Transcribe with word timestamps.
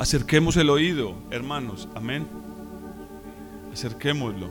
Acerquemos 0.00 0.56
el 0.56 0.70
oído, 0.70 1.14
hermanos. 1.30 1.86
Amén. 1.94 2.26
Acerquémoslo. 3.70 4.50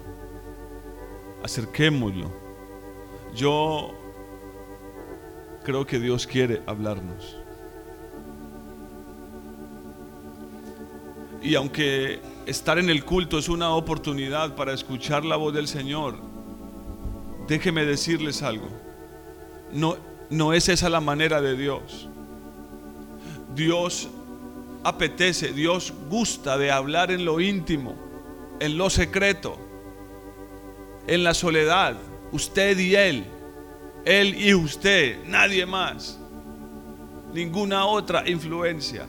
Acerquémoslo. 1.44 2.32
Yo 3.36 3.96
creo 5.64 5.88
que 5.88 6.00
Dios 6.00 6.28
quiere 6.28 6.62
hablarnos. 6.68 7.36
Y 11.42 11.56
aunque 11.56 12.20
estar 12.46 12.78
en 12.78 12.92
el 12.92 13.04
culto 13.04 13.40
es 13.40 13.50
una 13.50 13.72
oportunidad 13.72 14.56
para 14.56 14.72
escuchar 14.74 15.26
la 15.26 15.36
voz 15.36 15.52
del 15.52 15.68
Señor, 15.68 16.14
déjeme 17.48 17.86
decirles 17.86 18.44
algo. 18.44 18.68
No, 19.74 19.98
no 20.30 20.54
es 20.54 20.70
esa 20.70 20.90
la 20.90 21.02
manera 21.02 21.42
de 21.42 21.58
Dios. 21.58 22.08
Dios 23.56 24.10
apetece, 24.84 25.54
Dios 25.54 25.94
gusta 26.10 26.58
de 26.58 26.72
hablar 26.72 27.12
en 27.12 27.26
lo 27.26 27.40
íntimo, 27.40 27.96
en 28.60 28.78
lo 28.78 28.90
secreto, 28.90 29.58
en 31.08 31.24
la 31.24 31.34
soledad, 31.34 31.96
usted 32.32 32.78
y 32.78 32.96
Él, 32.96 33.26
Él 34.06 34.36
y 34.36 34.54
usted, 34.54 35.24
nadie 35.26 35.66
más, 35.66 36.20
ninguna 37.34 37.86
otra 37.86 38.28
influencia. 38.30 39.06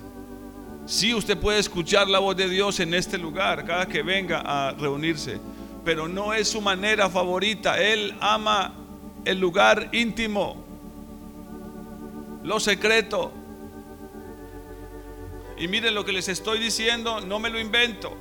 Sí, 0.87 1.15
usted 1.15 1.39
puede 1.39 1.61
escuchar 1.61 2.09
la 2.09 2.19
voz 2.19 2.37
de 2.37 2.49
Dios 2.49 2.81
en 2.81 2.95
este 2.95 3.17
lugar 3.17 3.65
cada 3.65 3.87
que 3.87 4.03
venga 4.03 4.41
a 4.41 4.73
reunirse, 4.73 5.39
pero 5.85 6.09
no 6.09 6.33
es 6.33 6.49
su 6.49 6.61
manera 6.61 7.09
favorita. 7.09 7.81
Él 7.81 8.15
ama 8.21 8.73
el 9.25 9.39
lugar 9.39 9.89
íntimo, 9.93 10.57
lo 12.43 12.59
secreto. 12.59 13.33
Y 15.61 15.69
miren 15.69 15.95
lo 15.95 16.07
que 16.07 16.13
les 16.13 16.27
estoy 16.29 16.59
diciendo, 16.59 17.21
no 17.21 17.39
me 17.39 17.51
lo 17.51 17.61
invento. 17.61 18.17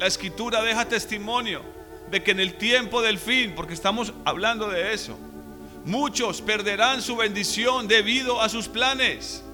La 0.00 0.06
escritura 0.06 0.62
deja 0.62 0.88
testimonio 0.88 1.62
de 2.10 2.22
que 2.22 2.30
en 2.30 2.40
el 2.40 2.54
tiempo 2.54 3.02
del 3.02 3.18
fin, 3.18 3.52
porque 3.54 3.74
estamos 3.74 4.14
hablando 4.24 4.70
de 4.70 4.94
eso, 4.94 5.18
muchos 5.84 6.40
perderán 6.40 7.02
su 7.02 7.14
bendición 7.14 7.88
debido 7.88 8.40
a 8.40 8.48
sus 8.48 8.68
planes. 8.68 9.44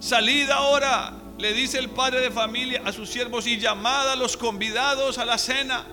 Salid 0.00 0.48
ahora, 0.48 1.12
le 1.36 1.52
dice 1.52 1.78
el 1.80 1.90
padre 1.90 2.20
de 2.20 2.30
familia 2.30 2.80
a 2.86 2.92
sus 2.92 3.10
siervos 3.10 3.46
y 3.46 3.58
llamad 3.58 4.12
a 4.12 4.16
los 4.16 4.38
convidados 4.38 5.18
a 5.18 5.26
la 5.26 5.36
cena. 5.36 5.84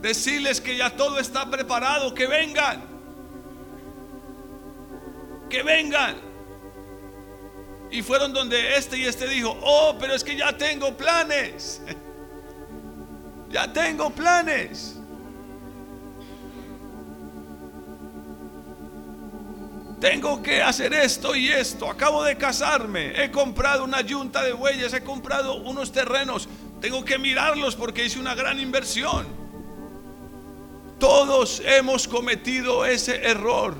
Decirles 0.00 0.60
que 0.60 0.76
ya 0.76 0.90
todo 0.90 1.18
está 1.18 1.50
preparado, 1.50 2.14
que 2.14 2.28
vengan. 2.28 2.84
Que 5.48 5.64
vengan. 5.64 6.29
Y 7.90 8.02
fueron 8.02 8.32
donde 8.32 8.76
este 8.76 8.98
y 8.98 9.04
este 9.04 9.26
dijo, 9.26 9.58
oh, 9.62 9.96
pero 9.98 10.14
es 10.14 10.22
que 10.22 10.36
ya 10.36 10.56
tengo 10.56 10.96
planes. 10.96 11.82
ya 13.50 13.72
tengo 13.72 14.10
planes. 14.10 14.96
Tengo 20.00 20.42
que 20.42 20.62
hacer 20.62 20.94
esto 20.94 21.34
y 21.34 21.48
esto. 21.48 21.90
Acabo 21.90 22.24
de 22.24 22.36
casarme. 22.36 23.22
He 23.22 23.30
comprado 23.30 23.84
una 23.84 24.00
yunta 24.00 24.42
de 24.42 24.52
bueyes. 24.52 24.94
He 24.94 25.02
comprado 25.02 25.56
unos 25.56 25.92
terrenos. 25.92 26.48
Tengo 26.80 27.04
que 27.04 27.18
mirarlos 27.18 27.76
porque 27.76 28.06
hice 28.06 28.18
una 28.18 28.34
gran 28.34 28.58
inversión. 28.58 29.26
Todos 30.98 31.60
hemos 31.66 32.08
cometido 32.08 32.86
ese 32.86 33.16
error. 33.24 33.74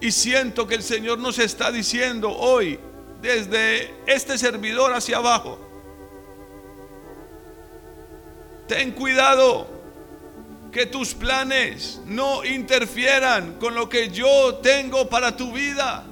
Y 0.00 0.12
siento 0.12 0.66
que 0.66 0.74
el 0.74 0.82
Señor 0.82 1.18
nos 1.18 1.38
está 1.38 1.72
diciendo 1.72 2.30
hoy, 2.30 2.78
desde 3.20 3.94
este 4.06 4.38
servidor 4.38 4.92
hacia 4.92 5.18
abajo, 5.18 5.58
ten 8.66 8.92
cuidado 8.92 9.66
que 10.70 10.86
tus 10.86 11.14
planes 11.14 12.00
no 12.06 12.44
interfieran 12.44 13.54
con 13.54 13.74
lo 13.74 13.88
que 13.88 14.10
yo 14.10 14.56
tengo 14.62 15.08
para 15.08 15.36
tu 15.36 15.52
vida. 15.52 16.04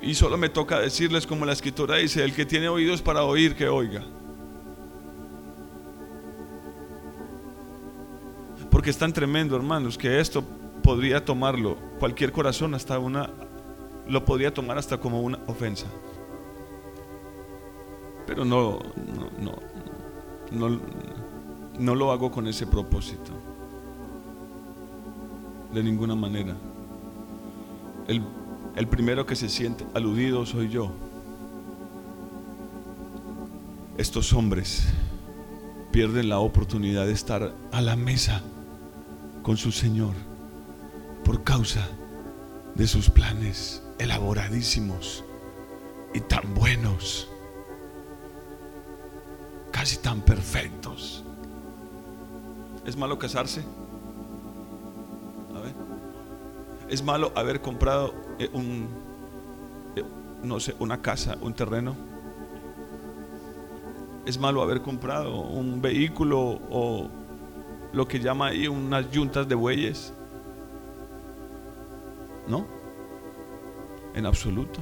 Y 0.00 0.14
solo 0.14 0.36
me 0.36 0.48
toca 0.48 0.78
decirles 0.78 1.26
como 1.26 1.44
la 1.44 1.52
escritura 1.52 1.96
dice, 1.96 2.22
el 2.22 2.34
que 2.34 2.46
tiene 2.46 2.68
oídos 2.68 3.02
para 3.02 3.24
oír, 3.24 3.56
que 3.56 3.68
oiga. 3.68 4.04
Porque 8.70 8.90
es 8.90 8.98
tan 8.98 9.12
tremendo, 9.12 9.56
hermanos, 9.56 9.98
que 9.98 10.20
esto 10.20 10.44
podría 10.88 11.22
tomarlo 11.22 11.76
cualquier 11.98 12.32
corazón 12.32 12.74
hasta 12.74 12.98
una 12.98 13.28
lo 14.08 14.24
podría 14.24 14.54
tomar 14.54 14.78
hasta 14.78 14.96
como 14.96 15.20
una 15.20 15.38
ofensa. 15.46 15.84
Pero 18.26 18.46
no 18.46 18.78
no 19.36 19.52
no 20.50 20.80
no, 21.78 21.94
lo 21.94 22.10
hago 22.10 22.30
con 22.30 22.46
ese 22.46 22.66
propósito. 22.66 23.32
De 25.74 25.82
ninguna 25.82 26.14
manera. 26.14 26.56
El, 28.06 28.22
el 28.74 28.88
primero 28.88 29.26
que 29.26 29.36
se 29.36 29.50
siente 29.50 29.86
aludido 29.92 30.46
soy 30.46 30.70
yo. 30.70 30.90
Estos 33.98 34.32
hombres 34.32 34.88
pierden 35.92 36.30
la 36.30 36.38
oportunidad 36.38 37.04
de 37.04 37.12
estar 37.12 37.52
a 37.72 37.80
la 37.82 37.94
mesa 37.94 38.40
con 39.42 39.58
su 39.58 39.70
Señor 39.70 40.27
por 41.28 41.44
causa 41.44 41.86
de 42.74 42.86
sus 42.86 43.10
planes 43.10 43.82
elaboradísimos 43.98 45.22
y 46.14 46.20
tan 46.20 46.54
buenos 46.54 47.28
casi 49.70 49.98
tan 49.98 50.22
perfectos. 50.22 51.22
¿Es 52.86 52.96
malo 52.96 53.18
casarse? 53.18 53.62
¿Es 56.88 57.02
malo 57.02 57.30
haber 57.36 57.60
comprado 57.60 58.14
eh, 58.38 58.48
un, 58.54 58.88
eh, 59.96 60.04
no 60.42 60.58
sé, 60.60 60.74
una 60.78 61.02
casa, 61.02 61.36
un 61.42 61.52
terreno? 61.52 61.94
¿Es 64.24 64.40
malo 64.40 64.62
haber 64.62 64.80
comprado 64.80 65.42
un 65.42 65.82
vehículo 65.82 66.58
o 66.70 67.10
lo 67.92 68.08
que 68.08 68.18
llama 68.18 68.46
ahí 68.46 68.66
unas 68.66 69.10
yuntas 69.10 69.46
de 69.46 69.54
bueyes? 69.54 70.14
¿No? 72.48 72.66
En 74.14 74.26
absoluto. 74.26 74.80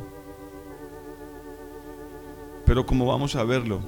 Pero 2.64 2.86
como 2.86 3.06
vamos 3.06 3.36
a 3.36 3.44
verlo, 3.44 3.80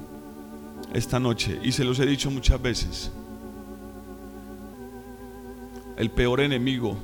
esta 0.93 1.19
noche 1.19 1.59
y 1.61 1.71
se 1.71 1.83
los 1.83 1.99
he 1.99 2.05
dicho 2.05 2.31
muchas 2.31 2.61
veces. 2.61 3.11
El 5.97 6.11
peor 6.11 6.39
enemigo 6.39 6.97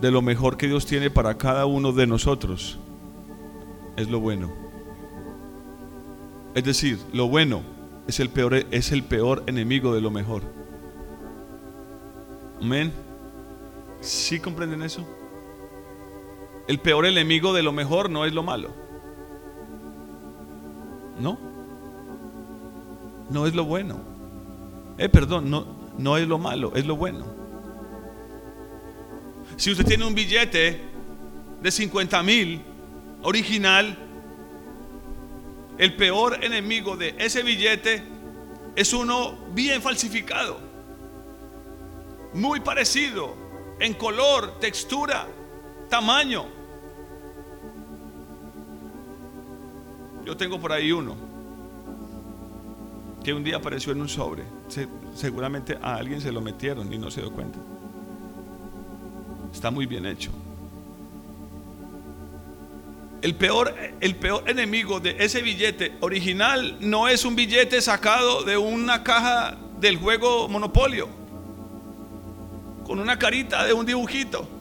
de 0.00 0.10
lo 0.10 0.20
mejor 0.20 0.56
que 0.56 0.66
Dios 0.66 0.84
tiene 0.84 1.10
para 1.10 1.38
cada 1.38 1.66
uno 1.66 1.92
de 1.92 2.06
nosotros 2.06 2.78
es 3.96 4.10
lo 4.10 4.20
bueno. 4.20 4.50
Es 6.54 6.64
decir, 6.64 6.98
lo 7.12 7.28
bueno 7.28 7.62
es 8.06 8.20
el 8.20 8.30
peor, 8.30 8.54
es 8.70 8.92
el 8.92 9.04
peor 9.04 9.44
enemigo 9.46 9.94
de 9.94 10.00
lo 10.00 10.10
mejor. 10.10 10.42
Amén. 12.60 12.92
¿Sí 14.00 14.40
comprenden 14.40 14.82
eso? 14.82 15.06
El 16.66 16.78
peor 16.80 17.06
enemigo 17.06 17.52
de 17.52 17.62
lo 17.62 17.72
mejor 17.72 18.10
no 18.10 18.24
es 18.24 18.32
lo 18.32 18.42
malo. 18.42 18.74
¿No? 21.18 21.46
no 23.30 23.46
es 23.46 23.54
lo 23.54 23.64
bueno. 23.64 24.00
Eh, 24.98 25.08
perdón, 25.08 25.50
no, 25.50 25.66
no 25.98 26.16
es 26.16 26.26
lo 26.26 26.38
malo, 26.38 26.72
es 26.74 26.86
lo 26.86 26.96
bueno. 26.96 27.24
Si 29.56 29.70
usted 29.70 29.84
tiene 29.84 30.04
un 30.04 30.14
billete 30.14 30.80
de 31.60 31.70
50 31.70 32.22
mil 32.22 32.62
original, 33.22 33.96
el 35.78 35.94
peor 35.96 36.42
enemigo 36.42 36.96
de 36.96 37.14
ese 37.18 37.42
billete 37.42 38.02
es 38.74 38.92
uno 38.92 39.34
bien 39.52 39.82
falsificado, 39.82 40.58
muy 42.34 42.60
parecido 42.60 43.34
en 43.80 43.94
color, 43.94 44.58
textura, 44.60 45.26
tamaño. 45.88 46.55
Yo 50.26 50.36
tengo 50.36 50.58
por 50.58 50.72
ahí 50.72 50.90
uno 50.90 51.14
que 53.22 53.32
un 53.32 53.44
día 53.44 53.56
apareció 53.56 53.92
en 53.92 54.00
un 54.00 54.08
sobre. 54.08 54.42
seguramente 55.14 55.78
a 55.80 55.94
alguien 55.94 56.20
se 56.20 56.32
lo 56.32 56.40
metieron 56.40 56.92
y 56.92 56.98
no 56.98 57.10
se 57.12 57.20
dio 57.20 57.30
cuenta. 57.30 57.58
Está 59.54 59.70
muy 59.70 59.86
bien 59.86 60.04
hecho. 60.04 60.32
El 63.22 63.36
peor, 63.36 63.74
el 64.00 64.16
peor 64.16 64.48
enemigo 64.50 65.00
de 65.00 65.16
ese 65.18 65.42
billete 65.42 65.96
original 66.00 66.76
no 66.80 67.08
es 67.08 67.24
un 67.24 67.34
billete 67.36 67.80
sacado 67.80 68.42
de 68.42 68.56
una 68.56 69.02
caja 69.04 69.56
del 69.80 69.96
juego 69.96 70.48
Monopolio, 70.48 71.08
con 72.84 72.98
una 72.98 73.18
carita 73.18 73.64
de 73.64 73.72
un 73.72 73.86
dibujito. 73.86 74.55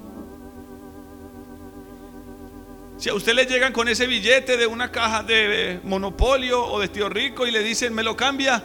Si 3.05 3.09
a 3.09 3.13
usted 3.13 3.35
le 3.35 3.45
llegan 3.45 3.71
con 3.71 3.87
ese 3.87 4.07
billete 4.07 4.57
de 4.57 4.65
una 4.65 4.91
caja 4.91 5.21
de 5.21 5.79
monopolio 5.83 6.65
o 6.65 6.79
de 6.79 6.87
tío 6.87 7.07
rico 7.07 7.45
y 7.45 7.51
le 7.51 7.61
dicen, 7.61 7.93
me 7.93 8.01
lo 8.01 8.17
cambia, 8.17 8.63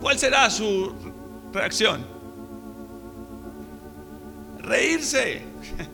¿cuál 0.00 0.18
será 0.18 0.50
su 0.50 0.92
reacción? 1.52 2.04
Reírse. 4.58 5.40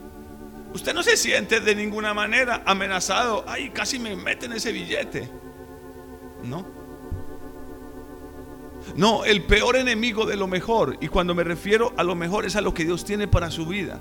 Usted 0.73 0.95
no 0.95 1.03
se 1.03 1.19
siente 1.19 1.61
de 1.61 1.75
ninguna 1.75 2.15
manera 2.15 2.63
amenazado. 2.65 3.45
Ay, 3.47 3.69
casi 3.75 3.99
me 3.99 4.17
meten 4.17 4.55
ese 4.55 4.73
billete. 4.73 5.29
No. 6.45 6.67
No, 8.97 9.27
el 9.27 9.43
peor 9.43 9.77
enemigo 9.77 10.25
de 10.25 10.37
lo 10.37 10.47
mejor, 10.47 10.97
y 10.99 11.09
cuando 11.09 11.35
me 11.35 11.45
refiero 11.45 11.93
a 11.99 12.05
lo 12.05 12.15
mejor 12.15 12.47
es 12.47 12.57
a 12.57 12.63
lo 12.63 12.73
que 12.73 12.87
Dios 12.87 13.05
tiene 13.05 13.29
para 13.29 13.51
su 13.51 13.67
vida. 13.67 14.01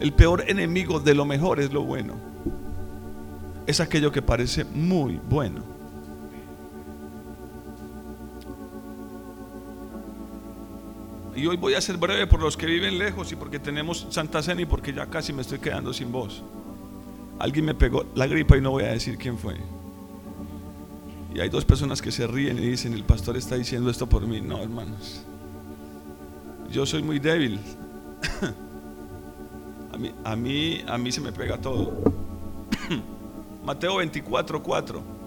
El 0.00 0.14
peor 0.14 0.44
enemigo 0.48 0.98
de 0.98 1.14
lo 1.14 1.26
mejor 1.26 1.60
es 1.60 1.72
lo 1.72 1.82
bueno. 1.82 2.14
Es 3.66 3.80
aquello 3.80 4.10
que 4.10 4.22
parece 4.22 4.64
muy 4.64 5.20
bueno. 5.28 5.62
Y 11.36 11.46
hoy 11.46 11.56
voy 11.56 11.74
a 11.74 11.80
ser 11.80 11.98
breve 11.98 12.26
por 12.26 12.40
los 12.40 12.56
que 12.56 12.66
viven 12.66 12.98
lejos 12.98 13.30
y 13.32 13.36
porque 13.36 13.58
tenemos 13.58 14.06
Santa 14.10 14.42
Cena 14.42 14.62
y 14.62 14.66
porque 14.66 14.92
ya 14.92 15.06
casi 15.06 15.32
me 15.34 15.42
estoy 15.42 15.58
quedando 15.58 15.92
sin 15.92 16.10
voz. 16.10 16.42
Alguien 17.38 17.66
me 17.66 17.74
pegó 17.74 18.06
la 18.14 18.26
gripa 18.26 18.56
y 18.56 18.60
no 18.60 18.70
voy 18.70 18.84
a 18.84 18.92
decir 18.92 19.18
quién 19.18 19.38
fue. 19.38 19.56
Y 21.34 21.40
hay 21.40 21.48
dos 21.48 21.64
personas 21.64 22.02
que 22.02 22.10
se 22.10 22.26
ríen 22.26 22.58
y 22.58 22.66
dicen, 22.66 22.94
el 22.94 23.04
pastor 23.04 23.36
está 23.36 23.54
diciendo 23.54 23.90
esto 23.90 24.08
por 24.08 24.26
mí. 24.26 24.40
No, 24.40 24.62
hermanos. 24.62 25.22
Yo 26.70 26.86
soy 26.86 27.02
muy 27.02 27.18
débil. 27.18 27.60
a, 30.24 30.36
mí, 30.36 30.84
a, 30.86 30.98
mí, 30.98 31.12
se 31.12 31.20
me 31.20 31.32
pega 31.32 31.58
todo. 31.58 31.92
Mateo 33.64 33.96
24, 33.96 34.62
4. 34.62 35.20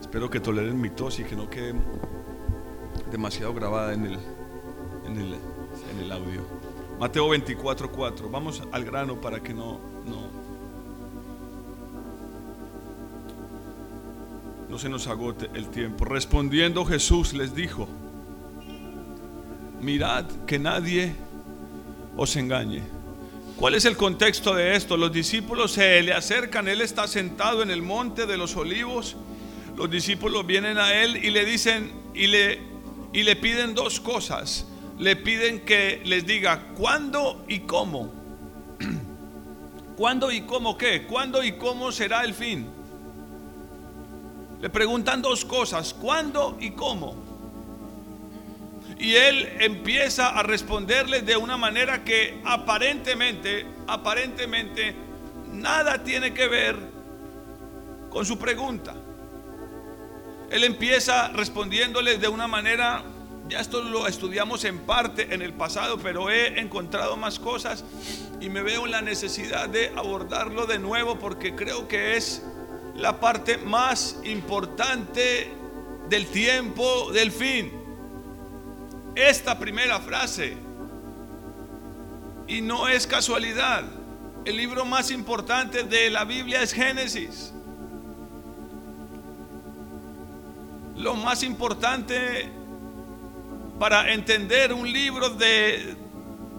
Espero 0.00 0.30
que 0.30 0.38
toleren 0.38 0.80
mi 0.80 0.90
tos 0.90 1.18
y 1.18 1.24
que 1.24 1.34
no 1.34 1.50
quede 1.50 1.74
demasiado 3.10 3.52
grabada 3.52 3.94
en 3.94 4.06
el, 4.06 4.18
en 5.06 5.18
el, 5.18 5.34
en 5.34 6.04
el 6.04 6.12
audio. 6.12 6.63
Mateo 6.98 7.28
24, 7.28 7.90
4. 7.90 8.28
Vamos 8.30 8.62
al 8.72 8.84
grano 8.84 9.20
para 9.20 9.40
que 9.40 9.52
no, 9.52 9.80
no, 10.06 10.28
no 14.68 14.78
se 14.78 14.88
nos 14.88 15.06
agote 15.06 15.50
el 15.54 15.68
tiempo. 15.68 16.04
Respondiendo 16.04 16.84
Jesús 16.84 17.32
les 17.34 17.54
dijo, 17.54 17.88
mirad 19.80 20.24
que 20.46 20.58
nadie 20.58 21.14
os 22.16 22.36
engañe. 22.36 22.82
¿Cuál 23.56 23.74
es 23.74 23.84
el 23.84 23.96
contexto 23.96 24.54
de 24.54 24.74
esto? 24.74 24.96
Los 24.96 25.12
discípulos 25.12 25.72
se 25.72 26.02
le 26.02 26.12
acercan, 26.12 26.66
Él 26.68 26.80
está 26.80 27.06
sentado 27.06 27.62
en 27.62 27.70
el 27.70 27.82
monte 27.82 28.26
de 28.26 28.36
los 28.36 28.56
olivos 28.56 29.16
los 29.76 29.90
discípulos 29.90 30.46
vienen 30.46 30.78
a 30.78 30.94
él 30.94 31.16
y 31.24 31.30
le 31.30 31.44
dicen 31.44 31.92
y 32.14 32.28
le, 32.28 32.60
y 33.12 33.22
le 33.24 33.36
piden 33.36 33.74
dos 33.74 34.00
cosas. 34.00 34.66
Le 34.98 35.16
piden 35.16 35.60
que 35.60 36.02
les 36.04 36.26
diga 36.26 36.68
cuándo 36.76 37.44
y 37.48 37.60
cómo. 37.60 38.12
¿Cuándo 39.96 40.32
y 40.32 40.42
cómo 40.42 40.76
qué? 40.76 41.06
¿Cuándo 41.06 41.42
y 41.42 41.52
cómo 41.52 41.92
será 41.92 42.24
el 42.24 42.34
fin? 42.34 42.66
Le 44.60 44.70
preguntan 44.70 45.20
dos 45.20 45.44
cosas, 45.44 45.92
¿cuándo 45.92 46.56
y 46.60 46.70
cómo? 46.70 47.14
Y 48.98 49.14
él 49.14 49.48
empieza 49.60 50.28
a 50.28 50.42
responderles 50.42 51.26
de 51.26 51.36
una 51.36 51.56
manera 51.56 52.04
que 52.04 52.40
aparentemente, 52.44 53.66
aparentemente, 53.86 54.94
nada 55.52 56.02
tiene 56.02 56.32
que 56.32 56.48
ver 56.48 56.76
con 58.10 58.24
su 58.24 58.38
pregunta. 58.38 58.94
Él 60.50 60.64
empieza 60.64 61.28
respondiéndole 61.28 62.18
de 62.18 62.28
una 62.28 62.46
manera, 62.46 63.02
ya 63.48 63.60
esto 63.60 63.82
lo 63.82 64.06
estudiamos 64.06 64.64
en 64.64 64.78
parte 64.80 65.34
en 65.34 65.42
el 65.42 65.52
pasado, 65.52 65.98
pero 65.98 66.30
he 66.30 66.58
encontrado 66.60 67.16
más 67.16 67.38
cosas 67.38 67.84
y 68.40 68.48
me 68.48 68.62
veo 68.62 68.86
en 68.86 68.92
la 68.92 69.02
necesidad 69.02 69.68
de 69.68 69.92
abordarlo 69.96 70.66
de 70.66 70.78
nuevo 70.78 71.18
porque 71.18 71.54
creo 71.54 71.86
que 71.86 72.16
es 72.16 72.42
la 72.94 73.20
parte 73.20 73.58
más 73.58 74.18
importante 74.24 75.52
del 76.08 76.26
tiempo 76.26 77.10
del 77.12 77.30
fin. 77.30 77.72
Esta 79.14 79.58
primera 79.58 80.00
frase, 80.00 80.56
y 82.46 82.60
no 82.60 82.88
es 82.88 83.06
casualidad, 83.06 83.84
el 84.44 84.56
libro 84.56 84.84
más 84.84 85.10
importante 85.10 85.84
de 85.84 86.10
la 86.10 86.24
Biblia 86.24 86.62
es 86.62 86.72
Génesis. 86.72 87.52
Lo 90.96 91.14
más 91.14 91.42
importante 91.42 92.50
para 93.78 94.12
entender 94.12 94.72
un 94.72 94.90
libro 94.90 95.30
de, 95.30 95.96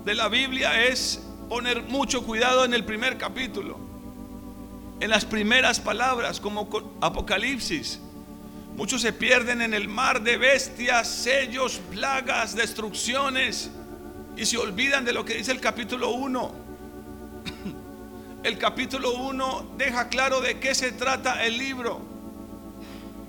la 0.06 0.27
Biblia 0.27 0.85
es 0.85 1.21
poner 1.50 1.83
mucho 1.83 2.23
cuidado 2.23 2.65
en 2.65 2.73
el 2.73 2.83
primer 2.83 3.17
capítulo, 3.17 3.79
en 5.00 5.09
las 5.09 5.25
primeras 5.25 5.79
palabras, 5.79 6.39
como 6.39 6.69
Apocalipsis. 7.01 8.00
Muchos 8.75 9.01
se 9.01 9.13
pierden 9.13 9.62
en 9.62 9.73
el 9.73 9.88
mar 9.88 10.21
de 10.21 10.38
bestias, 10.38 11.07
sellos, 11.07 11.79
plagas, 11.91 12.56
destrucciones 12.56 13.71
y 14.35 14.45
se 14.45 14.57
olvidan 14.57 15.06
de 15.06 15.13
lo 15.13 15.23
que 15.23 15.35
dice 15.35 15.51
el 15.51 15.62
capítulo 15.62 16.12
1. 16.12 16.65
El 18.44 18.59
capítulo 18.59 19.15
1 19.15 19.73
deja 19.75 20.07
claro 20.07 20.39
de 20.39 20.59
qué 20.59 20.75
se 20.75 20.91
trata 20.91 21.44
el 21.45 21.57
libro 21.57 22.00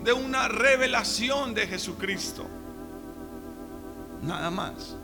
de 0.05 0.13
una 0.13 0.47
revelación 0.47 1.55
de 1.55 1.67
Jesucristo. 1.67 2.47
Nada 4.23 4.51
más. 4.51 4.97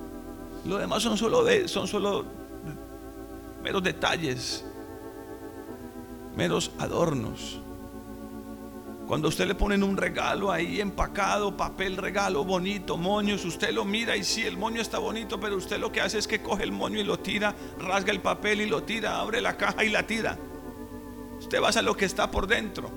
Lo 0.65 0.79
demás 0.79 1.03
son 1.03 1.17
solo, 1.17 1.45
son 1.67 1.89
solo 1.89 2.25
meros 3.63 3.83
detalles, 3.83 4.65
meros 6.37 6.71
adornos. 6.79 7.61
Cuando 9.07 9.29
usted 9.29 9.47
le 9.47 9.55
ponen 9.55 9.83
un 9.83 9.97
regalo 9.97 10.51
ahí 10.51 10.81
empacado, 10.81 11.57
papel 11.57 11.97
regalo 11.97 12.45
bonito, 12.45 12.97
moños, 12.97 13.45
usted 13.45 13.73
lo 13.73 13.85
mira 13.85 14.17
y 14.17 14.25
sí, 14.25 14.43
el 14.43 14.57
moño 14.57 14.81
está 14.81 14.99
bonito, 14.99 15.39
pero 15.39 15.57
usted 15.57 15.79
lo 15.79 15.93
que 15.93 16.01
hace 16.01 16.19
es 16.19 16.27
que 16.27 16.41
coge 16.41 16.63
el 16.63 16.73
moño 16.73 17.01
y 17.01 17.05
lo 17.05 17.19
tira, 17.19 17.55
rasga 17.79 18.13
el 18.13 18.21
papel 18.21 18.61
y 18.63 18.67
lo 18.67 18.85
tira, 18.85 19.19
abre 19.19 19.41
la 19.41 19.57
caja 19.57 19.85
y 19.85 19.91
la 19.91 20.07
tira. 20.07 20.39
Usted 21.39 21.61
va 21.61 21.69
a 21.69 21.83
lo 21.83 21.97
que 21.97 22.05
está 22.05 22.31
por 22.31 22.47
dentro. 22.47 22.91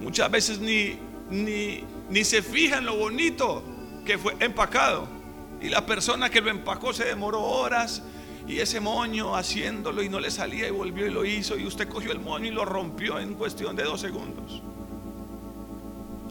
Muchas 0.00 0.30
veces 0.30 0.58
ni, 0.58 0.98
ni, 1.28 1.84
ni 2.10 2.24
se 2.24 2.42
fija 2.42 2.78
en 2.78 2.86
lo 2.86 2.96
bonito 2.96 3.62
que 4.04 4.18
fue 4.18 4.36
empacado. 4.40 5.08
Y 5.60 5.68
la 5.68 5.86
persona 5.86 6.30
que 6.30 6.40
lo 6.40 6.50
empacó 6.50 6.92
se 6.92 7.04
demoró 7.04 7.42
horas 7.42 8.02
y 8.48 8.58
ese 8.58 8.80
moño 8.80 9.36
haciéndolo 9.36 10.02
y 10.02 10.08
no 10.08 10.18
le 10.18 10.30
salía 10.30 10.66
y 10.66 10.70
volvió 10.70 11.06
y 11.06 11.10
lo 11.10 11.24
hizo 11.24 11.56
y 11.56 11.64
usted 11.64 11.88
cogió 11.88 12.10
el 12.10 12.18
moño 12.18 12.46
y 12.46 12.50
lo 12.50 12.64
rompió 12.64 13.18
en 13.18 13.34
cuestión 13.34 13.76
de 13.76 13.84
dos 13.84 14.00
segundos. 14.00 14.62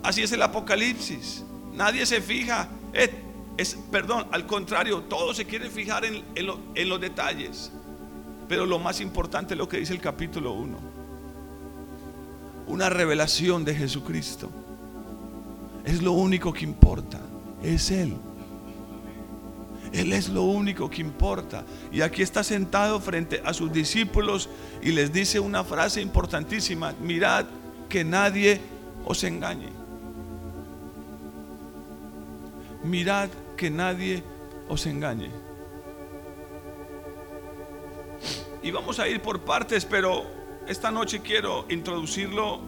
Así 0.03 0.23
es 0.23 0.31
el 0.31 0.41
Apocalipsis. 0.41 1.43
Nadie 1.73 2.05
se 2.05 2.21
fija. 2.21 2.67
Es, 2.93 3.77
perdón, 3.91 4.27
al 4.31 4.45
contrario, 4.45 5.01
todos 5.01 5.37
se 5.37 5.45
quieren 5.45 5.71
fijar 5.71 6.03
en, 6.03 6.23
en 6.35 6.89
los 6.89 6.99
detalles. 6.99 7.71
Pero 8.49 8.65
lo 8.65 8.79
más 8.79 8.99
importante 8.99 9.53
es 9.53 9.57
lo 9.57 9.69
que 9.69 9.77
dice 9.77 9.93
el 9.93 10.01
capítulo 10.01 10.51
1 10.51 11.01
una 12.71 12.89
revelación 12.89 13.65
de 13.65 13.75
Jesucristo. 13.75 14.49
Es 15.85 16.01
lo 16.01 16.11
único 16.13 16.53
que 16.53 16.63
importa, 16.63 17.19
es 17.63 17.91
Él. 17.91 18.17
Él 19.91 20.13
es 20.13 20.29
lo 20.29 20.43
único 20.43 20.89
que 20.89 21.01
importa. 21.01 21.65
Y 21.91 22.01
aquí 22.01 22.21
está 22.21 22.43
sentado 22.43 22.99
frente 22.99 23.41
a 23.43 23.53
sus 23.53 23.71
discípulos 23.71 24.49
y 24.81 24.91
les 24.91 25.11
dice 25.11 25.39
una 25.39 25.63
frase 25.63 26.01
importantísima, 26.01 26.93
mirad 27.01 27.45
que 27.89 28.03
nadie 28.03 28.61
os 29.05 29.23
engañe. 29.23 29.69
Mirad 32.83 33.29
que 33.57 33.69
nadie 33.69 34.23
os 34.69 34.85
engañe. 34.85 35.29
Y 38.63 38.71
vamos 38.71 38.99
a 38.99 39.07
ir 39.07 39.21
por 39.21 39.41
partes, 39.41 39.85
pero 39.85 40.23
esta 40.67 40.91
noche 40.91 41.21
quiero 41.21 41.65
introducirlo 41.69 42.61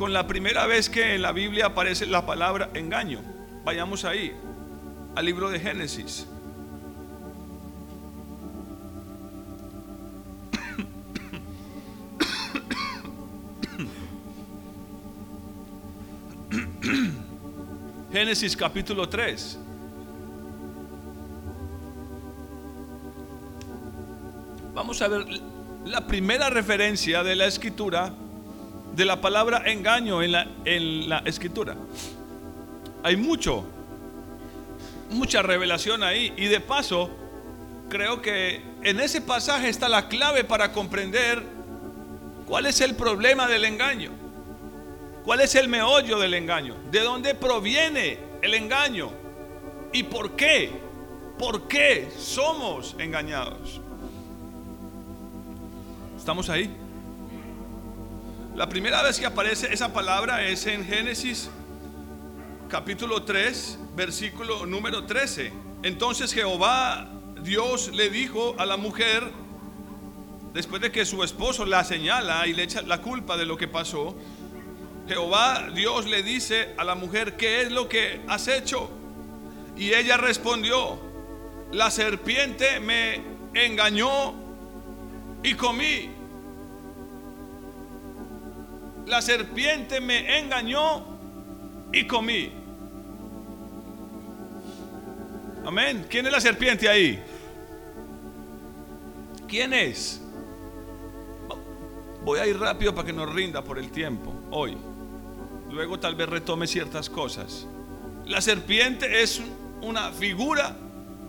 con 0.00 0.12
la 0.14 0.26
primera 0.26 0.66
vez 0.66 0.88
que 0.88 1.14
en 1.14 1.20
la 1.20 1.30
Biblia 1.30 1.66
aparece 1.66 2.06
la 2.06 2.24
palabra 2.24 2.70
engaño. 2.72 3.20
Vayamos 3.66 4.06
ahí, 4.06 4.32
al 5.14 5.26
libro 5.26 5.50
de 5.50 5.60
Génesis. 5.60 6.26
Génesis 18.10 18.56
capítulo 18.56 19.06
3. 19.06 19.58
Vamos 24.72 25.02
a 25.02 25.08
ver 25.08 25.26
la 25.84 26.06
primera 26.06 26.48
referencia 26.48 27.22
de 27.22 27.36
la 27.36 27.44
escritura 27.44 28.14
de 28.94 29.04
la 29.04 29.20
palabra 29.20 29.62
engaño 29.66 30.22
en 30.22 30.32
la, 30.32 30.46
en 30.64 31.08
la 31.08 31.18
escritura. 31.18 31.76
Hay 33.02 33.16
mucho, 33.16 33.64
mucha 35.10 35.42
revelación 35.42 36.02
ahí. 36.02 36.32
Y 36.36 36.46
de 36.46 36.60
paso, 36.60 37.10
creo 37.88 38.20
que 38.20 38.62
en 38.82 39.00
ese 39.00 39.20
pasaje 39.20 39.68
está 39.68 39.88
la 39.88 40.08
clave 40.08 40.44
para 40.44 40.72
comprender 40.72 41.42
cuál 42.46 42.66
es 42.66 42.80
el 42.80 42.94
problema 42.94 43.46
del 43.46 43.64
engaño. 43.64 44.10
¿Cuál 45.24 45.40
es 45.40 45.54
el 45.54 45.68
meollo 45.68 46.18
del 46.18 46.34
engaño? 46.34 46.76
¿De 46.90 47.00
dónde 47.00 47.34
proviene 47.34 48.18
el 48.42 48.54
engaño? 48.54 49.10
¿Y 49.92 50.04
por 50.04 50.34
qué? 50.34 50.70
¿Por 51.38 51.68
qué 51.68 52.10
somos 52.18 52.96
engañados? 52.98 53.80
¿Estamos 56.16 56.48
ahí? 56.48 56.74
La 58.54 58.68
primera 58.68 59.02
vez 59.02 59.18
que 59.18 59.26
aparece 59.26 59.72
esa 59.72 59.92
palabra 59.92 60.46
es 60.46 60.66
en 60.66 60.84
Génesis 60.84 61.48
capítulo 62.68 63.22
3, 63.22 63.78
versículo 63.94 64.66
número 64.66 65.04
13. 65.04 65.52
Entonces 65.84 66.32
Jehová 66.32 67.08
Dios 67.42 67.90
le 67.94 68.10
dijo 68.10 68.56
a 68.58 68.66
la 68.66 68.76
mujer, 68.76 69.22
después 70.52 70.82
de 70.82 70.90
que 70.90 71.06
su 71.06 71.22
esposo 71.22 71.64
la 71.64 71.84
señala 71.84 72.46
y 72.48 72.52
le 72.52 72.64
echa 72.64 72.82
la 72.82 73.00
culpa 73.00 73.36
de 73.36 73.46
lo 73.46 73.56
que 73.56 73.68
pasó, 73.68 74.16
Jehová 75.06 75.68
Dios 75.72 76.06
le 76.06 76.22
dice 76.24 76.74
a 76.76 76.84
la 76.84 76.96
mujer, 76.96 77.36
¿qué 77.36 77.62
es 77.62 77.70
lo 77.70 77.88
que 77.88 78.20
has 78.26 78.48
hecho? 78.48 78.90
Y 79.76 79.94
ella 79.94 80.16
respondió, 80.16 80.98
la 81.72 81.90
serpiente 81.90 82.80
me 82.80 83.22
engañó 83.54 84.34
y 85.42 85.54
comí. 85.54 86.19
La 89.10 89.20
serpiente 89.20 90.00
me 90.00 90.38
engañó 90.38 91.04
y 91.92 92.06
comí. 92.06 92.52
Amén. 95.66 96.06
¿Quién 96.08 96.26
es 96.26 96.32
la 96.32 96.40
serpiente 96.40 96.88
ahí? 96.88 97.20
¿Quién 99.48 99.74
es? 99.74 100.20
Voy 102.24 102.38
a 102.38 102.46
ir 102.46 102.56
rápido 102.56 102.94
para 102.94 103.04
que 103.04 103.12
nos 103.12 103.34
rinda 103.34 103.64
por 103.64 103.80
el 103.80 103.90
tiempo 103.90 104.32
hoy. 104.52 104.76
Luego 105.70 105.98
tal 105.98 106.14
vez 106.14 106.28
retome 106.28 106.68
ciertas 106.68 107.10
cosas. 107.10 107.66
La 108.26 108.40
serpiente 108.40 109.22
es 109.22 109.42
una 109.82 110.12
figura 110.12 110.76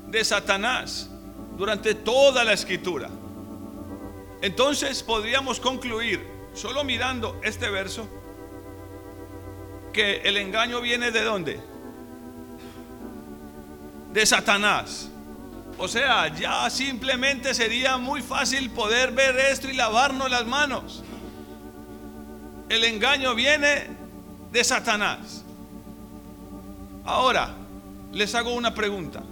de 0.07 0.23
Satanás 0.23 1.09
durante 1.57 1.95
toda 1.95 2.43
la 2.43 2.53
escritura. 2.53 3.09
Entonces 4.39 5.01
podríamos 5.01 5.59
concluir, 5.59 6.30
solo 6.53 6.83
mirando 6.83 7.39
este 7.43 7.69
verso, 7.69 8.07
que 9.93 10.21
el 10.21 10.37
engaño 10.37 10.81
viene 10.81 11.11
de 11.11 11.23
dónde? 11.23 11.59
De 14.13 14.25
Satanás. 14.25 15.09
O 15.77 15.87
sea, 15.87 16.33
ya 16.35 16.69
simplemente 16.69 17.53
sería 17.53 17.97
muy 17.97 18.21
fácil 18.21 18.69
poder 18.69 19.11
ver 19.11 19.37
esto 19.37 19.67
y 19.67 19.73
lavarnos 19.73 20.29
las 20.29 20.45
manos. 20.45 21.03
El 22.69 22.83
engaño 22.83 23.33
viene 23.35 23.87
de 24.51 24.63
Satanás. 24.63 25.43
Ahora, 27.03 27.55
les 28.11 28.35
hago 28.35 28.53
una 28.53 28.73
pregunta. 28.73 29.23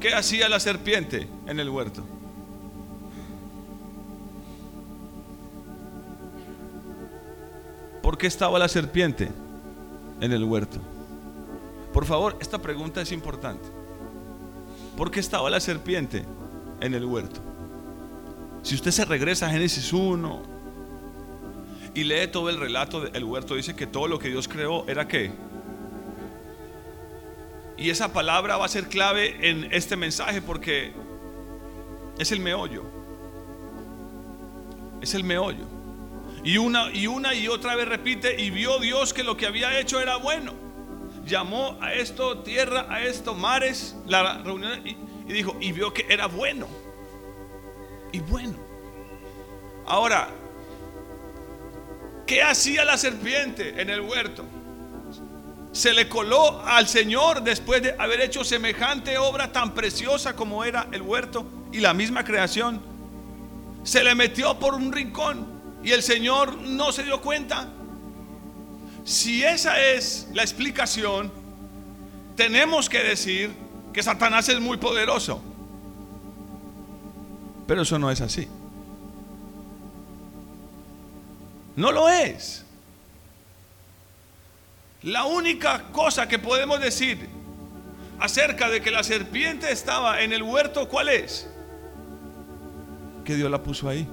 ¿Qué 0.00 0.14
hacía 0.14 0.48
la 0.48 0.58
serpiente 0.58 1.28
en 1.46 1.60
el 1.60 1.68
huerto? 1.68 2.04
Qué 8.20 8.26
estaba 8.26 8.58
la 8.58 8.68
serpiente 8.68 9.32
en 10.20 10.32
el 10.32 10.44
huerto? 10.44 10.78
Por 11.92 12.04
favor, 12.04 12.36
esta 12.38 12.58
pregunta 12.58 13.00
es 13.00 13.12
importante. 13.12 13.66
¿Por 14.96 15.10
qué 15.10 15.20
estaba 15.20 15.48
la 15.48 15.58
serpiente 15.58 16.26
en 16.82 16.94
el 16.94 17.06
huerto? 17.06 17.40
Si 18.62 18.74
usted 18.74 18.90
se 18.90 19.06
regresa 19.06 19.46
a 19.46 19.50
Génesis 19.50 19.90
1 19.94 20.42
y 21.94 22.04
lee 22.04 22.28
todo 22.30 22.50
el 22.50 22.60
relato 22.60 23.00
del 23.00 23.24
huerto, 23.24 23.54
dice 23.54 23.74
que 23.74 23.86
todo 23.86 24.06
lo 24.06 24.18
que 24.18 24.28
Dios 24.28 24.46
creó 24.46 24.86
era 24.86 25.08
qué? 25.08 25.32
Y 27.78 27.88
esa 27.88 28.12
palabra 28.12 28.58
va 28.58 28.66
a 28.66 28.68
ser 28.68 28.88
clave 28.88 29.48
en 29.48 29.72
este 29.72 29.96
mensaje 29.96 30.42
porque 30.42 30.92
es 32.18 32.30
el 32.32 32.40
meollo. 32.40 32.84
Es 35.00 35.14
el 35.14 35.24
meollo. 35.24 35.64
Y 36.42 36.56
una 36.56 36.90
y 36.92 37.06
una 37.06 37.34
y 37.34 37.48
otra 37.48 37.76
vez 37.76 37.86
repite, 37.86 38.40
y 38.40 38.50
vio 38.50 38.78
Dios 38.78 39.12
que 39.12 39.22
lo 39.22 39.36
que 39.36 39.46
había 39.46 39.78
hecho 39.78 40.00
era 40.00 40.16
bueno. 40.16 40.54
Llamó 41.26 41.78
a 41.80 41.92
esto 41.92 42.38
tierra, 42.38 42.86
a 42.88 43.02
esto 43.02 43.34
mares, 43.34 43.94
la 44.06 44.38
reunión 44.38 44.86
y, 44.86 44.96
y 45.28 45.32
dijo, 45.32 45.56
y 45.60 45.72
vio 45.72 45.92
que 45.92 46.06
era 46.08 46.26
bueno. 46.26 46.66
Y 48.12 48.20
bueno. 48.20 48.54
Ahora, 49.86 50.28
¿qué 52.26 52.42
hacía 52.42 52.84
la 52.84 52.96
serpiente 52.96 53.80
en 53.80 53.90
el 53.90 54.00
huerto? 54.00 54.44
Se 55.72 55.92
le 55.92 56.08
coló 56.08 56.62
al 56.64 56.88
Señor 56.88 57.42
después 57.42 57.82
de 57.82 57.94
haber 57.98 58.22
hecho 58.22 58.44
semejante 58.44 59.18
obra 59.18 59.52
tan 59.52 59.72
preciosa 59.72 60.34
como 60.34 60.64
era 60.64 60.88
el 60.90 61.02
huerto 61.02 61.46
y 61.70 61.78
la 61.78 61.94
misma 61.94 62.24
creación. 62.24 62.80
Se 63.84 64.02
le 64.02 64.14
metió 64.14 64.58
por 64.58 64.74
un 64.74 64.92
rincón 64.92 65.59
y 65.82 65.92
el 65.92 66.02
Señor 66.02 66.56
no 66.58 66.92
se 66.92 67.02
dio 67.02 67.20
cuenta. 67.20 67.68
Si 69.04 69.42
esa 69.42 69.80
es 69.80 70.28
la 70.32 70.42
explicación, 70.42 71.32
tenemos 72.36 72.88
que 72.88 72.98
decir 73.02 73.50
que 73.92 74.02
Satanás 74.02 74.48
es 74.48 74.60
muy 74.60 74.76
poderoso. 74.76 75.42
Pero 77.66 77.82
eso 77.82 77.98
no 77.98 78.10
es 78.10 78.20
así. 78.20 78.48
No 81.76 81.92
lo 81.92 82.08
es. 82.08 82.64
La 85.02 85.24
única 85.24 85.84
cosa 85.92 86.28
que 86.28 86.38
podemos 86.38 86.80
decir 86.80 87.28
acerca 88.18 88.68
de 88.68 88.82
que 88.82 88.90
la 88.90 89.02
serpiente 89.02 89.72
estaba 89.72 90.20
en 90.20 90.32
el 90.32 90.42
huerto, 90.42 90.88
¿cuál 90.88 91.08
es? 91.08 91.48
Que 93.24 93.34
Dios 93.34 93.50
la 93.50 93.62
puso 93.62 93.88
ahí. 93.88 94.06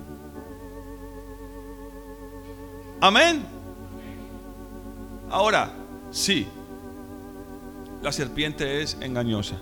Amén. 3.00 3.44
Ahora, 5.30 5.72
sí, 6.10 6.48
la 8.02 8.12
serpiente 8.12 8.82
es 8.82 8.98
engañosa. 9.02 9.58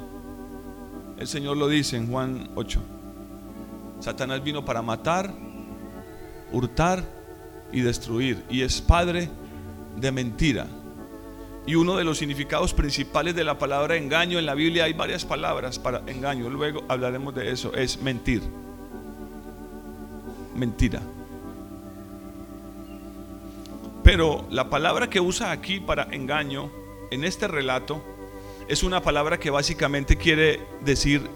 El 1.18 1.28
Señor 1.28 1.58
lo 1.58 1.68
dice 1.68 1.98
en 1.98 2.10
Juan 2.10 2.50
8. 2.56 2.82
Satanás 4.00 4.44
vino 4.44 4.64
para 4.64 4.82
matar, 4.82 5.34
hurtar 6.52 7.04
y 7.72 7.82
destruir. 7.82 8.44
Y 8.50 8.62
es 8.62 8.82
padre 8.82 9.30
de 9.98 10.12
mentira. 10.12 10.68
Y 11.66 11.76
uno 11.76 11.98
de 11.98 12.04
los 12.04 12.20
significados 12.20 12.74
principales 12.74 13.36
de 13.36 13.44
la 13.44 13.58
palabra 13.58 13.96
engaño 13.96 14.38
en 14.38 14.46
la 14.46 14.54
Biblia 14.54 14.84
hay 14.84 14.94
varias 14.94 15.26
palabras 15.26 15.80
para 15.80 16.04
engaño. 16.06 16.50
Luego 16.50 16.84
hablaremos 16.88 17.34
de 17.34 17.52
eso. 17.52 17.74
Es 17.74 18.02
mentir. 18.02 18.44
Mentira. 20.54 21.02
Pero 24.06 24.46
la 24.52 24.70
palabra 24.70 25.10
que 25.10 25.20
usa 25.20 25.50
aquí 25.50 25.80
para 25.80 26.04
engaño 26.12 26.70
en 27.10 27.24
este 27.24 27.48
relato 27.48 28.04
es 28.68 28.84
una 28.84 29.02
palabra 29.02 29.40
que 29.40 29.50
básicamente 29.50 30.16
quiere 30.16 30.62
decir 30.82 31.28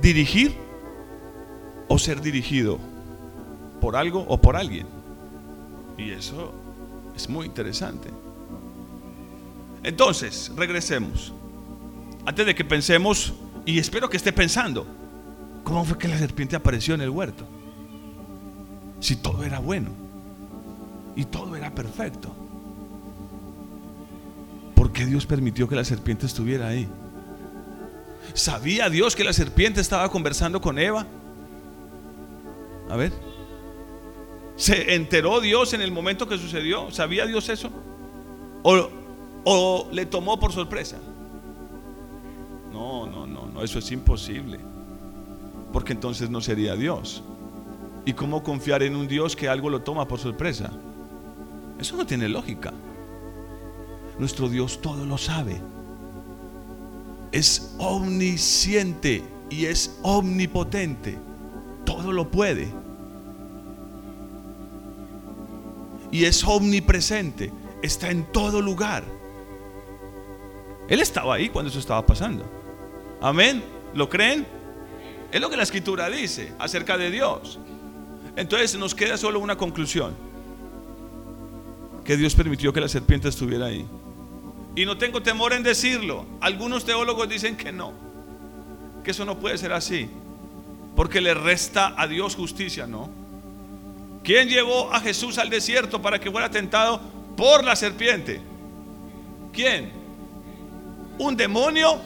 dirigir 0.00 0.54
o 1.88 1.98
ser 1.98 2.22
dirigido 2.22 2.78
por 3.78 3.94
algo 3.94 4.24
o 4.26 4.40
por 4.40 4.56
alguien. 4.56 4.86
Y 5.98 6.12
eso 6.12 6.54
es 7.14 7.28
muy 7.28 7.44
interesante. 7.44 8.08
Entonces, 9.82 10.50
regresemos. 10.56 11.34
Antes 12.24 12.46
de 12.46 12.54
que 12.54 12.64
pensemos, 12.64 13.34
y 13.66 13.78
espero 13.78 14.08
que 14.08 14.16
esté 14.16 14.32
pensando, 14.32 14.86
¿cómo 15.62 15.84
fue 15.84 15.98
que 15.98 16.08
la 16.08 16.16
serpiente 16.16 16.56
apareció 16.56 16.94
en 16.94 17.02
el 17.02 17.10
huerto? 17.10 17.44
Si 18.98 19.16
todo 19.16 19.44
era 19.44 19.58
bueno 19.58 20.11
y 21.16 21.24
todo 21.24 21.56
era 21.56 21.74
perfecto. 21.74 22.34
¿Por 24.74 24.92
qué 24.92 25.06
Dios 25.06 25.26
permitió 25.26 25.68
que 25.68 25.76
la 25.76 25.84
serpiente 25.84 26.26
estuviera 26.26 26.68
ahí? 26.68 26.88
¿Sabía 28.34 28.88
Dios 28.88 29.14
que 29.14 29.24
la 29.24 29.32
serpiente 29.32 29.80
estaba 29.80 30.08
conversando 30.10 30.60
con 30.60 30.78
Eva? 30.78 31.06
A 32.88 32.96
ver. 32.96 33.12
¿Se 34.56 34.94
enteró 34.94 35.40
Dios 35.40 35.72
en 35.72 35.82
el 35.82 35.92
momento 35.92 36.28
que 36.28 36.38
sucedió? 36.38 36.90
¿Sabía 36.90 37.26
Dios 37.26 37.48
eso? 37.48 37.70
¿O 38.62 38.88
¿O 39.44 39.88
le 39.92 40.06
tomó 40.06 40.38
por 40.38 40.52
sorpresa? 40.52 40.98
No, 42.72 43.06
no, 43.06 43.26
no, 43.26 43.46
no, 43.46 43.62
eso 43.62 43.78
es 43.78 43.90
imposible. 43.90 44.60
Porque 45.72 45.92
entonces 45.92 46.30
no 46.30 46.40
sería 46.40 46.76
Dios. 46.76 47.22
¿Y 48.04 48.12
cómo 48.12 48.42
confiar 48.42 48.82
en 48.82 48.96
un 48.96 49.08
Dios 49.08 49.36
que 49.36 49.48
algo 49.48 49.70
lo 49.70 49.82
toma 49.82 50.06
por 50.06 50.18
sorpresa? 50.18 50.70
Eso 51.82 51.96
no 51.96 52.06
tiene 52.06 52.28
lógica. 52.28 52.72
Nuestro 54.16 54.48
Dios 54.48 54.80
todo 54.80 55.04
lo 55.04 55.18
sabe. 55.18 55.60
Es 57.32 57.74
omnisciente 57.76 59.24
y 59.50 59.64
es 59.64 59.98
omnipotente. 60.02 61.18
Todo 61.84 62.12
lo 62.12 62.30
puede. 62.30 62.68
Y 66.12 66.24
es 66.24 66.44
omnipresente. 66.44 67.52
Está 67.82 68.12
en 68.12 68.30
todo 68.30 68.62
lugar. 68.62 69.02
Él 70.88 71.00
estaba 71.00 71.34
ahí 71.34 71.48
cuando 71.48 71.68
eso 71.68 71.80
estaba 71.80 72.06
pasando. 72.06 72.44
Amén. 73.20 73.60
¿Lo 73.92 74.08
creen? 74.08 74.46
Es 75.32 75.40
lo 75.40 75.50
que 75.50 75.56
la 75.56 75.64
escritura 75.64 76.08
dice 76.08 76.52
acerca 76.60 76.96
de 76.96 77.10
Dios. 77.10 77.58
Entonces 78.36 78.78
nos 78.78 78.94
queda 78.94 79.16
solo 79.16 79.40
una 79.40 79.56
conclusión. 79.56 80.31
Que 82.04 82.16
Dios 82.16 82.34
permitió 82.34 82.72
que 82.72 82.80
la 82.80 82.88
serpiente 82.88 83.28
estuviera 83.28 83.66
ahí. 83.66 83.86
Y 84.74 84.86
no 84.86 84.96
tengo 84.98 85.22
temor 85.22 85.52
en 85.52 85.62
decirlo. 85.62 86.26
Algunos 86.40 86.84
teólogos 86.84 87.28
dicen 87.28 87.56
que 87.56 87.72
no. 87.72 87.92
Que 89.04 89.10
eso 89.10 89.24
no 89.24 89.38
puede 89.38 89.58
ser 89.58 89.72
así. 89.72 90.08
Porque 90.96 91.20
le 91.20 91.34
resta 91.34 91.94
a 91.96 92.06
Dios 92.06 92.34
justicia, 92.34 92.86
¿no? 92.86 93.10
¿Quién 94.22 94.48
llevó 94.48 94.92
a 94.92 95.00
Jesús 95.00 95.38
al 95.38 95.50
desierto 95.50 96.00
para 96.00 96.20
que 96.20 96.30
fuera 96.30 96.50
tentado 96.50 97.00
por 97.36 97.64
la 97.64 97.76
serpiente? 97.76 98.40
¿Quién? 99.52 99.92
¿Un 101.18 101.36
demonio? 101.36 102.00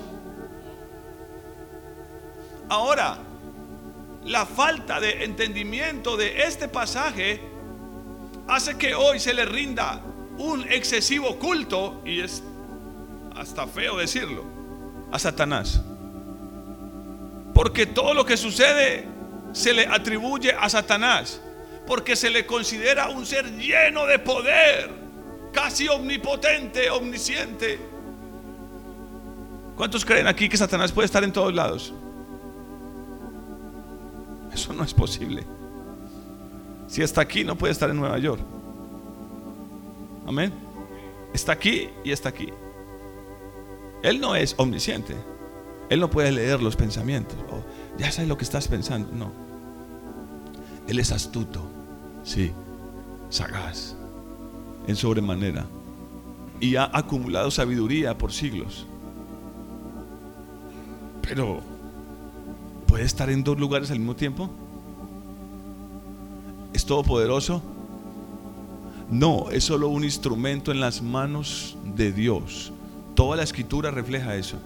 Ahora, 2.69 3.19
la 4.25 4.45
falta 4.45 4.99
de 4.99 5.25
entendimiento 5.25 6.17
de 6.17 6.43
este 6.43 6.69
pasaje 6.69 7.41
hace 8.49 8.76
que 8.76 8.95
hoy 8.95 9.19
se 9.19 9.35
le 9.35 9.45
rinda 9.45 10.00
un 10.38 10.65
excesivo 10.71 11.38
culto, 11.38 12.03
y 12.05 12.21
es 12.21 12.43
hasta 13.35 13.67
feo 13.67 13.97
decirlo, 13.97 14.45
a 15.11 15.19
Satanás. 15.19 15.81
Porque 17.55 17.87
todo 17.87 18.12
lo 18.15 18.25
que 18.26 18.37
sucede 18.37 19.07
se 19.53 19.73
le 19.73 19.87
atribuye 19.87 20.53
a 20.53 20.69
Satanás. 20.69 21.41
Porque 21.87 22.17
se 22.17 22.31
le 22.31 22.45
considera 22.45 23.09
un 23.09 23.25
ser 23.25 23.50
lleno 23.57 24.07
de 24.07 24.19
poder, 24.19 24.91
casi 25.53 25.88
omnipotente, 25.88 26.91
omnisciente. 26.91 27.79
¿Cuántos 29.76 30.05
creen 30.05 30.26
aquí 30.26 30.49
que 30.49 30.57
Satanás 30.57 30.93
puede 30.93 31.07
estar 31.07 31.23
en 31.23 31.33
todos 31.33 31.55
lados? 31.55 31.95
Eso 34.53 34.73
no 34.73 34.85
es 34.85 34.93
posible. 34.93 35.45
Si 36.88 37.02
está 37.02 37.21
aquí, 37.21 37.45
no 37.45 37.57
puede 37.57 37.73
estar 37.73 37.90
en 37.90 37.97
Nueva 37.97 38.19
York. 38.19 38.40
Amén. 40.26 40.52
Está 41.33 41.52
aquí 41.52 41.88
y 42.05 42.12
está 42.12 42.28
aquí. 42.28 42.49
Él 44.02 44.21
no 44.21 44.37
es 44.37 44.55
omnisciente. 44.59 45.14
Él 45.88 46.00
no 46.00 46.11
puede 46.11 46.33
leer 46.33 46.62
los 46.62 46.76
pensamientos. 46.76 47.37
Ya 47.99 48.11
sabes 48.11 48.29
lo 48.29 48.37
que 48.37 48.44
estás 48.44 48.68
pensando. 48.68 49.11
No. 49.12 49.33
Él 50.88 50.99
es 50.99 51.12
astuto. 51.12 51.62
Sí. 52.25 52.53
Sagaz. 53.31 53.96
En 54.87 54.96
sobremanera. 54.96 55.66
Y 56.61 56.77
ha 56.77 56.90
acumulado 56.92 57.51
sabiduría 57.51 58.16
por 58.16 58.33
siglos. 58.33 58.87
Pero 61.22 61.62
¿Puede 62.87 63.05
estar 63.05 63.29
en 63.29 63.44
dos 63.44 63.59
lugares 63.59 63.90
al 63.90 63.99
mismo 63.99 64.16
tiempo? 64.16 64.49
¿Es 66.77 66.85
todopoderoso? 66.85 67.62
No, 69.09 69.49
es 69.51 69.65
solo 69.65 69.89
un 69.89 70.05
instrumento 70.05 70.73
en 70.73 70.79
las 70.79 71.01
manos 71.01 71.75
de 71.97 72.12
Dios. 72.12 72.71
Toda 73.15 73.35
la 73.35 73.45
escritura 73.45 73.91
refleja 73.91 74.37
eso. 74.37 74.59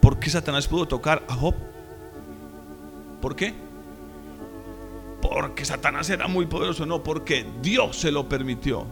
¿Por 0.00 0.20
qué 0.20 0.30
Satanás 0.30 0.68
pudo 0.68 0.86
tocar 0.86 1.24
a 1.28 1.34
Job? 1.34 1.56
¿Por 3.20 3.34
qué? 3.34 3.54
Porque 5.20 5.64
Satanás 5.64 6.08
era 6.10 6.28
muy 6.28 6.46
poderoso, 6.46 6.86
no, 6.86 7.02
porque 7.02 7.44
Dios 7.60 7.96
se 7.96 8.12
lo 8.12 8.28
permitió. 8.28 8.86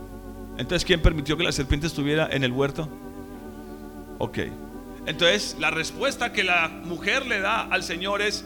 Entonces, 0.59 0.85
¿quién 0.85 1.01
permitió 1.01 1.37
que 1.37 1.45
la 1.45 1.53
serpiente 1.53 1.87
estuviera 1.87 2.29
en 2.33 2.43
el 2.43 2.51
huerto? 2.51 2.88
Ok. 4.19 4.38
Entonces, 5.07 5.57
la 5.61 5.71
respuesta 5.71 6.33
que 6.33 6.43
la 6.43 6.67
mujer 6.67 7.27
le 7.27 7.38
da 7.38 7.61
al 7.61 7.85
Señor 7.85 8.23
es, 8.23 8.45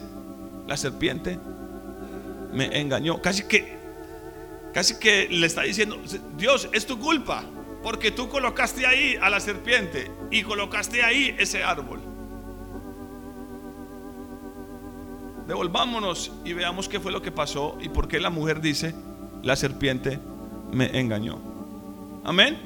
la 0.67 0.77
serpiente 0.77 1.39
me 2.57 2.79
engañó. 2.79 3.21
Casi 3.21 3.43
que, 3.43 3.77
casi 4.73 4.99
que 4.99 5.27
le 5.29 5.45
está 5.45 5.61
diciendo, 5.61 5.97
Dios, 6.35 6.67
es 6.73 6.85
tu 6.85 6.99
culpa, 6.99 7.43
porque 7.83 8.11
tú 8.11 8.27
colocaste 8.27 8.85
ahí 8.85 9.15
a 9.21 9.29
la 9.29 9.39
serpiente 9.39 10.11
y 10.31 10.43
colocaste 10.43 11.03
ahí 11.03 11.35
ese 11.37 11.63
árbol. 11.63 12.01
Devolvámonos 15.47 16.33
y 16.43 16.51
veamos 16.51 16.89
qué 16.89 16.99
fue 16.99 17.11
lo 17.11 17.21
que 17.21 17.31
pasó 17.31 17.77
y 17.79 17.87
por 17.87 18.09
qué 18.09 18.19
la 18.19 18.29
mujer 18.29 18.59
dice, 18.59 18.93
la 19.43 19.55
serpiente 19.55 20.19
me 20.73 20.99
engañó. 20.99 21.39
Amén. 22.25 22.59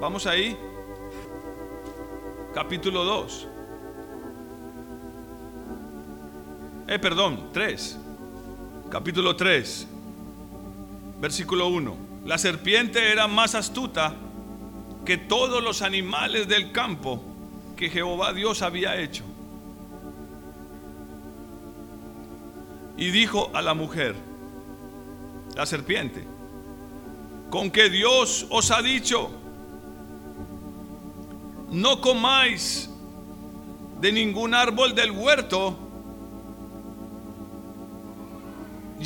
Vamos 0.00 0.26
ahí 0.26 0.56
capítulo 2.52 3.04
2. 3.04 3.48
Eh, 6.88 6.98
perdón, 6.98 7.50
3. 7.52 7.98
Capítulo 8.98 9.36
3, 9.36 9.88
versículo 11.20 11.68
1. 11.68 11.96
La 12.24 12.38
serpiente 12.38 13.12
era 13.12 13.28
más 13.28 13.54
astuta 13.54 14.14
que 15.04 15.18
todos 15.18 15.62
los 15.62 15.82
animales 15.82 16.48
del 16.48 16.72
campo 16.72 17.22
que 17.76 17.90
Jehová 17.90 18.32
Dios 18.32 18.62
había 18.62 18.98
hecho. 18.98 19.22
Y 22.96 23.10
dijo 23.10 23.50
a 23.52 23.60
la 23.60 23.74
mujer, 23.74 24.14
la 25.54 25.66
serpiente, 25.66 26.24
con 27.50 27.70
que 27.70 27.90
Dios 27.90 28.46
os 28.48 28.70
ha 28.70 28.80
dicho, 28.80 29.30
no 31.70 32.00
comáis 32.00 32.88
de 34.00 34.10
ningún 34.10 34.54
árbol 34.54 34.94
del 34.94 35.10
huerto. 35.10 35.85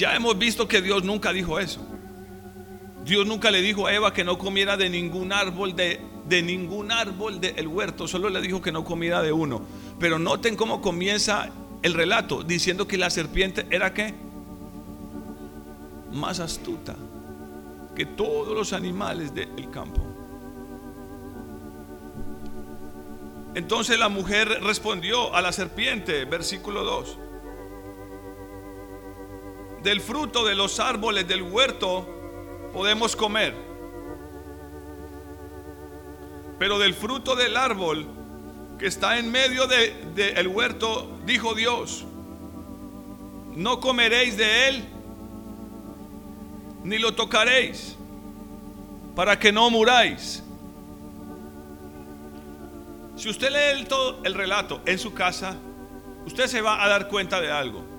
Ya 0.00 0.16
hemos 0.16 0.38
visto 0.38 0.66
que 0.66 0.80
Dios 0.80 1.04
nunca 1.04 1.30
dijo 1.30 1.60
eso. 1.60 1.86
Dios 3.04 3.26
nunca 3.26 3.50
le 3.50 3.60
dijo 3.60 3.86
a 3.86 3.92
Eva 3.92 4.14
que 4.14 4.24
no 4.24 4.38
comiera 4.38 4.78
de 4.78 4.88
ningún 4.88 5.30
árbol 5.30 5.76
de, 5.76 6.00
de 6.26 6.40
ningún 6.40 6.90
árbol 6.90 7.38
del 7.38 7.68
huerto, 7.68 8.08
solo 8.08 8.30
le 8.30 8.40
dijo 8.40 8.62
que 8.62 8.72
no 8.72 8.82
comiera 8.82 9.20
de 9.20 9.30
uno. 9.30 9.60
Pero 9.98 10.18
noten 10.18 10.56
cómo 10.56 10.80
comienza 10.80 11.50
el 11.82 11.92
relato 11.92 12.42
diciendo 12.42 12.88
que 12.88 12.96
la 12.96 13.10
serpiente 13.10 13.66
era 13.68 13.92
qué? 13.92 14.14
Más 16.12 16.40
astuta 16.40 16.96
que 17.94 18.06
todos 18.06 18.56
los 18.56 18.72
animales 18.72 19.34
del 19.34 19.70
campo. 19.70 20.00
Entonces 23.54 23.98
la 23.98 24.08
mujer 24.08 24.48
respondió 24.62 25.34
a 25.34 25.42
la 25.42 25.52
serpiente, 25.52 26.24
versículo 26.24 26.84
2. 26.84 27.18
Del 29.82 30.00
fruto 30.00 30.44
de 30.44 30.54
los 30.54 30.78
árboles 30.78 31.26
del 31.26 31.42
huerto 31.42 32.06
podemos 32.72 33.16
comer. 33.16 33.54
Pero 36.58 36.78
del 36.78 36.94
fruto 36.94 37.34
del 37.34 37.56
árbol 37.56 38.06
que 38.78 38.86
está 38.86 39.18
en 39.18 39.30
medio 39.30 39.66
del 39.66 40.14
de, 40.14 40.46
huerto, 40.46 41.10
dijo 41.24 41.54
Dios, 41.54 42.04
no 43.54 43.80
comeréis 43.80 44.36
de 44.36 44.68
él, 44.68 44.84
ni 46.84 46.98
lo 46.98 47.14
tocaréis, 47.14 47.96
para 49.14 49.38
que 49.38 49.52
no 49.52 49.68
muráis. 49.70 50.42
Si 53.16 53.28
usted 53.28 53.50
lee 53.50 53.84
todo 53.84 54.20
el 54.24 54.32
relato 54.32 54.80
en 54.86 54.98
su 54.98 55.12
casa, 55.12 55.56
usted 56.24 56.46
se 56.46 56.62
va 56.62 56.82
a 56.82 56.88
dar 56.88 57.08
cuenta 57.08 57.38
de 57.38 57.52
algo. 57.52 57.89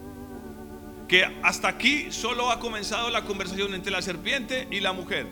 Que 1.11 1.25
hasta 1.43 1.67
aquí 1.67 2.09
solo 2.09 2.49
ha 2.49 2.59
comenzado 2.59 3.09
la 3.09 3.23
conversación 3.25 3.73
entre 3.73 3.91
la 3.91 4.01
serpiente 4.01 4.69
y 4.71 4.79
la 4.79 4.93
mujer. 4.93 5.27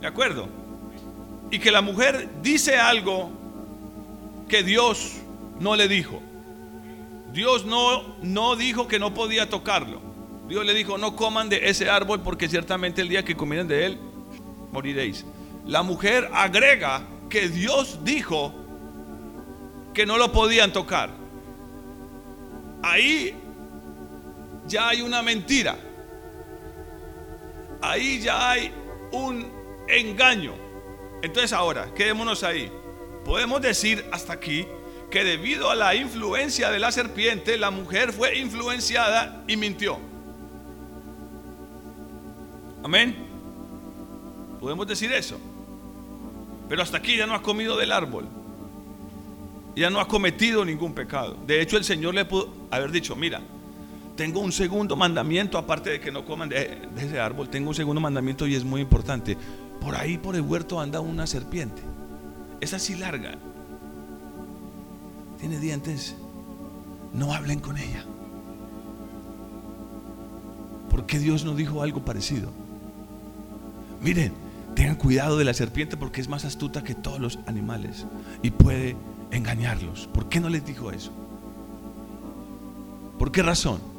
¿De 0.00 0.08
acuerdo? 0.08 0.48
Y 1.52 1.60
que 1.60 1.70
la 1.70 1.80
mujer 1.80 2.28
dice 2.42 2.76
algo 2.76 3.30
que 4.48 4.64
Dios 4.64 5.12
no 5.60 5.76
le 5.76 5.86
dijo. 5.86 6.20
Dios 7.32 7.66
no, 7.66 8.16
no 8.20 8.56
dijo 8.56 8.88
que 8.88 8.98
no 8.98 9.14
podía 9.14 9.48
tocarlo. 9.48 10.00
Dios 10.48 10.66
le 10.66 10.74
dijo, 10.74 10.98
no 10.98 11.14
coman 11.14 11.48
de 11.48 11.68
ese 11.68 11.88
árbol 11.88 12.20
porque 12.20 12.48
ciertamente 12.48 13.00
el 13.00 13.08
día 13.08 13.24
que 13.24 13.36
comieran 13.36 13.68
de 13.68 13.86
él, 13.86 13.98
moriréis. 14.72 15.24
la 15.66 15.84
mujer 15.84 16.28
agrega 16.34 17.04
que 17.30 17.48
Dios 17.48 18.00
dijo 18.02 18.52
que 19.94 20.04
no 20.04 20.18
lo 20.18 20.32
podían 20.32 20.72
tocar. 20.72 21.10
Ahí 22.82 23.36
ya 24.66 24.88
hay 24.88 25.02
una 25.02 25.22
mentira. 25.22 25.76
Ahí 27.80 28.20
ya 28.20 28.50
hay 28.50 28.72
un 29.12 29.46
engaño. 29.88 30.54
Entonces 31.22 31.52
ahora, 31.52 31.92
quedémonos 31.94 32.42
ahí. 32.42 32.70
Podemos 33.24 33.60
decir 33.60 34.04
hasta 34.12 34.32
aquí 34.32 34.66
que 35.10 35.24
debido 35.24 35.70
a 35.70 35.74
la 35.74 35.94
influencia 35.94 36.70
de 36.70 36.78
la 36.78 36.92
serpiente, 36.92 37.56
la 37.56 37.70
mujer 37.70 38.12
fue 38.12 38.38
influenciada 38.38 39.44
y 39.46 39.56
mintió. 39.56 39.98
Amén. 42.82 43.16
Podemos 44.60 44.86
decir 44.86 45.12
eso. 45.12 45.38
Pero 46.68 46.82
hasta 46.82 46.98
aquí 46.98 47.16
ya 47.16 47.26
no 47.26 47.34
ha 47.34 47.42
comido 47.42 47.76
del 47.76 47.92
árbol. 47.92 48.26
Ya 49.76 49.90
no 49.90 50.00
ha 50.00 50.08
cometido 50.08 50.64
ningún 50.64 50.94
pecado. 50.94 51.36
De 51.46 51.60
hecho, 51.60 51.76
el 51.76 51.84
Señor 51.84 52.14
le 52.14 52.24
pudo 52.24 52.52
haber 52.70 52.90
dicho, 52.90 53.16
mira, 53.16 53.40
tengo 54.16 54.40
un 54.40 54.52
segundo 54.52 54.96
mandamiento, 54.96 55.58
aparte 55.58 55.90
de 55.90 56.00
que 56.00 56.12
no 56.12 56.24
coman 56.24 56.48
de, 56.48 56.88
ese 56.98 57.18
árbol, 57.18 57.48
tengo 57.48 57.68
un 57.68 57.74
segundo 57.74 58.00
mandamiento 58.00 58.46
y 58.46 58.54
es 58.54 58.64
muy 58.64 58.80
importante. 58.80 59.36
Por 59.80 59.96
ahí, 59.96 60.18
por 60.18 60.36
el 60.36 60.42
huerto, 60.42 60.80
anda 60.80 61.00
una 61.00 61.26
serpiente. 61.26 61.82
Es 62.60 62.72
así 62.74 62.94
larga. 62.94 63.34
Tiene 65.38 65.58
dientes. 65.58 66.14
No 67.12 67.34
hablen 67.34 67.60
con 67.60 67.76
ella. 67.76 68.04
¿Por 70.90 71.06
qué 71.06 71.18
Dios 71.18 71.44
no 71.44 71.54
dijo 71.54 71.82
algo 71.82 72.04
parecido? 72.04 72.50
Miren, 74.00 74.32
tengan 74.76 74.96
cuidado 74.96 75.36
de 75.36 75.44
la 75.44 75.54
serpiente 75.54 75.96
porque 75.96 76.20
es 76.20 76.28
más 76.28 76.44
astuta 76.44 76.84
que 76.84 76.94
todos 76.94 77.18
los 77.18 77.38
animales 77.46 78.06
y 78.42 78.50
puede 78.50 78.96
engañarlos. 79.32 80.06
¿Por 80.06 80.28
qué 80.28 80.38
no 80.40 80.48
les 80.48 80.64
dijo 80.64 80.92
eso? 80.92 81.12
¿Por 83.18 83.32
qué 83.32 83.42
razón? 83.42 83.93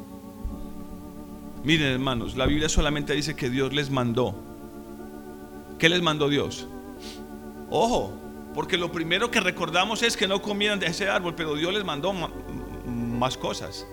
Miren 1.66 1.88
hermanos, 1.88 2.36
la 2.36 2.46
Biblia 2.46 2.68
solamente 2.68 3.12
dice 3.12 3.34
que 3.34 3.50
Dios 3.50 3.72
les 3.72 3.90
mandó. 3.90 4.36
¿Qué 5.80 5.88
les 5.88 6.00
mandó 6.00 6.28
Dios? 6.28 6.68
Ojo, 7.70 8.12
porque 8.54 8.76
lo 8.76 8.92
primero 8.92 9.32
que 9.32 9.40
recordamos 9.40 10.04
es 10.04 10.16
que 10.16 10.28
no 10.28 10.40
comieran 10.40 10.78
de 10.78 10.86
ese 10.86 11.08
árbol, 11.08 11.34
pero 11.34 11.56
Dios 11.56 11.74
les 11.74 11.84
mandó 11.84 12.12
más 12.12 13.36
cosas. 13.36 13.84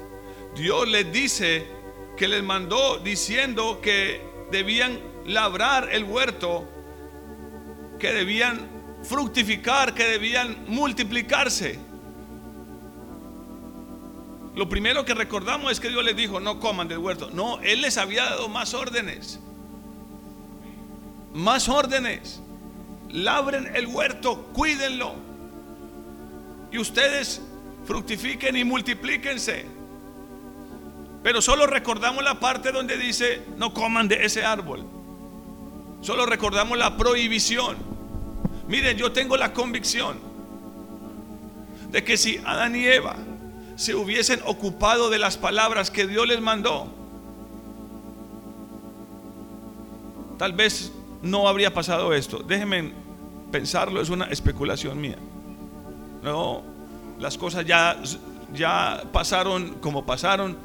Dios 0.56 0.88
les 0.88 1.12
dice 1.12 1.66
que 2.16 2.28
les 2.28 2.44
mandó 2.44 3.00
diciendo 3.00 3.82
que 3.82 4.22
debían 4.52 5.00
labrar 5.26 5.90
el 5.92 6.04
huerto, 6.04 6.70
que 7.98 8.14
debían 8.14 8.70
fructificar, 9.02 9.96
que 9.96 10.04
debían 10.04 10.66
multiplicarse. 10.68 11.80
Lo 14.56 14.70
primero 14.70 15.04
que 15.04 15.16
recordamos 15.16 15.72
es 15.72 15.80
que 15.80 15.89
Dios 15.89 16.04
les 16.04 16.16
dijo, 16.16 16.39
no 16.39 16.60
coman 16.60 16.88
del 16.88 17.00
huerto. 17.00 17.30
No, 17.32 17.60
Él 17.62 17.82
les 17.82 17.98
había 17.98 18.26
dado 18.26 18.50
más 18.50 18.74
órdenes. 18.74 19.39
Más 21.34 21.68
órdenes. 21.70 22.42
Labren 23.10 23.76
el 23.76 23.88
huerto, 23.88 24.50
cuídenlo. 24.54 25.16
Y 26.72 26.78
ustedes 26.78 27.42
fructifiquen 27.86 28.56
y 28.56 28.63
multiplíquense. 28.63 29.66
Pero 31.24 31.42
solo 31.42 31.66
recordamos 31.66 32.24
la 32.24 32.39
parte 32.39 32.72
donde 32.72 32.98
dice, 32.98 33.44
no 33.58 33.74
coman 33.74 34.08
de 34.08 34.26
ese 34.26 34.44
árbol. 34.44 34.86
Solo 36.02 36.26
recordamos 36.26 36.78
la 36.78 36.96
prohibición. 36.96 37.78
Miren, 38.68 38.98
yo 38.98 39.12
tengo 39.12 39.36
la 39.36 39.54
convicción 39.54 40.20
de 41.89 42.04
que 42.04 42.18
si 42.18 42.38
Adán 42.46 42.76
y 42.76 42.86
Eva 42.86 43.16
se 43.76 43.96
hubiesen 43.96 44.40
ocupado 44.46 45.10
de 45.10 45.20
las 45.20 45.38
palabras 45.38 45.90
que 45.90 46.08
Dios 46.08 46.28
les 46.28 46.42
mandó, 46.42 46.88
tal 50.38 50.54
vez 50.54 50.92
no 51.22 51.48
habría 51.48 51.74
pasado 51.74 52.14
esto. 52.14 52.40
Déjenme 52.40 52.92
pensarlo, 53.52 54.02
es 54.02 54.10
una 54.10 54.26
especulación 54.26 55.00
mía. 55.00 55.18
No, 56.22 56.64
las 57.20 57.38
cosas 57.38 57.66
ya, 57.66 57.98
ya 58.54 59.04
pasaron 59.12 59.76
como 59.76 60.06
pasaron 60.06 60.58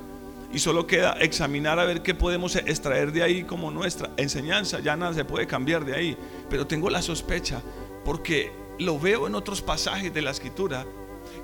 y 0.53 0.59
solo 0.59 0.87
queda 0.87 1.13
examinar 1.21 1.79
a 1.79 1.85
ver 1.85 2.03
qué 2.03 2.15
podemos 2.15 2.57
extraer 2.57 3.13
de 3.13 3.23
ahí 3.23 3.45
como 3.45 3.71
nuestra 3.71 4.11
enseñanza. 4.17 4.81
Ya 4.81 4.97
nada 4.97 5.15
se 5.15 5.25
puede 5.25 5.47
cambiar 5.47 5.85
de 5.85 5.95
ahí, 5.95 6.17
pero 6.49 6.67
tengo 6.67 6.91
la 6.91 7.03
sospecha 7.03 7.63
porque 8.05 8.53
lo 8.79 8.99
veo 8.99 9.27
en 9.27 9.35
otros 9.35 9.63
pasajes 9.63 10.13
de 10.13 10.23
la 10.23 10.31
escritura 10.31 10.87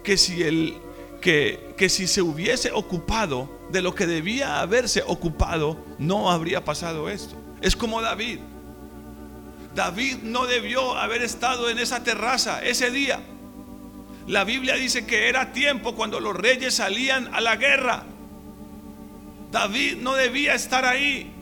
que 0.02 0.16
si 0.16 0.42
el 0.42 0.78
que, 1.24 1.88
si 1.88 2.06
se 2.06 2.20
hubiese 2.20 2.70
ocupado 2.70 3.48
de 3.70 3.80
lo 3.80 3.94
que 3.94 4.06
debía 4.06 4.60
haberse 4.60 5.02
ocupado, 5.06 5.82
no 5.98 6.30
habría 6.30 6.66
pasado 6.66 7.08
esto. 7.08 7.34
Es 7.62 7.74
como 7.76 8.02
David. 8.02 8.40
David 9.74 10.18
no 10.22 10.44
debió 10.44 10.98
haber 10.98 11.22
estado 11.22 11.70
en 11.70 11.78
esa 11.78 12.04
terraza 12.04 12.62
ese 12.62 12.90
día. 12.90 13.20
La 14.26 14.44
Biblia 14.44 14.74
dice 14.74 15.06
que 15.06 15.30
era 15.30 15.50
tiempo 15.52 15.94
cuando 15.94 16.20
los 16.20 16.36
reyes 16.36 16.74
salían 16.74 17.34
a 17.34 17.40
la 17.40 17.56
guerra. 17.56 18.04
David 19.50 19.96
no 20.02 20.12
debía 20.12 20.54
estar 20.54 20.84
ahí. 20.84 21.32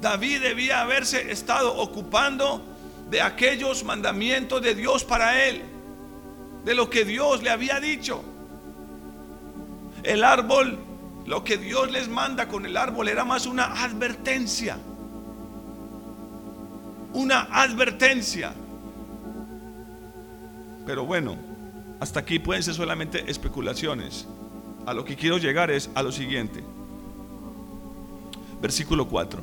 David 0.00 0.40
debía 0.40 0.80
haberse 0.80 1.30
estado 1.30 1.76
ocupando 1.76 2.60
de 3.08 3.22
aquellos 3.22 3.84
mandamientos 3.84 4.60
de 4.62 4.74
Dios 4.74 5.04
para 5.04 5.44
él, 5.46 5.62
de 6.64 6.74
lo 6.74 6.90
que 6.90 7.04
Dios 7.04 7.42
le 7.42 7.50
había 7.50 7.80
dicho. 7.80 8.22
El 10.02 10.24
árbol, 10.24 10.78
lo 11.26 11.44
que 11.44 11.56
Dios 11.56 11.90
les 11.90 12.08
manda 12.08 12.48
con 12.48 12.66
el 12.66 12.76
árbol 12.76 13.08
era 13.08 13.24
más 13.24 13.46
una 13.46 13.84
advertencia 13.84 14.78
una 17.14 17.42
advertencia. 17.42 18.52
Pero 20.84 21.06
bueno, 21.06 21.36
hasta 22.00 22.20
aquí 22.20 22.38
pueden 22.38 22.62
ser 22.62 22.74
solamente 22.74 23.30
especulaciones. 23.30 24.26
A 24.84 24.92
lo 24.92 25.04
que 25.04 25.16
quiero 25.16 25.38
llegar 25.38 25.70
es 25.70 25.88
a 25.94 26.02
lo 26.02 26.12
siguiente. 26.12 26.62
Versículo 28.60 29.08
4. 29.08 29.40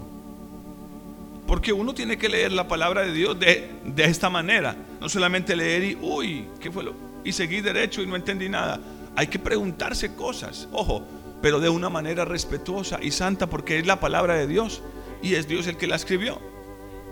Porque 1.47 1.73
uno 1.73 1.93
tiene 1.95 2.17
que 2.17 2.29
leer 2.29 2.51
la 2.51 2.67
palabra 2.67 3.01
de 3.01 3.13
Dios 3.13 3.39
de, 3.39 3.71
de 3.83 4.03
esta 4.05 4.29
manera. 4.29 4.75
No 4.99 5.09
solamente 5.09 5.55
leer 5.55 5.83
y, 5.83 5.97
uy, 5.99 6.45
¿qué 6.59 6.71
fue 6.71 6.83
lo? 6.83 7.10
Y 7.23 7.31
seguir 7.33 7.63
derecho 7.63 8.01
y 8.01 8.07
no 8.07 8.15
entendí 8.15 8.49
nada. 8.49 8.79
Hay 9.15 9.27
que 9.27 9.39
preguntarse 9.39 10.15
cosas. 10.15 10.67
Ojo, 10.71 11.03
pero 11.41 11.59
de 11.59 11.69
una 11.69 11.89
manera 11.89 12.25
respetuosa 12.25 12.99
y 13.01 13.11
santa 13.11 13.47
porque 13.47 13.79
es 13.79 13.85
la 13.85 13.99
palabra 13.99 14.35
de 14.35 14.47
Dios. 14.47 14.81
Y 15.21 15.35
es 15.35 15.47
Dios 15.47 15.67
el 15.67 15.77
que 15.77 15.87
la 15.87 15.95
escribió. 15.95 16.39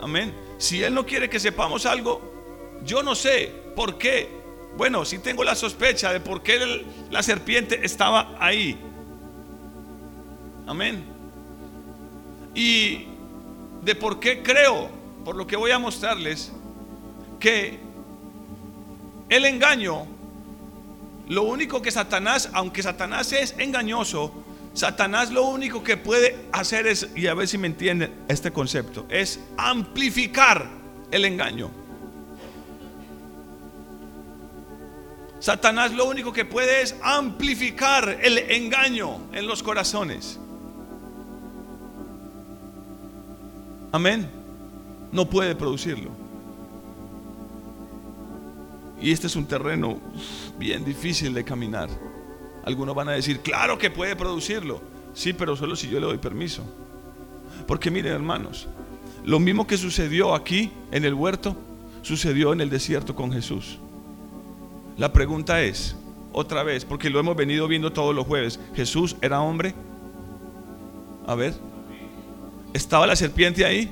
Amén. 0.02 0.34
Si 0.58 0.84
Él 0.84 0.94
no 0.94 1.06
quiere 1.06 1.30
que 1.30 1.40
sepamos 1.40 1.86
algo, 1.86 2.22
yo 2.84 3.04
no 3.04 3.16
sé 3.16 3.52
por 3.76 3.98
qué. 3.98 4.30
Bueno, 4.78 5.04
si 5.06 5.20
tengo 5.20 5.44
la 5.44 5.56
sospecha 5.56 6.14
de 6.14 6.20
por 6.20 6.42
qué 6.42 6.86
la 7.12 7.22
serpiente 7.22 7.80
estaba 7.84 8.36
ahí. 8.40 8.78
Amén. 10.68 11.04
Y 12.56 13.06
de 13.84 13.96
por 13.96 14.20
qué 14.20 14.42
creo, 14.42 14.90
por 15.26 15.36
lo 15.36 15.48
que 15.48 15.56
voy 15.56 15.72
a 15.72 15.80
mostrarles, 15.80 16.52
que 17.40 17.80
el 19.30 19.46
engaño, 19.46 20.06
lo 21.28 21.44
único 21.44 21.82
que 21.82 21.92
Satanás, 21.92 22.50
aunque 22.54 22.82
Satanás 22.82 23.32
es 23.32 23.56
engañoso, 23.58 24.34
Satanás 24.74 25.32
lo 25.32 25.46
único 25.46 25.84
que 25.84 25.98
puede 25.98 26.38
hacer 26.52 26.88
es, 26.88 27.10
y 27.16 27.28
a 27.28 27.34
ver 27.34 27.48
si 27.48 27.58
me 27.58 27.68
entienden 27.68 28.14
este 28.28 28.52
concepto, 28.52 29.06
es 29.10 29.40
amplificar 29.58 30.68
el 31.12 31.26
engaño. 31.26 31.70
Satanás 35.40 35.94
lo 35.94 36.06
único 36.06 36.34
que 36.34 36.46
puede 36.46 36.82
es 36.82 36.96
amplificar 37.02 38.20
el 38.22 38.38
engaño 38.38 39.20
en 39.34 39.48
los 39.48 39.64
corazones. 39.64 40.40
Amén. 43.92 44.30
No 45.12 45.30
puede 45.30 45.56
producirlo. 45.56 46.19
Y 49.02 49.12
este 49.12 49.28
es 49.28 49.36
un 49.36 49.46
terreno 49.46 50.00
bien 50.58 50.84
difícil 50.84 51.34
de 51.34 51.44
caminar. 51.44 51.90
Algunos 52.66 52.96
van 52.96 53.10
a 53.10 53.14
decir, 53.14 53.40
claro 53.40 53.78
que 53.78 53.90
puede 53.90 54.16
producirlo. 54.16 54.82
Sí, 55.14 55.34
pero 55.34 55.56
solo 55.56 55.76
si 55.76 55.90
yo 55.90 56.00
le 56.00 56.06
doy 56.06 56.18
permiso. 56.18 56.64
Porque 57.68 57.92
miren 57.92 58.14
hermanos, 58.14 58.68
lo 59.24 59.40
mismo 59.40 59.68
que 59.68 59.78
sucedió 59.78 60.36
aquí 60.36 60.72
en 60.92 61.06
el 61.06 61.14
huerto, 61.14 61.56
sucedió 62.02 62.54
en 62.54 62.62
el 62.62 62.70
desierto 62.70 63.16
con 63.16 63.32
Jesús. 63.32 63.80
La 64.98 65.14
pregunta 65.14 65.62
es, 65.62 65.96
otra 66.32 66.64
vez, 66.64 66.86
porque 66.86 67.10
lo 67.10 67.20
hemos 67.20 67.36
venido 67.36 67.68
viendo 67.68 67.92
todos 67.92 68.14
los 68.14 68.26
jueves, 68.26 68.60
¿Jesús 68.76 69.16
era 69.22 69.42
hombre? 69.42 69.74
A 71.26 71.36
ver, 71.36 71.54
¿estaba 72.74 73.08
la 73.08 73.16
serpiente 73.16 73.66
ahí? 73.66 73.92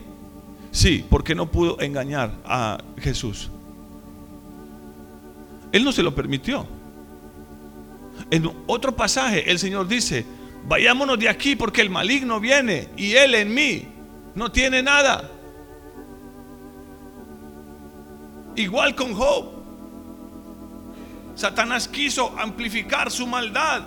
Sí, 0.72 1.06
porque 1.10 1.34
no 1.34 1.50
pudo 1.50 1.80
engañar 1.80 2.32
a 2.46 2.78
Jesús. 2.98 3.50
Él 5.72 5.84
no 5.84 5.92
se 5.92 6.04
lo 6.04 6.14
permitió. 6.14 6.66
En 8.30 8.52
otro 8.68 8.96
pasaje 8.96 9.50
el 9.50 9.60
Señor 9.60 9.88
dice, 9.88 10.26
vayámonos 10.68 11.20
de 11.20 11.30
aquí 11.30 11.56
porque 11.56 11.82
el 11.82 11.90
maligno 11.90 12.40
viene 12.40 12.90
y 12.98 13.14
él 13.14 13.36
en 13.36 13.54
mí 13.54 13.88
no 14.36 14.52
tiene 14.52 14.82
nada. 14.82 15.32
Igual 18.56 18.96
con 18.96 19.14
Job. 19.14 19.58
Satanás 21.36 21.88
quiso 21.88 22.34
amplificar 22.40 23.12
su 23.12 23.28
maldad, 23.28 23.84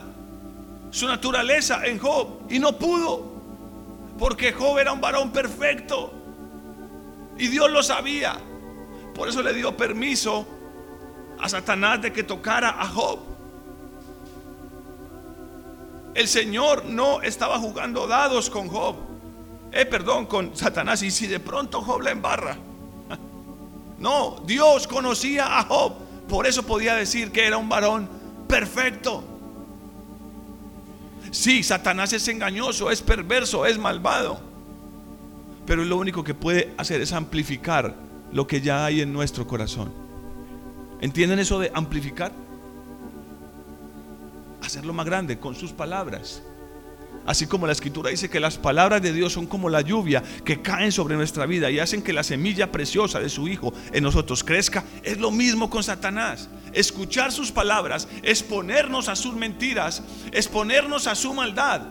su 0.91 1.09
naturaleza 1.09 1.85
en 1.85 1.99
Job 1.99 2.43
y 2.49 2.59
no 2.61 2.79
pudo. 2.79 3.31
Porque 4.19 4.53
Job 4.53 4.79
era 4.79 4.93
un 4.93 5.01
varón 5.01 5.33
perfecto. 5.33 6.13
Y 7.37 7.49
Dios 7.49 7.71
lo 7.71 7.83
sabía. 7.83 8.39
Por 9.15 9.29
eso 9.29 9.43
le 9.43 9.53
dio 9.55 9.77
permiso 9.77 10.47
a 11.43 11.49
Satanás 11.49 12.03
de 12.03 12.13
que 12.13 12.23
tocara 12.23 12.71
a 12.81 12.87
Job. 12.87 13.19
El 16.15 16.29
Señor 16.29 16.85
no 16.85 17.23
estaba 17.23 17.59
jugando 17.59 18.07
dados 18.07 18.51
con 18.51 18.69
Job. 18.69 18.97
Eh, 19.73 19.87
perdón, 19.87 20.27
con 20.27 20.57
Satanás. 20.57 21.03
Y 21.03 21.11
si 21.11 21.27
de 21.27 21.41
pronto 21.41 21.83
Job 21.83 22.01
la 22.01 22.11
embarra. 22.11 22.57
No, 23.99 24.43
Dios 24.47 24.87
conocía 24.87 25.59
a 25.59 25.65
Job. 25.65 25.93
Por 26.27 26.47
eso 26.47 26.63
podía 26.63 26.95
decir 26.95 27.31
que 27.31 27.47
era 27.47 27.59
un 27.59 27.69
varón 27.69 28.09
perfecto. 28.49 29.23
Sí, 31.31 31.63
Satanás 31.63 32.13
es 32.15 32.27
engañoso, 32.29 32.91
es 32.91 33.03
perverso, 33.03 33.67
es 33.67 33.79
malvado. 33.79 34.41
Pero 35.67 35.85
lo 35.85 35.99
único 35.99 36.25
que 36.25 36.35
puede 36.35 36.73
hacer 36.79 37.01
es 37.01 37.13
amplificar 37.13 37.95
lo 38.33 38.47
que 38.47 38.61
ya 38.61 38.85
hay 38.85 39.03
en 39.03 39.13
nuestro 39.13 39.47
corazón. 39.47 39.93
¿Entienden 41.01 41.39
eso 41.39 41.59
de 41.59 41.71
amplificar? 41.75 42.33
Hacerlo 44.63 44.93
más 44.93 45.07
grande 45.07 45.39
con 45.39 45.55
sus 45.55 45.73
palabras. 45.73 46.43
Así 47.27 47.47
como 47.47 47.67
la 47.67 47.73
escritura 47.73 48.11
dice 48.11 48.31
que 48.31 48.41
las 48.41 48.57
palabras 48.57 49.03
de 49.03 49.13
Dios 49.13 49.33
son 49.33 49.47
como 49.47 49.69
la 49.69 49.83
lluvia 49.83 50.23
que 50.45 50.63
caen 50.63 50.91
sobre 50.91 51.17
nuestra 51.17 51.47
vida 51.47 51.71
y 51.71 51.79
hacen 51.79 52.03
que 52.03 52.13
la 52.13 52.23
semilla 52.23 52.73
preciosa 52.73 53.21
de 53.21 53.29
su 53.29 53.47
Hijo 53.47 53.73
en 53.93 54.03
nosotros 54.03 54.43
crezca, 54.43 54.85
es 55.03 55.19
lo 55.19 55.31
mismo 55.31 55.69
con 55.69 55.83
Satanás. 55.83 56.49
Escuchar 56.73 57.31
sus 57.31 57.53
palabras, 57.53 58.09
exponernos 58.23 59.09
a 59.09 59.17
sus 59.17 59.35
mentiras, 59.35 60.03
exponernos 60.33 61.07
a 61.07 61.15
su 61.15 61.35
maldad, 61.35 61.83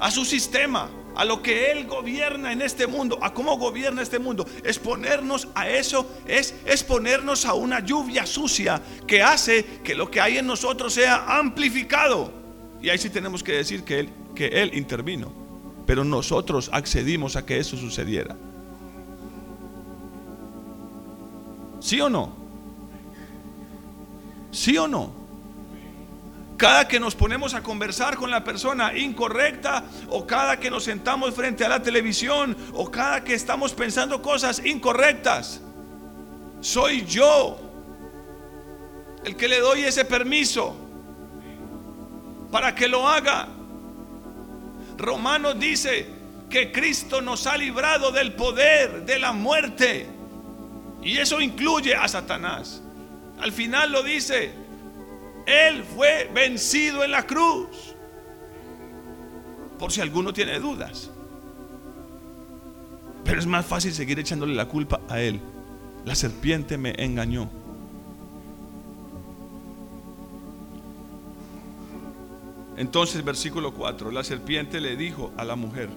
a 0.00 0.10
su 0.10 0.24
sistema, 0.24 0.90
a 1.16 1.24
lo 1.24 1.42
que 1.42 1.70
Él 1.70 1.86
gobierna 1.86 2.52
en 2.52 2.62
este 2.62 2.86
mundo, 2.86 3.18
a 3.22 3.32
cómo 3.32 3.56
gobierna 3.58 4.02
este 4.02 4.18
mundo. 4.18 4.46
Exponernos 4.64 5.48
a 5.54 5.68
eso 5.68 6.10
es 6.26 6.54
exponernos 6.66 7.44
a 7.44 7.54
una 7.54 7.80
lluvia 7.80 8.26
sucia 8.26 8.80
que 9.06 9.22
hace 9.22 9.64
que 9.82 9.94
lo 9.94 10.10
que 10.10 10.20
hay 10.20 10.38
en 10.38 10.46
nosotros 10.46 10.94
sea 10.94 11.38
amplificado. 11.38 12.32
Y 12.82 12.90
ahí 12.90 12.98
sí 12.98 13.10
tenemos 13.10 13.42
que 13.42 13.52
decir 13.52 13.84
que 13.84 14.00
Él 14.00 14.08
que 14.34 14.48
Él 14.48 14.74
intervino, 14.74 15.32
pero 15.86 16.04
nosotros 16.04 16.68
accedimos 16.72 17.36
a 17.36 17.46
que 17.46 17.58
eso 17.58 17.76
sucediera. 17.76 18.36
¿Sí 21.80 22.00
o 22.00 22.10
no? 22.10 22.34
¿Sí 24.50 24.76
o 24.76 24.88
no? 24.88 25.23
Cada 26.64 26.88
que 26.88 26.98
nos 26.98 27.14
ponemos 27.14 27.52
a 27.52 27.62
conversar 27.62 28.16
con 28.16 28.30
la 28.30 28.42
persona 28.42 28.96
incorrecta 28.96 29.84
o 30.08 30.26
cada 30.26 30.58
que 30.58 30.70
nos 30.70 30.84
sentamos 30.84 31.34
frente 31.34 31.62
a 31.62 31.68
la 31.68 31.82
televisión 31.82 32.56
o 32.72 32.90
cada 32.90 33.22
que 33.22 33.34
estamos 33.34 33.74
pensando 33.74 34.22
cosas 34.22 34.64
incorrectas, 34.64 35.60
soy 36.62 37.04
yo 37.04 37.60
el 39.26 39.36
que 39.36 39.46
le 39.46 39.60
doy 39.60 39.82
ese 39.82 40.06
permiso 40.06 40.74
para 42.50 42.74
que 42.74 42.88
lo 42.88 43.06
haga. 43.06 43.46
Romanos 44.96 45.60
dice 45.60 46.06
que 46.48 46.72
Cristo 46.72 47.20
nos 47.20 47.46
ha 47.46 47.58
librado 47.58 48.10
del 48.10 48.32
poder 48.32 49.04
de 49.04 49.18
la 49.18 49.32
muerte. 49.32 50.06
Y 51.02 51.18
eso 51.18 51.42
incluye 51.42 51.94
a 51.94 52.08
Satanás. 52.08 52.80
Al 53.38 53.52
final 53.52 53.92
lo 53.92 54.02
dice, 54.02 54.63
Él 55.46 55.84
fue 55.84 56.30
vencido 56.34 57.04
en 57.04 57.10
la 57.10 57.26
cruz. 57.26 57.94
Por 59.78 59.92
si 59.92 60.00
alguno 60.00 60.32
tiene 60.32 60.58
dudas. 60.58 61.10
Pero 63.24 63.38
es 63.38 63.46
más 63.46 63.64
fácil 63.66 63.92
seguir 63.92 64.18
echándole 64.18 64.54
la 64.54 64.66
culpa 64.66 65.00
a 65.08 65.20
Él. 65.20 65.40
La 66.04 66.14
serpiente 66.14 66.76
me 66.78 66.94
engañó. 66.98 67.48
Entonces, 72.76 73.24
versículo 73.24 73.72
4, 73.72 74.10
la 74.10 74.24
serpiente 74.24 74.80
le 74.80 74.96
dijo 74.96 75.32
a 75.36 75.44
la 75.44 75.54
mujer, 75.54 75.88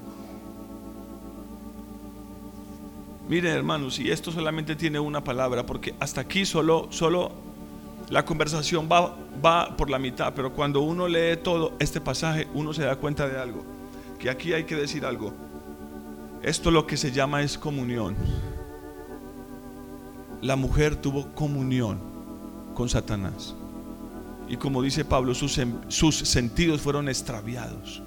miren 3.28 3.52
hermanos, 3.52 4.00
y 4.00 4.12
esto 4.12 4.32
solamente 4.32 4.76
tiene 4.76 5.00
una 5.00 5.24
palabra, 5.24 5.66
porque 5.66 5.96
hasta 6.00 6.22
aquí 6.22 6.46
solo, 6.46 6.88
solo 6.92 7.47
la 8.10 8.24
conversación 8.24 8.88
va, 8.90 9.18
va 9.44 9.76
por 9.76 9.90
la 9.90 10.00
mitad, 10.00 10.34
pero 10.34 10.54
cuando 10.54 10.82
uno 10.82 11.08
lee 11.08 11.38
todo 11.44 11.74
este 11.80 12.00
pasaje, 12.00 12.48
uno 12.54 12.74
se 12.74 12.84
da 12.84 12.96
cuenta 12.96 13.28
de 13.28 13.38
algo, 13.38 13.66
que 14.18 14.30
aquí 14.30 14.54
hay 14.54 14.64
que 14.64 14.76
decir 14.76 15.06
algo. 15.06 15.34
Esto 16.42 16.72
lo 16.72 16.88
que 16.88 16.96
se 16.96 17.12
llama 17.12 17.42
es 17.42 17.58
comunión. 17.58 18.16
La 20.42 20.56
mujer 20.56 20.96
tuvo 20.96 21.34
comunión 21.34 22.00
con 22.74 22.88
Satanás. 22.88 23.56
Y 24.48 24.56
como 24.56 24.82
dice 24.82 25.04
Pablo, 25.04 25.34
sus, 25.34 25.60
sus 25.90 26.16
sentidos 26.16 26.80
fueron 26.80 27.10
extraviados. 27.10 28.02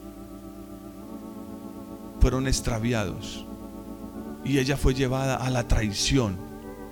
Fueron 2.20 2.46
extraviados. 2.46 3.44
Y 4.44 4.58
ella 4.58 4.78
fue 4.78 4.94
llevada 4.94 5.36
a 5.36 5.50
la 5.50 5.68
traición. 5.68 6.38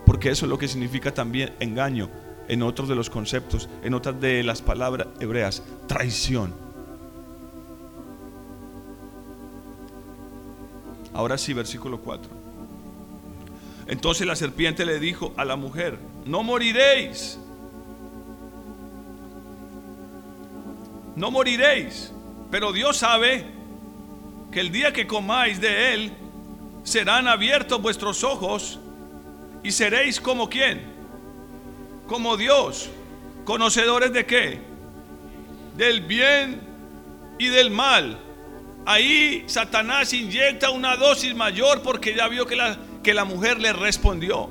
Porque 0.04 0.30
eso 0.30 0.44
es 0.44 0.50
lo 0.50 0.58
que 0.58 0.68
significa 0.68 1.14
también 1.14 1.54
engaño 1.60 2.10
en 2.48 2.62
otros 2.62 2.88
de 2.88 2.94
los 2.94 3.10
conceptos, 3.10 3.68
en 3.82 3.94
otras 3.94 4.20
de 4.20 4.42
las 4.42 4.62
palabras 4.62 5.08
hebreas, 5.20 5.62
traición. 5.86 6.54
Ahora 11.14 11.38
sí, 11.38 11.52
versículo 11.52 12.00
4. 12.00 12.30
Entonces 13.86 14.26
la 14.26 14.36
serpiente 14.36 14.84
le 14.84 14.98
dijo 14.98 15.32
a 15.36 15.44
la 15.44 15.56
mujer, 15.56 15.98
no 16.24 16.42
moriréis. 16.42 17.38
no 21.18 21.30
moriréis. 21.30 22.12
Pero 22.50 22.72
Dios 22.72 22.96
sabe 22.96 23.44
que 24.50 24.60
el 24.60 24.72
día 24.72 24.92
que 24.92 25.06
comáis 25.06 25.60
de 25.60 25.92
él, 25.92 26.12
serán 26.84 27.28
abiertos 27.28 27.82
vuestros 27.82 28.24
ojos 28.24 28.78
y 29.62 29.72
seréis 29.72 30.20
como 30.20 30.48
quién? 30.48 30.87
Como 32.08 32.36
Dios, 32.36 32.90
conocedores 33.44 34.12
de 34.12 34.26
qué? 34.26 34.58
Del 35.76 36.00
bien 36.00 36.60
y 37.38 37.46
del 37.46 37.70
mal. 37.70 38.18
Ahí 38.84 39.44
Satanás 39.46 40.12
inyecta 40.12 40.70
una 40.70 40.96
dosis 40.96 41.34
mayor 41.36 41.82
porque 41.82 42.16
ya 42.16 42.26
vio 42.26 42.46
que 42.46 42.56
la, 42.56 42.76
que 43.04 43.14
la 43.14 43.24
mujer 43.24 43.60
le 43.60 43.72
respondió. 43.72 44.50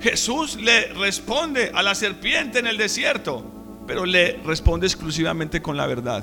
Jesús 0.00 0.56
le 0.56 0.86
responde 0.94 1.70
a 1.74 1.82
la 1.82 1.94
serpiente 1.94 2.60
en 2.60 2.66
el 2.66 2.78
desierto 2.78 3.58
pero 3.88 4.04
le 4.04 4.38
responde 4.44 4.86
exclusivamente 4.86 5.62
con 5.62 5.78
la 5.78 5.86
verdad. 5.86 6.22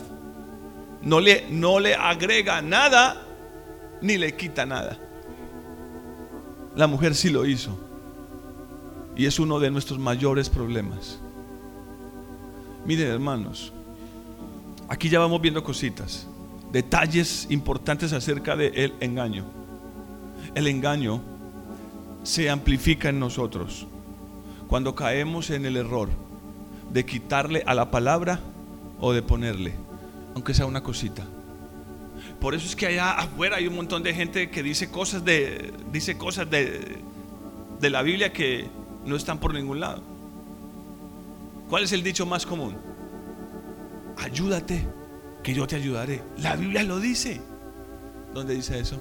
No 1.01 1.19
le, 1.19 1.47
no 1.49 1.79
le 1.79 1.95
agrega 1.95 2.61
nada 2.61 3.25
ni 4.01 4.19
le 4.19 4.35
quita 4.35 4.67
nada. 4.67 4.99
La 6.75 6.85
mujer 6.85 7.15
sí 7.15 7.31
lo 7.31 7.43
hizo. 7.43 7.84
Y 9.15 9.25
es 9.25 9.39
uno 9.39 9.59
de 9.59 9.71
nuestros 9.71 9.99
mayores 9.99 10.49
problemas. 10.49 11.19
Miren 12.85 13.07
hermanos, 13.07 13.73
aquí 14.87 15.09
ya 15.09 15.19
vamos 15.19 15.41
viendo 15.41 15.63
cositas, 15.63 16.27
detalles 16.71 17.47
importantes 17.49 18.13
acerca 18.13 18.55
del 18.55 18.93
engaño. 18.99 19.45
El 20.53 20.67
engaño 20.67 21.21
se 22.23 22.49
amplifica 22.49 23.09
en 23.09 23.19
nosotros 23.19 23.87
cuando 24.67 24.95
caemos 24.95 25.49
en 25.49 25.65
el 25.65 25.77
error 25.77 26.09
de 26.91 27.05
quitarle 27.05 27.63
a 27.65 27.73
la 27.73 27.91
palabra 27.91 28.39
o 28.99 29.13
de 29.13 29.21
ponerle, 29.21 29.75
aunque 30.33 30.53
sea 30.53 30.65
una 30.65 30.83
cosita. 30.83 31.23
Por 32.39 32.55
eso 32.55 32.65
es 32.65 32.75
que 32.75 32.87
allá 32.87 33.11
afuera 33.11 33.57
hay 33.57 33.67
un 33.67 33.75
montón 33.75 34.03
de 34.03 34.13
gente 34.13 34.49
que 34.49 34.63
dice 34.63 34.89
cosas 34.89 35.23
de 35.25 35.73
dice 35.91 36.17
cosas 36.17 36.49
de, 36.49 36.97
de 37.79 37.89
la 37.89 38.01
Biblia 38.01 38.31
que 38.31 38.67
no 39.05 39.15
están 39.15 39.39
por 39.39 39.53
ningún 39.53 39.79
lado. 39.79 40.01
¿Cuál 41.69 41.83
es 41.83 41.91
el 41.91 42.03
dicho 42.03 42.25
más 42.25 42.45
común? 42.45 42.75
Ayúdate, 44.17 44.85
que 45.43 45.53
yo 45.53 45.67
te 45.67 45.75
ayudaré. 45.75 46.23
La 46.37 46.55
Biblia 46.55 46.83
lo 46.83 46.99
dice. 46.99 47.41
¿Dónde 48.33 48.55
dice 48.55 48.79
eso? 48.79 48.97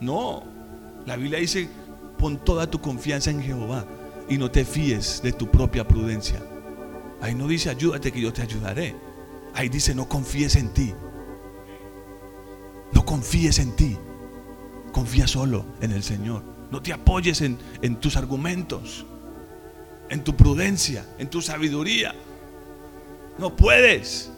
No, 0.00 0.42
la 1.06 1.16
Biblia 1.16 1.38
dice, 1.38 1.68
pon 2.18 2.38
toda 2.44 2.70
tu 2.70 2.80
confianza 2.80 3.30
en 3.30 3.42
Jehová 3.42 3.84
y 4.28 4.38
no 4.38 4.50
te 4.50 4.64
fíes 4.64 5.22
de 5.22 5.32
tu 5.32 5.50
propia 5.50 5.86
prudencia. 5.86 6.40
Ahí 7.20 7.34
no 7.34 7.48
dice, 7.48 7.70
ayúdate 7.70 8.12
que 8.12 8.20
yo 8.20 8.32
te 8.32 8.42
ayudaré. 8.42 8.94
Ahí 9.54 9.68
dice, 9.68 9.94
no 9.94 10.08
confíes 10.08 10.56
en 10.56 10.72
ti. 10.72 10.94
No 12.92 13.04
confíes 13.04 13.58
en 13.58 13.74
ti. 13.74 13.96
Confía 14.92 15.26
solo 15.26 15.64
en 15.80 15.92
el 15.92 16.02
Señor. 16.02 16.57
No 16.70 16.82
te 16.82 16.92
apoyes 16.92 17.40
en, 17.40 17.58
en 17.82 17.96
tus 17.96 18.16
argumentos, 18.16 19.06
en 20.10 20.22
tu 20.22 20.36
prudencia, 20.36 21.06
en 21.18 21.28
tu 21.30 21.40
sabiduría. 21.40 22.14
No 23.38 23.54
puedes. 23.54 24.30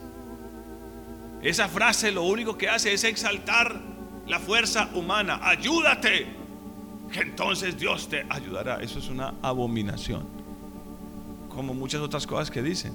Esa 1.43 1.69
frase 1.69 2.13
lo 2.13 2.23
único 2.25 2.57
que 2.59 2.69
hace 2.69 2.93
es 2.93 3.05
exaltar 3.05 3.81
la 4.27 4.39
fuerza 4.39 4.91
humana. 4.95 5.41
Ayúdate, 5.43 6.27
que 7.11 7.21
entonces 7.21 7.79
Dios 7.79 8.09
te 8.09 8.27
ayudará. 8.29 8.81
Eso 8.81 8.99
es 8.99 9.09
una 9.09 9.35
abominación. 9.43 10.27
Como 11.49 11.75
muchas 11.75 12.01
otras 12.01 12.27
cosas 12.27 12.51
que 12.51 12.63
dicen. 12.63 12.95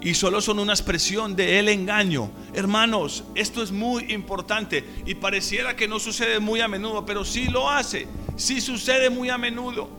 Y 0.00 0.14
solo 0.14 0.40
son 0.40 0.58
una 0.58 0.72
expresión 0.72 1.36
de 1.36 1.58
el 1.58 1.68
engaño. 1.68 2.30
Hermanos, 2.54 3.24
esto 3.34 3.62
es 3.62 3.70
muy 3.70 4.12
importante 4.12 4.82
y 5.04 5.14
pareciera 5.14 5.76
que 5.76 5.88
no 5.88 5.98
sucede 5.98 6.40
muy 6.40 6.60
a 6.60 6.68
menudo, 6.68 7.04
pero 7.04 7.24
sí 7.24 7.48
lo 7.48 7.68
hace. 7.68 8.06
Sí 8.36 8.62
sucede 8.62 9.10
muy 9.10 9.28
a 9.28 9.36
menudo. 9.36 9.90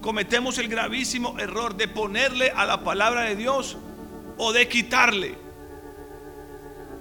Cometemos 0.00 0.58
el 0.58 0.68
gravísimo 0.68 1.38
error 1.40 1.76
de 1.76 1.88
ponerle 1.88 2.50
a 2.50 2.66
la 2.66 2.84
palabra 2.84 3.22
de 3.22 3.34
Dios 3.34 3.76
o 4.36 4.52
de 4.52 4.68
quitarle. 4.68 5.34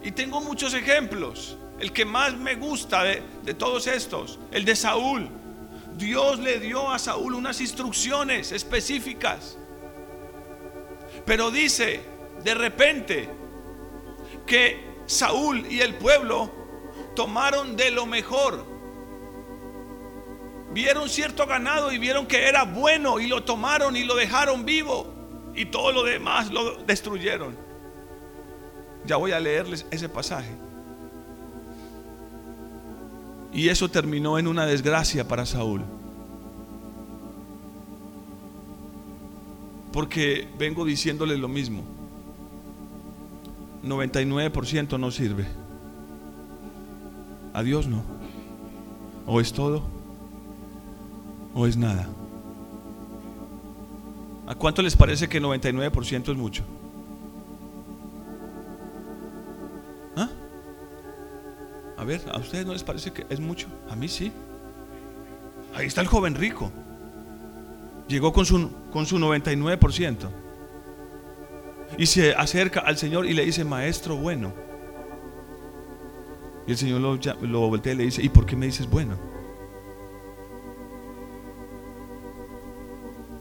Y 0.04 0.12
tengo 0.12 0.42
muchos 0.42 0.74
ejemplos. 0.74 1.58
El 1.80 1.94
que 1.94 2.06
más 2.06 2.36
me 2.36 2.56
gusta 2.56 3.04
de, 3.04 3.22
todos 3.54 3.86
estos, 3.86 4.40
el 4.52 4.66
de 4.66 4.76
Saúl. 4.76 5.30
Dios 5.96 6.40
le 6.40 6.60
dio 6.60 6.90
a 6.90 6.98
Saúl 6.98 7.36
unas 7.36 7.62
instrucciones 7.62 8.52
específicas. 8.52 9.60
Pero 11.24 11.52
dice 11.52 12.17
de 12.44 12.54
repente 12.54 13.30
que 14.46 14.86
Saúl 15.06 15.66
y 15.70 15.82
el 15.82 15.96
pueblo 15.96 16.52
tomaron 17.16 17.76
de 17.76 17.92
lo 17.92 18.06
mejor. 18.06 18.64
Vieron 20.74 21.10
cierto 21.10 21.48
ganado 21.48 21.92
y 21.92 21.98
vieron 21.98 22.28
que 22.28 22.48
era 22.48 22.64
bueno 22.64 23.20
y 23.20 23.28
lo 23.28 23.44
tomaron 23.44 23.96
y 23.96 24.04
lo 24.04 24.16
dejaron 24.16 24.66
vivo. 24.66 25.14
Y 25.56 25.66
todo 25.66 25.92
lo 25.92 26.04
demás 26.04 26.52
lo 26.52 26.76
destruyeron. 26.84 27.56
Ya 29.06 29.16
voy 29.16 29.32
a 29.32 29.40
leerles 29.40 29.86
ese 29.90 30.08
pasaje. 30.08 30.52
Y 33.52 33.70
eso 33.70 33.90
terminó 33.90 34.38
en 34.38 34.48
una 34.48 34.66
desgracia 34.68 35.28
para 35.28 35.46
Saúl. 35.46 35.84
Porque 39.92 40.48
vengo 40.60 40.86
diciéndole 40.86 41.38
lo 41.38 41.48
mismo. 41.48 41.97
99% 43.84 45.00
no 45.00 45.12
sirve. 45.12 45.46
A 47.54 47.64
Dios 47.64 47.88
no. 47.88 48.04
O 49.26 49.42
es 49.42 49.54
todo 49.54 49.84
o 51.54 51.66
es 51.66 51.76
nada. 51.78 52.08
¿A 54.46 54.56
cuánto 54.56 54.82
les 54.82 54.96
parece 54.96 55.28
que 55.28 55.42
99% 55.42 56.32
es 56.32 56.38
mucho? 56.38 56.64
A 61.98 62.04
ver, 62.04 62.22
¿a 62.32 62.38
ustedes 62.38 62.66
no 62.66 62.74
les 62.74 62.84
parece 62.84 63.12
que 63.12 63.26
es 63.28 63.40
mucho? 63.40 63.68
A 63.90 63.96
mí 63.96 64.08
sí. 64.08 64.32
Ahí 65.76 65.88
está 65.88 66.02
el 66.02 66.08
joven 66.08 66.36
rico. 66.36 66.72
Llegó 68.08 68.32
con 68.32 68.46
su, 68.46 68.70
con 68.92 69.08
su 69.08 69.18
99%. 69.18 70.30
Y 71.98 72.06
se 72.06 72.34
acerca 72.34 72.82
al 72.82 72.98
Señor 72.98 73.26
y 73.26 73.34
le 73.34 73.46
dice, 73.46 73.64
maestro 73.64 74.18
bueno. 74.18 74.54
Y 76.66 76.72
el 76.72 76.78
Señor 76.78 77.02
lo, 77.02 77.18
lo 77.48 77.60
voltea 77.68 77.94
y 77.94 77.98
le 77.98 78.04
dice, 78.06 78.22
¿y 78.22 78.30
por 78.30 78.46
qué 78.46 78.56
me 78.56 78.66
dices 78.66 78.90
bueno? 78.90 79.18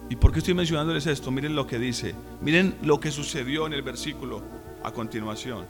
¿Y 0.09 0.17
por 0.17 0.33
qué 0.33 0.39
estoy 0.39 0.55
mencionándoles 0.55 1.07
esto? 1.07 1.31
Miren 1.31 1.57
lo 1.57 1.67
que 1.67 1.79
dice. 1.79 2.15
Miren 2.41 2.77
lo 2.83 3.01
que 3.01 3.11
sucedió 3.11 3.67
en 3.67 3.73
el 3.73 3.83
versículo 3.83 4.43
a 4.85 4.93
continuación 4.93 5.67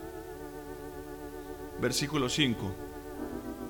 versículo 1.81 2.29
5. 2.29 2.75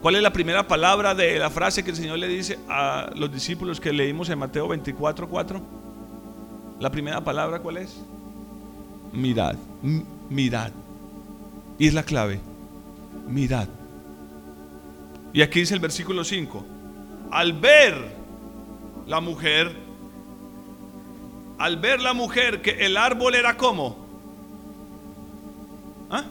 ¿Cuál 0.01 0.17
es 0.17 0.23
la 0.23 0.33
primera 0.33 0.67
palabra 0.67 1.15
de 1.15 1.39
la 1.39 1.51
frase 1.51 1.83
que 1.83 1.91
el 1.91 1.97
Señor 1.97 2.19
le 2.19 2.29
dice 2.29 2.59
a 2.69 3.11
los 3.15 3.33
discípulos 3.33 3.81
que 3.81 3.93
leímos 3.93 4.29
en 4.29 4.39
Mateo 4.39 4.69
24, 4.69 5.29
4? 5.29 5.61
La 6.81 6.91
primera 6.91 7.23
palabra, 7.25 7.61
¿cuál 7.61 7.79
es? 7.79 7.99
Mirad, 9.17 9.57
mirad. 10.29 10.71
Y 11.79 11.87
es 11.89 11.95
la 11.95 12.03
clave, 12.03 12.41
mirad. 13.27 13.69
Y 15.33 15.43
aquí 15.43 15.61
dice 15.61 15.75
el 15.75 15.81
versículo 15.81 16.25
5, 16.25 16.65
al 17.31 17.53
ver 17.55 18.15
la 19.07 19.21
mujer, 19.21 19.75
al 21.59 21.77
ver 21.79 22.01
la 22.01 22.13
mujer 22.13 22.63
que 22.63 22.87
el 22.87 22.97
árbol 22.97 23.35
era 23.35 23.57
como, 23.57 24.07
¿Ah? 26.11 26.25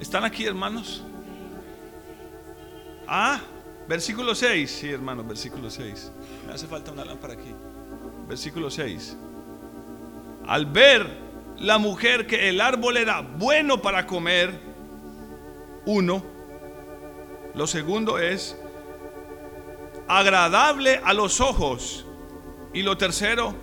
¿Están 0.00 0.24
aquí, 0.24 0.44
hermanos? 0.44 1.02
Ah, 3.06 3.40
versículo 3.88 4.34
6. 4.34 4.70
Sí, 4.70 4.88
hermanos, 4.88 5.26
versículo 5.26 5.70
6. 5.70 6.10
Me 6.46 6.52
hace 6.54 6.66
falta 6.66 6.92
una 6.92 7.04
lámpara 7.04 7.34
aquí. 7.34 7.52
Versículo 8.26 8.70
6. 8.70 9.16
Al 10.52 10.66
ver 10.66 11.06
la 11.60 11.78
mujer 11.78 12.26
que 12.26 12.50
el 12.50 12.60
árbol 12.60 12.98
era 12.98 13.22
bueno 13.22 13.80
para 13.80 14.06
comer, 14.06 14.60
uno. 15.86 16.22
Lo 17.54 17.66
segundo 17.66 18.18
es 18.18 18.54
agradable 20.06 21.00
a 21.02 21.14
los 21.14 21.40
ojos. 21.40 22.04
Y 22.74 22.82
lo 22.82 22.98
tercero, 22.98 23.54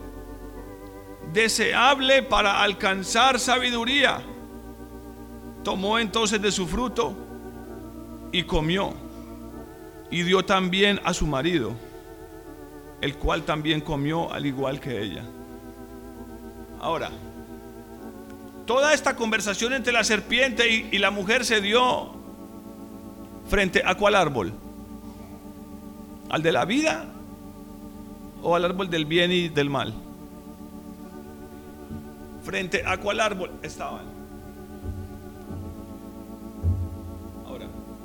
deseable 1.31 2.23
para 2.23 2.63
alcanzar 2.63 3.39
sabiduría. 3.39 4.23
Tomó 5.63 5.99
entonces 5.99 6.41
de 6.41 6.51
su 6.51 6.65
fruto 6.65 7.15
y 8.31 8.41
comió. 8.41 8.95
Y 10.09 10.23
dio 10.23 10.43
también 10.43 10.99
a 11.03 11.13
su 11.13 11.27
marido, 11.27 11.71
el 12.99 13.15
cual 13.15 13.43
también 13.43 13.79
comió 13.79 14.33
al 14.33 14.47
igual 14.47 14.79
que 14.79 14.99
ella. 14.99 15.23
Ahora, 16.79 17.09
toda 18.65 18.93
esta 18.93 19.15
conversación 19.15 19.73
entre 19.73 19.91
la 19.91 20.03
serpiente 20.03 20.87
y, 20.91 20.97
la 20.97 21.11
mujer 21.11 21.43
se 21.43 21.61
dio 21.61 22.11
frente 23.47 23.81
a 23.85 23.95
cuál 23.95 24.15
árbol? 24.15 24.53
¿Al 26.29 26.41
de 26.43 26.51
la 26.51 26.65
vida 26.65 27.05
o 28.41 28.55
al 28.55 28.65
árbol 28.65 28.89
del 28.89 29.05
bien 29.05 29.31
y 29.31 29.49
del 29.49 29.69
mal? 29.69 29.93
¿Frente 32.43 32.83
a 32.85 32.97
cuál 32.97 33.19
árbol 33.19 33.51
estaban? 33.61 34.19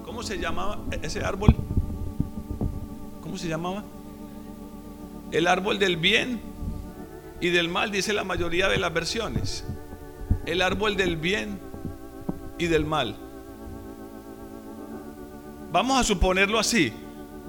¿Cómo 0.05 0.23
se 0.23 0.39
llamaba 0.39 0.79
ese 1.03 1.25
árbol? 1.25 1.57
¿Cómo 3.21 3.37
se 3.37 3.49
llamaba? 3.49 3.83
El 5.33 5.49
árbol 5.49 5.81
del 5.81 5.97
bien 5.97 6.54
y 7.41 7.51
del 7.51 7.69
mal, 7.69 7.91
dice 7.91 8.13
la 8.13 8.25
mayoría 8.25 8.69
de 8.69 8.79
las 8.79 8.93
versiones. 8.93 9.65
El 10.47 10.63
árbol 10.63 10.97
del 10.97 11.17
bien 11.17 11.59
y 12.59 12.67
del 12.67 12.85
mal. 12.85 13.17
Vamos 15.73 16.01
a 16.01 16.05
suponerlo 16.05 16.59
así. 16.59 16.93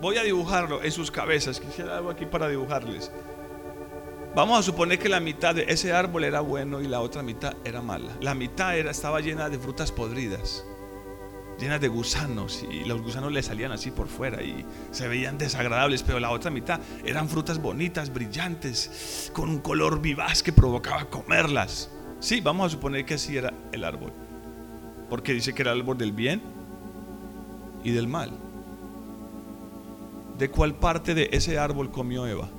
Voy 0.02 0.18
a 0.18 0.24
dibujarlo 0.24 0.84
en 0.84 0.92
sus 0.92 1.12
cabezas. 1.12 1.60
Quisiera 1.60 1.98
algo 1.98 2.10
aquí 2.10 2.26
para 2.26 2.48
dibujarles. 2.48 3.12
Vamos 4.36 4.60
a 4.60 4.64
suponer 4.64 5.00
que 5.00 5.08
la 5.08 5.20
mitad 5.20 5.56
de 5.56 5.66
ese 5.70 5.94
árbol 5.94 6.26
era 6.26 6.42
bueno 6.42 6.82
y 6.82 6.88
la 6.88 7.00
otra 7.00 7.24
mitad 7.24 7.54
era 7.64 7.82
mala. 7.82 8.12
La 8.20 8.34
mitad 8.34 8.78
era, 8.78 8.92
estaba 8.92 9.22
llena 9.22 9.50
de 9.50 9.60
frutas 9.60 9.92
podridas 9.92 10.66
llenas 11.60 11.80
de 11.82 11.88
gusanos 11.88 12.66
y 12.70 12.84
los 12.86 13.02
gusanos 13.02 13.32
le 13.32 13.42
salían 13.42 13.72
así 13.72 13.92
por 13.92 14.08
fuera 14.08 14.44
y 14.44 14.66
se 14.92 15.08
veían 15.08 15.38
desagradables, 15.38 16.04
pero 16.04 16.20
la 16.20 16.32
otra 16.32 16.52
mitad 16.52 16.80
eran 17.06 17.30
frutas 17.30 17.62
bonitas, 17.62 18.14
brillantes, 18.14 19.32
con 19.34 19.50
un 19.50 19.60
color 19.60 20.02
vivaz 20.02 20.44
que 20.44 20.52
provocaba 20.52 21.06
comerlas. 21.10 21.90
Sí, 22.20 22.42
vamos 22.42 22.68
a 22.68 22.70
suponer 22.70 23.06
que 23.06 23.16
así 23.16 23.38
era 23.38 23.54
el 23.72 23.84
árbol, 23.84 24.12
porque 25.10 25.34
dice 25.34 25.54
que 25.54 25.62
era 25.62 25.72
el 25.72 25.82
árbol 25.82 25.98
del 25.98 26.12
bien 26.12 26.42
y 27.84 27.92
del 27.92 28.08
mal. 28.08 28.32
¿De 30.38 30.50
cuál 30.50 30.76
parte 30.76 31.14
de 31.14 31.30
ese 31.32 31.58
árbol 31.58 31.92
comió 31.92 32.28
Eva? 32.28 32.50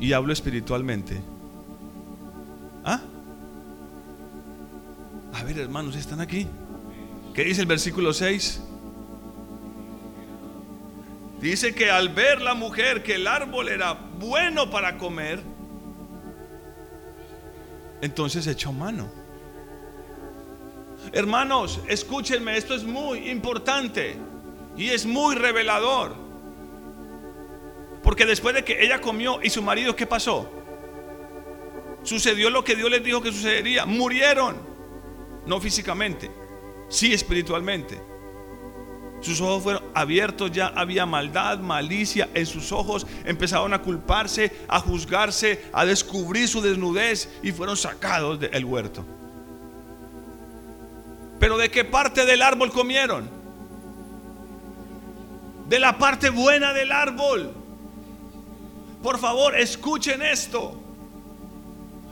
Y 0.00 0.12
hablo 0.12 0.32
espiritualmente. 0.32 1.20
A 5.34 5.42
ver, 5.42 5.58
hermanos, 5.58 5.96
¿están 5.96 6.20
aquí? 6.20 6.46
¿Qué 7.34 7.42
dice 7.42 7.62
el 7.62 7.66
versículo 7.66 8.12
6? 8.12 8.60
Dice 11.40 11.74
que 11.74 11.90
al 11.90 12.10
ver 12.10 12.40
la 12.40 12.54
mujer 12.54 13.02
que 13.02 13.16
el 13.16 13.26
árbol 13.26 13.68
era 13.68 13.94
bueno 13.94 14.70
para 14.70 14.96
comer, 14.96 15.40
entonces 18.00 18.46
echó 18.46 18.72
mano. 18.72 19.10
Hermanos, 21.12 21.80
escúchenme, 21.88 22.56
esto 22.56 22.74
es 22.74 22.84
muy 22.84 23.28
importante 23.28 24.16
y 24.76 24.90
es 24.90 25.04
muy 25.04 25.34
revelador. 25.34 26.14
Porque 28.04 28.24
después 28.24 28.54
de 28.54 28.62
que 28.62 28.84
ella 28.84 29.00
comió 29.00 29.40
y 29.42 29.50
su 29.50 29.62
marido, 29.62 29.96
¿qué 29.96 30.06
pasó? 30.06 30.48
Sucedió 32.04 32.50
lo 32.50 32.62
que 32.62 32.76
Dios 32.76 32.88
les 32.88 33.02
dijo 33.02 33.20
que 33.20 33.32
sucedería. 33.32 33.84
Murieron. 33.84 34.73
No 35.46 35.60
físicamente, 35.60 36.30
sí 36.88 37.12
espiritualmente. 37.12 38.00
Sus 39.20 39.40
ojos 39.40 39.62
fueron 39.62 39.82
abiertos, 39.94 40.52
ya 40.52 40.66
había 40.66 41.06
maldad, 41.06 41.58
malicia 41.58 42.28
en 42.34 42.44
sus 42.44 42.72
ojos. 42.72 43.06
Empezaron 43.24 43.72
a 43.72 43.80
culparse, 43.80 44.52
a 44.68 44.78
juzgarse, 44.80 45.64
a 45.72 45.86
descubrir 45.86 46.46
su 46.46 46.60
desnudez 46.60 47.30
y 47.42 47.50
fueron 47.50 47.76
sacados 47.76 48.38
del 48.38 48.64
huerto. 48.66 49.02
Pero 51.40 51.56
¿de 51.56 51.70
qué 51.70 51.84
parte 51.84 52.26
del 52.26 52.42
árbol 52.42 52.70
comieron? 52.70 53.30
De 55.68 55.78
la 55.78 55.96
parte 55.96 56.28
buena 56.28 56.74
del 56.74 56.92
árbol. 56.92 57.54
Por 59.02 59.18
favor, 59.18 59.58
escuchen 59.58 60.20
esto. 60.20 60.83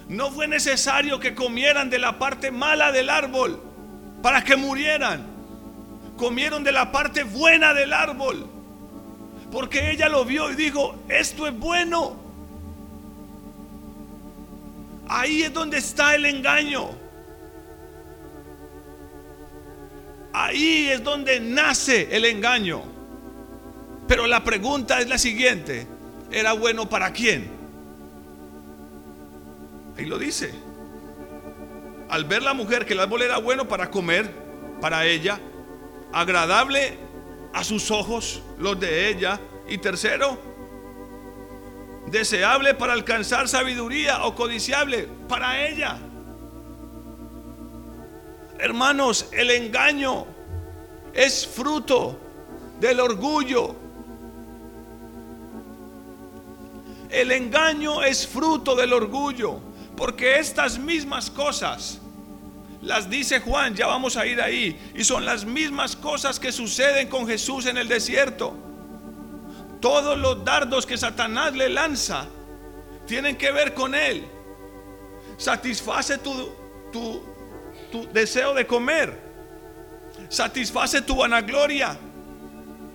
No 0.09 0.31
fue 0.31 0.49
necesario 0.49 1.21
que 1.21 1.35
comieran 1.35 1.91
de 1.91 1.99
la 1.99 2.19
parte 2.19 2.51
mala 2.51 2.93
del 2.93 3.11
árbol 3.11 3.63
para 4.23 4.45
que 4.45 4.57
murieran 4.57 5.33
comieron 6.23 6.63
de 6.63 6.71
la 6.71 6.93
parte 6.93 7.25
buena 7.25 7.75
del 7.75 7.93
árbol. 7.93 8.47
Porque 9.51 9.91
ella 9.91 10.09
lo 10.09 10.25
vio 10.25 10.51
y 10.51 10.55
dijo, 10.55 10.95
esto 11.09 11.47
es 11.47 11.59
bueno. 11.59 12.17
Ahí 15.09 15.43
es 15.43 15.53
donde 15.53 15.79
está 15.79 16.15
el 16.15 16.25
engaño. 16.25 16.91
Ahí 20.33 20.89
es 20.89 21.03
donde 21.03 21.41
nace 21.41 22.09
el 22.17 22.25
engaño. 22.25 22.83
Pero 24.07 24.29
la 24.29 24.43
pregunta 24.43 25.01
es 25.01 25.09
la 25.09 25.19
siguiente. 25.19 25.87
¿Era 26.31 26.53
bueno 26.53 26.89
para 26.89 27.13
quién? 27.13 27.51
Ahí 29.97 30.07
lo 30.07 30.19
dice. 30.19 30.53
Al 32.09 32.25
ver 32.25 32.43
la 32.43 32.55
mujer 32.55 32.85
que 32.85 32.93
el 32.93 33.01
árbol 33.01 33.23
era 33.23 33.39
bueno 33.39 33.69
para 33.69 33.91
comer, 33.91 34.31
para 34.81 35.07
ella, 35.07 35.41
agradable 36.13 36.99
a 37.53 37.65
sus 37.65 37.91
ojos, 37.91 38.43
los 38.59 38.79
de 38.79 39.09
ella. 39.09 39.41
Y 39.69 39.79
tercero, 39.79 40.39
deseable 42.07 42.75
para 42.75 42.93
alcanzar 42.93 43.49
sabiduría 43.49 44.25
o 44.25 44.35
codiciable 44.35 45.09
para 45.29 45.67
ella. 45.67 45.99
Hermanos, 48.59 49.29
el 49.33 49.51
engaño 49.51 50.27
es 51.15 51.47
fruto 51.47 52.19
del 52.81 53.01
orgullo. 53.01 53.75
El 57.11 57.33
engaño 57.33 58.03
es 58.03 58.27
fruto 58.27 58.75
del 58.75 58.93
orgullo, 58.93 59.59
porque 59.97 60.39
estas 60.39 60.79
mismas 60.79 61.31
cosas 61.31 62.01
las 62.83 63.09
dice 63.09 63.41
Juan, 63.41 63.75
ya 63.77 63.87
vamos 63.87 64.17
a 64.17 64.27
ir 64.27 64.41
ahí. 64.41 64.93
Y 64.95 65.05
son 65.05 65.25
las 65.25 65.45
mismas 65.45 65.95
cosas 65.95 66.41
que 66.41 66.51
suceden 66.51 67.09
con 67.09 67.27
Jesús 67.27 67.67
en 67.67 67.77
el 67.77 67.87
desierto. 67.87 68.55
Todos 69.81 70.19
los 70.19 70.45
dardos 70.45 70.85
que 70.85 70.99
Satanás 70.99 71.55
le 71.55 71.69
lanza 71.69 72.27
tienen 73.07 73.37
que 73.37 73.53
ver 73.53 73.73
con 73.73 73.95
él. 73.95 74.25
Satisface 75.37 76.19
tu, 76.19 76.53
tu, 76.93 78.09
deseo 78.13 78.53
de 78.53 78.67
comer. 78.67 79.17
Satisface 80.29 81.03
tu 81.03 81.17
vanagloria. 81.17 81.97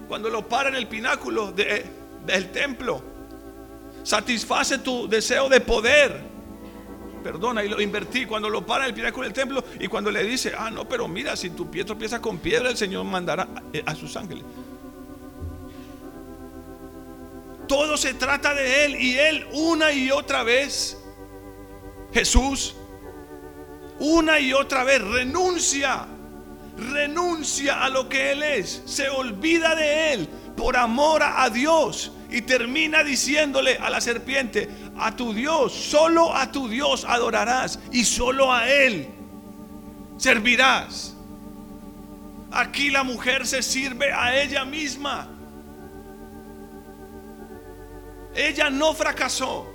Cuando 0.10 0.30
lo 0.30 0.48
para 0.48 0.70
en 0.70 0.76
el 0.76 0.88
pináculo 0.88 1.54
del 1.54 2.52
templo. 2.52 3.02
Satisface 4.04 4.80
tu 4.80 5.08
deseo 5.08 5.48
de 5.48 5.62
poder 5.62 6.37
perdona, 7.28 7.62
y 7.62 7.68
lo 7.68 7.82
invertí. 7.82 8.26
Cuando 8.26 8.50
lo 8.50 8.66
para 8.66 8.86
el 8.86 8.94
pináculo 8.94 9.26
del 9.26 9.34
templo 9.34 9.62
y 9.82 9.88
cuando 9.88 10.10
le 10.10 10.24
dice, 10.24 10.54
ah, 10.58 10.72
no, 10.72 10.88
pero 10.88 11.10
mira, 11.10 11.36
si 11.36 11.50
tu 11.50 11.70
pie 11.70 11.84
tropieza 11.84 12.22
con 12.22 12.38
piedra, 12.38 12.70
el 12.70 12.78
Señor 12.78 13.04
mandará 13.04 13.50
a, 13.86 13.96
sus 13.96 14.16
ángeles. 14.16 14.46
Todo 17.68 17.98
se 17.98 18.14
trata 18.14 18.54
de 18.54 18.86
Él 18.86 18.96
y 18.96 19.18
Él 19.18 19.46
una 19.52 19.92
y 19.92 20.10
otra 20.10 20.44
vez, 20.44 20.98
Jesús, 22.14 22.78
una 24.00 24.40
y 24.40 24.54
otra 24.54 24.86
vez 24.86 25.02
renuncia, 25.02 26.08
renuncia 26.78 27.84
a 27.84 27.90
lo 27.90 28.08
que 28.08 28.32
Él 28.32 28.42
es, 28.42 28.84
se 28.86 29.10
olvida 29.10 29.76
de 29.76 30.14
Él 30.14 30.30
por 30.56 30.78
amor 30.78 31.24
a 31.24 31.50
Dios 31.50 32.14
y 32.30 32.42
termina 32.42 33.04
diciéndole 33.04 33.76
a 33.78 33.90
la 33.90 34.00
serpiente, 34.00 34.70
a 35.00 35.16
tu 35.16 35.34
Dios, 35.34 35.74
solo 35.74 36.36
a 36.36 36.52
tu 36.52 36.68
Dios 36.68 37.06
adorarás 37.08 37.80
y 37.92 38.04
solo 38.04 38.52
a 38.54 38.70
Él 38.70 39.10
servirás. 40.18 41.14
Aquí 42.52 42.90
la 42.90 43.04
mujer 43.04 43.46
se 43.46 43.62
sirve 43.62 44.12
a 44.12 44.42
ella 44.42 44.66
misma. 44.66 45.28
Ella 48.36 48.70
no 48.70 48.94
fracasó 48.94 49.68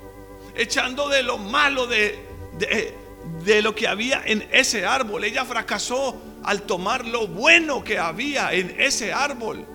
echando 0.55 1.09
de 1.09 1.23
lo 1.23 1.39
malo 1.39 1.87
de, 1.87 2.25
de, 2.59 2.97
de, 3.45 3.63
lo 3.63 3.75
que 3.75 3.89
había 3.89 4.23
en 4.25 4.49
ese 4.53 4.87
árbol. 4.87 5.25
Ella 5.25 5.45
fracasó 5.45 6.17
al 6.45 6.63
tomar 6.63 7.07
lo 7.07 7.27
bueno 7.27 7.83
que 7.83 7.99
había 7.99 8.53
en 8.53 8.75
ese 8.79 9.13
árbol. 9.13 9.67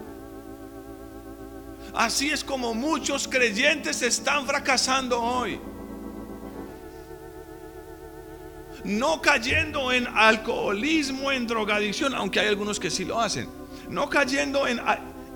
Así 1.97 2.29
es 2.29 2.43
como 2.43 2.75
muchos 2.75 3.27
creyentes 3.27 4.03
están 4.03 4.45
fracasando 4.45 5.19
hoy. 5.19 5.59
No 8.83 9.19
cayendo 9.19 9.91
en 9.91 10.05
alcoholismo, 10.05 11.31
en 11.31 11.47
drogadicción, 11.47 12.13
aunque 12.13 12.39
hay 12.39 12.49
algunos 12.49 12.79
que 12.79 12.91
sí 12.91 13.03
lo 13.03 13.19
hacen. 13.19 13.49
No 13.89 14.07
cayendo 14.11 14.67
en, 14.67 14.79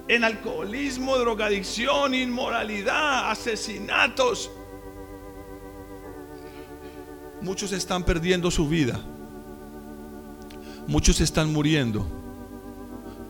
en 0.07 0.23
alcoholismo, 0.23 1.17
drogadicción, 1.17 2.13
inmoralidad, 2.13 3.31
asesinatos. 3.31 4.51
Muchos 7.41 7.71
están 7.71 8.03
perdiendo 8.03 8.51
su 8.51 8.69
vida. 8.69 8.99
Muchos 10.85 11.21
están 11.21 11.51
muriendo 11.51 12.20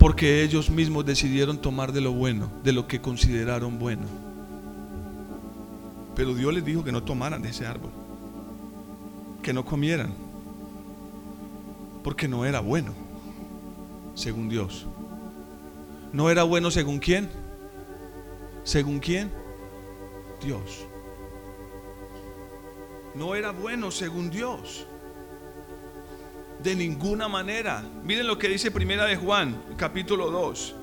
porque 0.02 0.41
ellos 0.41 0.72
mismos 0.72 1.06
decidieron 1.06 1.60
tomar 1.60 1.91
de 1.91 2.02
lo 2.02 2.12
bueno, 2.12 2.52
de 2.64 2.72
lo 2.72 2.88
que 2.88 2.99
consideraron 2.99 3.78
bueno. 3.78 4.08
Pero 6.16 6.34
Dios 6.34 6.52
les 6.52 6.66
dijo 6.66 6.84
que 6.84 6.91
no 6.91 7.04
tomaran 7.04 7.43
de 7.43 7.49
ese 7.49 7.68
árbol, 7.68 7.91
que 9.43 9.54
no 9.54 9.64
comieran, 9.64 10.12
porque 12.04 12.28
no 12.28 12.45
era 12.45 12.62
bueno, 12.62 12.95
según 14.16 14.49
Dios. 14.49 14.88
¿No 16.12 16.32
era 16.32 16.41
bueno 16.41 16.72
según 16.72 16.97
quién? 16.97 17.30
¿Según 18.64 18.97
quién? 18.97 19.32
Dios. 20.43 20.84
No 23.14 23.36
era 23.36 23.52
bueno 23.52 23.91
según 23.91 24.32
Dios. 24.32 24.88
De 26.64 26.76
ninguna 26.76 27.28
manera. 27.28 27.84
Miren 28.03 28.28
lo 28.28 28.38
que 28.38 28.47
dice 28.47 28.70
Primera 28.70 29.05
de 29.05 29.16
Juan, 29.16 29.62
capítulo 29.78 30.30
2. 30.30 30.76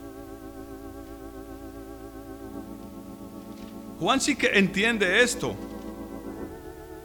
Juan 4.01 4.21
sí 4.21 4.37
que 4.37 4.59
entiende 4.59 5.23
esto. 5.23 5.55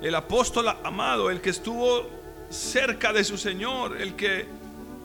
El 0.01 0.15
apóstol 0.15 0.67
amado, 0.83 1.29
el 1.29 1.39
que 1.39 1.51
estuvo 1.51 2.07
cerca 2.49 3.13
de 3.13 3.23
su 3.23 3.37
Señor, 3.37 4.01
el 4.01 4.15
que 4.15 4.47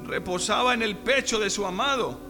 reposaba 0.05 0.75
en 0.75 0.83
el 0.83 0.97
pecho 0.97 1.39
de 1.39 1.51
su 1.51 1.67
amado. 1.67 2.28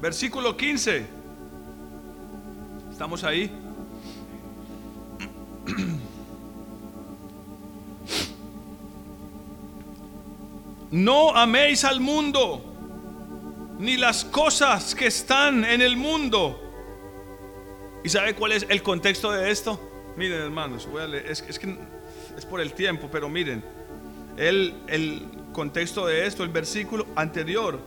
Versículo 0.00 0.56
15. 0.56 1.06
¿Estamos 2.90 3.22
ahí? 3.24 3.50
No 10.90 11.36
améis 11.36 11.84
al 11.84 12.00
mundo, 12.00 12.64
ni 13.78 13.96
las 13.96 14.24
cosas 14.24 14.92
que 14.92 15.06
están 15.06 15.64
en 15.64 15.82
el 15.82 15.96
mundo. 15.96 16.60
¿Y 18.02 18.08
sabe 18.08 18.34
cuál 18.34 18.50
es 18.50 18.66
el 18.68 18.82
contexto 18.82 19.30
de 19.30 19.52
esto? 19.52 19.78
Miren, 20.16 20.40
hermanos, 20.40 20.88
es, 21.28 21.42
que 21.42 21.78
es 22.36 22.44
por 22.44 22.60
el 22.60 22.72
tiempo, 22.72 23.08
pero 23.08 23.28
miren, 23.28 23.62
el, 24.36 24.74
el 24.88 25.22
contexto 25.52 26.06
de 26.06 26.26
esto, 26.26 26.42
el 26.42 26.48
versículo 26.48 27.06
anterior, 27.14 27.78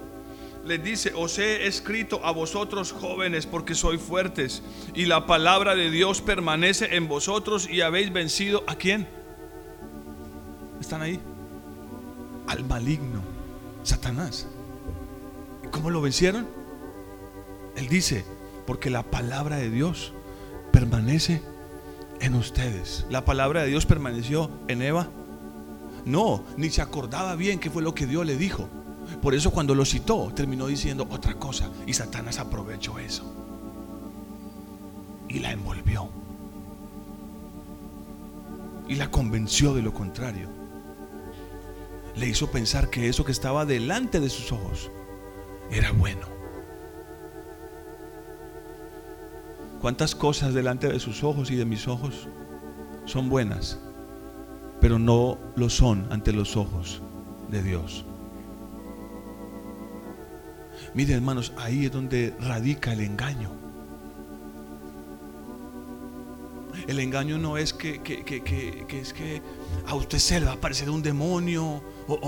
les 0.66 0.82
dice, 0.82 1.12
os 1.16 1.38
he 1.40 1.68
escrito 1.68 2.22
a 2.24 2.32
vosotros 2.32 2.92
jóvenes 2.92 3.46
porque 3.46 3.76
sois 3.76 4.02
fuertes 4.02 4.64
y 4.94 5.06
la 5.06 5.26
palabra 5.26 5.76
de 5.76 5.92
Dios 5.92 6.22
permanece 6.22 6.96
en 6.96 7.08
vosotros 7.08 7.70
y 7.70 7.82
habéis 7.82 8.14
vencido 8.14 8.64
a 8.68 8.76
quién? 8.76 9.08
Están 10.80 11.02
ahí. 11.02 11.20
Al 12.48 12.64
maligno, 12.66 13.22
Satanás. 13.84 14.48
¿Cómo 15.72 15.90
lo 15.90 16.02
vencieron? 16.02 16.48
Él 17.76 17.88
dice, 17.88 18.26
porque 18.66 18.90
la 18.90 19.04
palabra 19.04 19.58
de 19.58 19.70
Dios 19.70 20.14
permanece 20.72 21.42
en 22.22 22.36
ustedes. 22.36 23.06
La 23.10 23.26
palabra 23.26 23.64
de 23.64 23.68
Dios 23.68 23.86
permaneció 23.86 24.50
en 24.68 24.82
Eva. 24.82 25.10
No, 26.06 26.44
ni 26.58 26.70
se 26.70 26.82
acordaba 26.82 27.36
bien 27.36 27.60
qué 27.60 27.70
fue 27.70 27.82
lo 27.82 27.94
que 27.94 28.08
Dios 28.08 28.26
le 28.26 28.38
dijo. 28.38 28.70
Por 29.22 29.34
eso 29.34 29.52
cuando 29.52 29.76
lo 29.76 29.86
citó, 29.86 30.32
terminó 30.36 30.68
diciendo 30.68 31.08
otra 31.10 31.36
cosa. 31.36 31.70
Y 31.86 31.94
Satanás 31.94 32.40
aprovechó 32.40 33.00
eso. 33.00 33.24
Y 35.30 35.40
la 35.40 35.52
envolvió. 35.52 36.10
Y 38.88 38.96
la 38.96 39.10
convenció 39.10 39.74
de 39.74 39.82
lo 39.82 39.94
contrario. 39.94 40.50
Le 42.16 42.28
hizo 42.28 42.52
pensar 42.52 42.90
que 42.90 43.08
eso 43.08 43.26
que 43.26 43.32
estaba 43.32 43.66
delante 43.66 44.20
de 44.20 44.30
sus 44.30 44.52
ojos 44.52 44.92
era 45.72 45.92
bueno. 45.92 46.28
¿Cuántas 49.82 50.16
cosas 50.16 50.54
delante 50.54 50.88
de 50.88 51.00
sus 51.00 51.24
ojos 51.24 51.52
y 51.52 51.56
de 51.56 51.66
mis 51.66 51.88
ojos 51.88 52.28
son 53.06 53.30
buenas, 53.30 53.80
pero 54.80 54.98
no 54.98 55.38
lo 55.56 55.70
son 55.70 56.08
ante 56.10 56.32
los 56.32 56.56
ojos 56.56 57.02
de 57.50 57.62
Dios? 57.64 58.06
Miren 60.94 61.16
hermanos, 61.16 61.54
ahí 61.58 61.86
es 61.86 61.92
donde 61.92 62.36
radica 62.40 62.94
el 62.94 63.02
engaño. 63.02 63.50
El 66.88 67.00
engaño 67.00 67.38
no 67.38 67.58
es 67.58 67.74
que, 67.74 68.02
es 68.90 69.14
que 69.14 69.42
a 69.88 69.96
usted 69.96 70.20
se 70.20 70.40
le 70.40 70.46
va 70.46 70.54
a 70.54 70.62
parecer 70.62 70.90
un 70.90 71.02
demonio 71.02 71.82
o, 72.08 72.20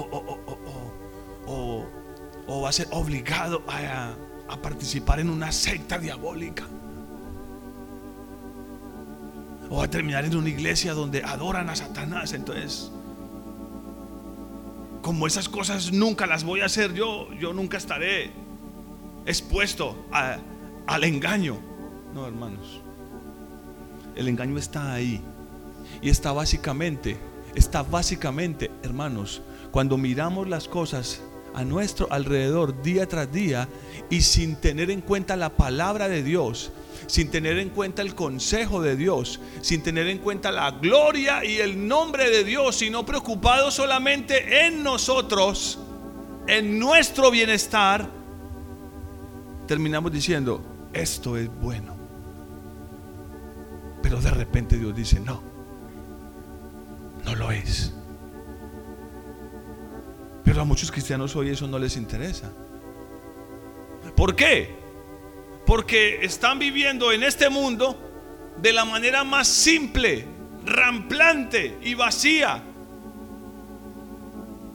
va 2.64 2.70
a 2.70 2.72
ser 2.72 2.88
obligado 2.92 3.64
a, 3.68 4.16
a 4.48 4.62
participar 4.62 5.20
en 5.20 5.30
una 5.30 5.52
secta 5.52 6.00
diabólica. 6.00 6.64
O 9.70 9.82
a 9.82 9.90
terminar 9.90 10.26
en 10.26 10.36
una 10.36 10.50
iglesia 10.50 10.94
donde 10.94 11.24
adoran 11.24 11.70
a 11.70 11.76
Satanás. 11.76 12.34
Entonces, 12.34 12.92
como 15.02 15.28
esas 15.28 15.50
cosas 15.50 15.92
nunca 15.92 16.26
las 16.26 16.44
voy 16.44 16.62
a 16.62 16.66
hacer 16.66 16.94
yo, 16.94 17.32
yo 17.34 17.54
nunca 17.54 17.78
estaré 17.78 18.45
expuesto 19.26 19.96
al 20.12 21.04
engaño. 21.04 21.58
No, 22.14 22.26
hermanos. 22.28 22.82
El 24.16 24.28
engaño 24.28 24.58
está 24.58 24.94
ahí. 24.94 25.22
Y 26.02 26.10
está 26.10 26.32
básicamente, 26.32 27.18
está 27.56 27.84
básicamente, 27.84 28.72
hermanos, 28.84 29.42
cuando 29.72 29.98
miramos 29.98 30.48
las 30.48 30.68
cosas 30.68 31.22
a 31.54 31.64
nuestro 31.64 32.12
alrededor 32.12 32.82
día 32.82 33.08
tras 33.08 33.32
día 33.32 33.68
y 34.10 34.22
sin 34.22 34.58
tener 34.58 34.92
en 34.92 35.02
cuenta 35.02 35.36
la 35.36 35.50
palabra 35.50 36.10
de 36.10 36.22
Dios, 36.22 36.72
sin 37.08 37.32
tener 37.32 37.58
en 37.60 37.70
cuenta 37.70 38.02
el 38.02 38.14
consejo 38.14 38.82
de 38.82 38.96
Dios, 38.96 39.40
sin 39.62 39.82
tener 39.82 40.08
en 40.08 40.18
cuenta 40.18 40.52
la 40.52 40.72
gloria 40.72 41.46
y 41.46 41.58
el 41.58 41.88
nombre 41.88 42.30
de 42.30 42.44
Dios, 42.44 42.76
sino 42.78 43.06
preocupado 43.06 43.72
solamente 43.72 44.66
en 44.66 44.84
nosotros, 44.84 45.80
en 46.48 46.78
nuestro 46.78 47.32
bienestar, 47.32 48.10
terminamos 49.68 50.12
diciendo, 50.12 50.62
esto 50.94 51.38
es 51.38 51.50
bueno. 51.60 51.96
Pero 54.02 54.22
de 54.22 54.32
repente 54.32 54.78
Dios 54.78 54.96
dice, 54.96 55.20
no, 55.20 55.42
no 57.24 57.36
lo 57.36 57.52
es. 57.52 57.94
Pero 60.44 60.62
a 60.62 60.66
muchos 60.66 60.92
cristianos 60.92 61.36
hoy 61.36 61.50
eso 61.50 61.68
no 61.68 61.80
les 61.80 61.98
interesa. 61.98 62.52
¿Por 64.16 64.36
qué? 64.36 64.76
Porque 65.66 66.24
están 66.24 66.60
viviendo 66.60 67.12
en 67.12 67.24
este 67.24 67.50
mundo 67.50 68.00
de 68.62 68.72
la 68.72 68.86
manera 68.86 69.24
más 69.24 69.48
simple, 69.48 70.26
ramplante 70.64 71.78
y 71.82 71.96
vacía. 71.96 72.64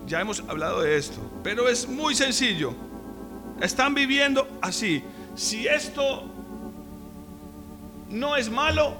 Ya 0.06 0.20
hemos 0.20 0.40
hablado 0.48 0.82
de 0.82 0.96
esto, 0.96 1.20
pero 1.44 1.68
es 1.68 1.88
muy 1.88 2.16
sencillo. 2.16 2.89
Están 3.60 3.94
viviendo 3.94 4.48
así. 4.60 5.02
Si 5.34 5.66
esto 5.66 6.24
no 8.08 8.36
es 8.36 8.50
malo, 8.50 8.94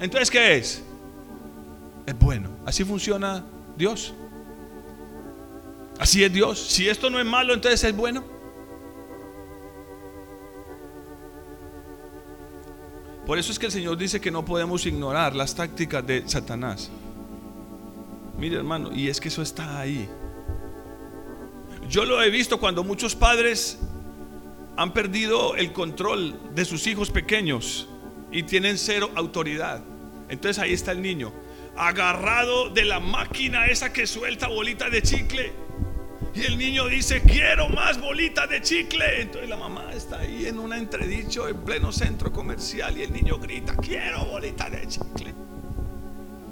entonces 0.00 0.30
¿qué 0.30 0.56
es? 0.56 0.82
Es 2.06 2.18
bueno. 2.18 2.50
Así 2.64 2.84
funciona 2.84 3.44
Dios. 3.76 4.14
Así 5.98 6.24
es 6.24 6.32
Dios. 6.32 6.58
Si 6.58 6.88
esto 6.88 7.10
no 7.10 7.18
es 7.18 7.26
malo, 7.26 7.54
entonces 7.54 7.82
es 7.84 7.96
bueno. 7.96 8.24
Por 13.26 13.38
eso 13.38 13.50
es 13.50 13.58
que 13.58 13.66
el 13.66 13.72
Señor 13.72 13.96
dice 13.96 14.20
que 14.20 14.30
no 14.30 14.44
podemos 14.44 14.86
ignorar 14.86 15.34
las 15.34 15.54
tácticas 15.54 16.06
de 16.06 16.28
Satanás. 16.28 16.90
Mire 18.38 18.56
hermano, 18.56 18.92
y 18.92 19.08
es 19.08 19.20
que 19.20 19.28
eso 19.28 19.42
está 19.42 19.80
ahí. 19.80 20.08
Yo 21.88 22.04
lo 22.04 22.20
he 22.20 22.30
visto 22.30 22.58
cuando 22.58 22.82
muchos 22.82 23.14
padres 23.14 23.78
han 24.76 24.92
perdido 24.92 25.54
el 25.54 25.72
control 25.72 26.38
de 26.54 26.64
sus 26.64 26.86
hijos 26.86 27.10
pequeños 27.10 27.88
y 28.32 28.42
tienen 28.42 28.76
cero 28.76 29.10
autoridad. 29.14 29.82
Entonces 30.28 30.60
ahí 30.62 30.72
está 30.72 30.90
el 30.92 31.00
niño, 31.00 31.32
agarrado 31.76 32.70
de 32.70 32.84
la 32.84 32.98
máquina 32.98 33.66
esa 33.66 33.92
que 33.92 34.06
suelta 34.06 34.48
bolitas 34.48 34.90
de 34.90 35.02
chicle. 35.02 35.52
Y 36.34 36.42
el 36.42 36.58
niño 36.58 36.88
dice, 36.88 37.22
quiero 37.22 37.68
más 37.68 38.00
bolitas 38.00 38.50
de 38.50 38.60
chicle. 38.60 39.22
Entonces 39.22 39.48
la 39.48 39.56
mamá 39.56 39.92
está 39.94 40.18
ahí 40.18 40.46
en 40.46 40.58
un 40.58 40.72
entredicho 40.72 41.46
en 41.46 41.56
pleno 41.58 41.92
centro 41.92 42.32
comercial 42.32 42.98
y 42.98 43.02
el 43.02 43.12
niño 43.12 43.38
grita, 43.38 43.76
quiero 43.76 44.24
bolitas 44.24 44.72
de 44.72 44.88
chicle. 44.88 45.34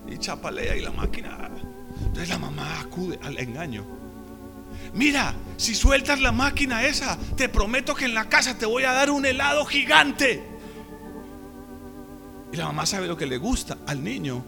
Y 0.07 0.17
chapalea 0.17 0.77
y 0.77 0.81
la 0.81 0.93
máquina. 0.93 1.51
Entonces 1.99 2.29
la 2.29 2.39
mamá 2.39 2.81
acude 2.81 3.19
al 3.23 3.37
engaño 3.37 4.04
mira, 4.95 5.35
si 5.57 5.75
sueltas 5.75 6.21
la 6.21 6.33
máquina 6.33 6.85
esa, 6.85 7.19
te 7.37 7.49
prometo 7.49 7.95
que 7.95 8.07
en 8.07 8.15
la 8.15 8.29
casa 8.29 8.57
te 8.57 8.67
voy 8.67 8.85
a 8.85 8.93
dar 8.93 9.11
un 9.11 9.27
helado 9.27 9.65
gigante. 9.65 10.43
Y 12.53 12.57
la 12.57 12.67
mamá 12.67 12.87
sabe 12.87 13.07
lo 13.07 13.17
que 13.17 13.27
le 13.27 13.37
gusta 13.37 13.79
al 13.87 14.03
niño. 14.03 14.45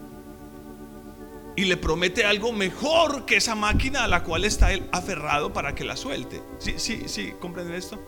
Y 1.55 1.65
le 1.65 1.75
promete 1.75 2.23
algo 2.23 2.53
mejor 2.53 3.25
que 3.25 3.37
esa 3.37 3.55
máquina 3.55 4.03
a 4.03 4.07
la 4.07 4.23
cual 4.23 4.45
está 4.45 4.71
él 4.71 4.87
aferrado 4.91 5.51
para 5.53 5.73
que 5.73 5.83
la 5.83 5.95
suelte. 5.95 6.41
Sí, 6.59 6.75
sí, 6.77 7.03
sí, 7.07 7.33
¿comprenden 7.39 7.73
esto? 7.73 7.99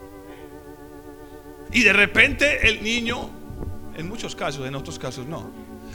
Y 1.72 1.84
de 1.84 1.94
repente 1.94 2.68
el 2.70 2.84
niño, 2.84 3.30
en 3.96 4.08
muchos 4.08 4.36
casos, 4.36 4.68
en 4.68 4.76
otros 4.76 4.98
casos 4.98 5.26
no, 5.26 5.52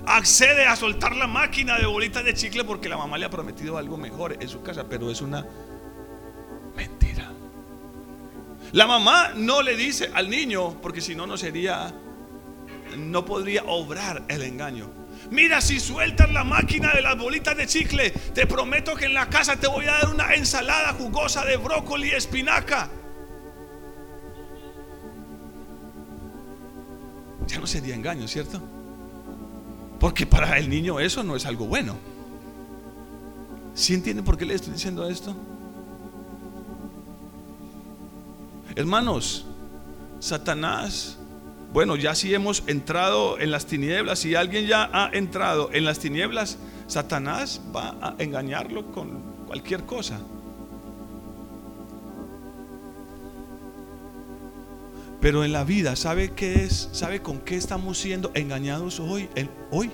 accede 0.06 0.66
a 0.66 0.76
soltar 0.76 1.16
la 1.16 1.26
máquina 1.26 1.78
de 1.78 1.86
bolitas 1.86 2.24
de 2.24 2.34
chicle 2.34 2.64
porque 2.64 2.88
la 2.88 2.96
mamá 2.96 3.18
le 3.18 3.26
ha 3.26 3.30
prometido 3.30 3.78
algo 3.78 3.96
mejor 3.96 4.36
en 4.40 4.48
su 4.48 4.62
casa, 4.62 4.84
pero 4.88 5.10
es 5.10 5.20
una 5.20 5.46
La 8.74 8.88
mamá 8.88 9.30
no 9.36 9.62
le 9.62 9.76
dice 9.76 10.10
al 10.12 10.28
niño, 10.28 10.80
porque 10.82 11.00
si 11.00 11.14
no, 11.14 11.28
no 11.28 11.36
sería, 11.36 11.94
no 12.96 13.24
podría 13.24 13.62
obrar 13.66 14.24
el 14.26 14.42
engaño. 14.42 14.90
Mira, 15.30 15.60
si 15.60 15.78
sueltas 15.78 16.32
la 16.32 16.42
máquina 16.42 16.92
de 16.92 17.00
las 17.00 17.16
bolitas 17.16 17.56
de 17.56 17.68
chicle, 17.68 18.10
te 18.10 18.48
prometo 18.48 18.96
que 18.96 19.04
en 19.04 19.14
la 19.14 19.28
casa 19.28 19.54
te 19.54 19.68
voy 19.68 19.84
a 19.84 19.92
dar 19.92 20.08
una 20.08 20.34
ensalada 20.34 20.92
jugosa 20.94 21.44
de 21.44 21.56
brócoli 21.56 22.08
y 22.08 22.16
espinaca. 22.16 22.90
Ya 27.46 27.60
no 27.60 27.68
sería 27.68 27.94
engaño, 27.94 28.26
¿cierto? 28.26 28.60
Porque 30.00 30.26
para 30.26 30.58
el 30.58 30.68
niño 30.68 30.98
eso 30.98 31.22
no 31.22 31.36
es 31.36 31.46
algo 31.46 31.66
bueno. 31.66 31.96
¿Sí 33.72 33.94
entiende 33.94 34.24
por 34.24 34.36
qué 34.36 34.44
le 34.44 34.54
estoy 34.54 34.72
diciendo 34.72 35.08
esto? 35.08 35.53
Hermanos, 38.76 39.46
Satanás, 40.18 41.16
bueno, 41.72 41.96
ya 41.96 42.14
si 42.14 42.34
hemos 42.34 42.64
entrado 42.66 43.38
en 43.38 43.50
las 43.50 43.66
tinieblas, 43.66 44.18
si 44.18 44.34
alguien 44.34 44.66
ya 44.66 44.90
ha 44.92 45.10
entrado 45.12 45.70
en 45.72 45.84
las 45.84 45.98
tinieblas, 45.98 46.58
Satanás 46.86 47.60
va 47.74 47.96
a 48.00 48.14
engañarlo 48.18 48.90
con 48.92 49.22
cualquier 49.46 49.84
cosa. 49.84 50.20
Pero 55.20 55.44
en 55.44 55.52
la 55.52 55.64
vida, 55.64 55.96
¿sabe 55.96 56.32
qué 56.32 56.64
es? 56.64 56.90
¿Sabe 56.92 57.22
con 57.22 57.38
qué 57.38 57.56
estamos 57.56 57.96
siendo 57.98 58.30
engañados 58.34 59.00
hoy? 59.00 59.28
hoy 59.70 59.90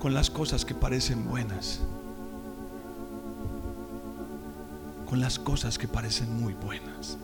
con 0.00 0.12
las 0.12 0.28
cosas 0.28 0.64
que 0.64 0.74
parecen 0.74 1.26
buenas. 1.26 1.80
Con 5.08 5.20
las 5.20 5.38
cosas 5.38 5.78
que 5.78 5.88
parecen 5.88 6.32
muy 6.38 6.52
buenas. 6.52 7.18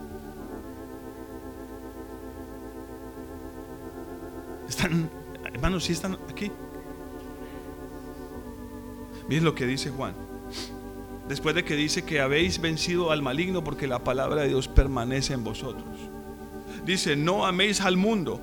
Están, 4.70 5.10
hermanos, 5.52 5.82
si 5.82 5.92
están 5.92 6.16
aquí. 6.30 6.48
Miren 9.28 9.42
lo 9.42 9.52
que 9.52 9.66
dice 9.66 9.90
Juan. 9.90 10.14
Después 11.28 11.56
de 11.56 11.64
que 11.64 11.74
dice 11.74 12.04
que 12.04 12.20
habéis 12.20 12.60
vencido 12.60 13.10
al 13.10 13.20
maligno 13.20 13.64
porque 13.64 13.88
la 13.88 14.04
palabra 14.04 14.42
de 14.42 14.48
Dios 14.48 14.68
permanece 14.68 15.34
en 15.34 15.42
vosotros. 15.42 15.84
Dice, 16.84 17.16
no 17.16 17.46
améis 17.46 17.80
al 17.80 17.96
mundo, 17.96 18.40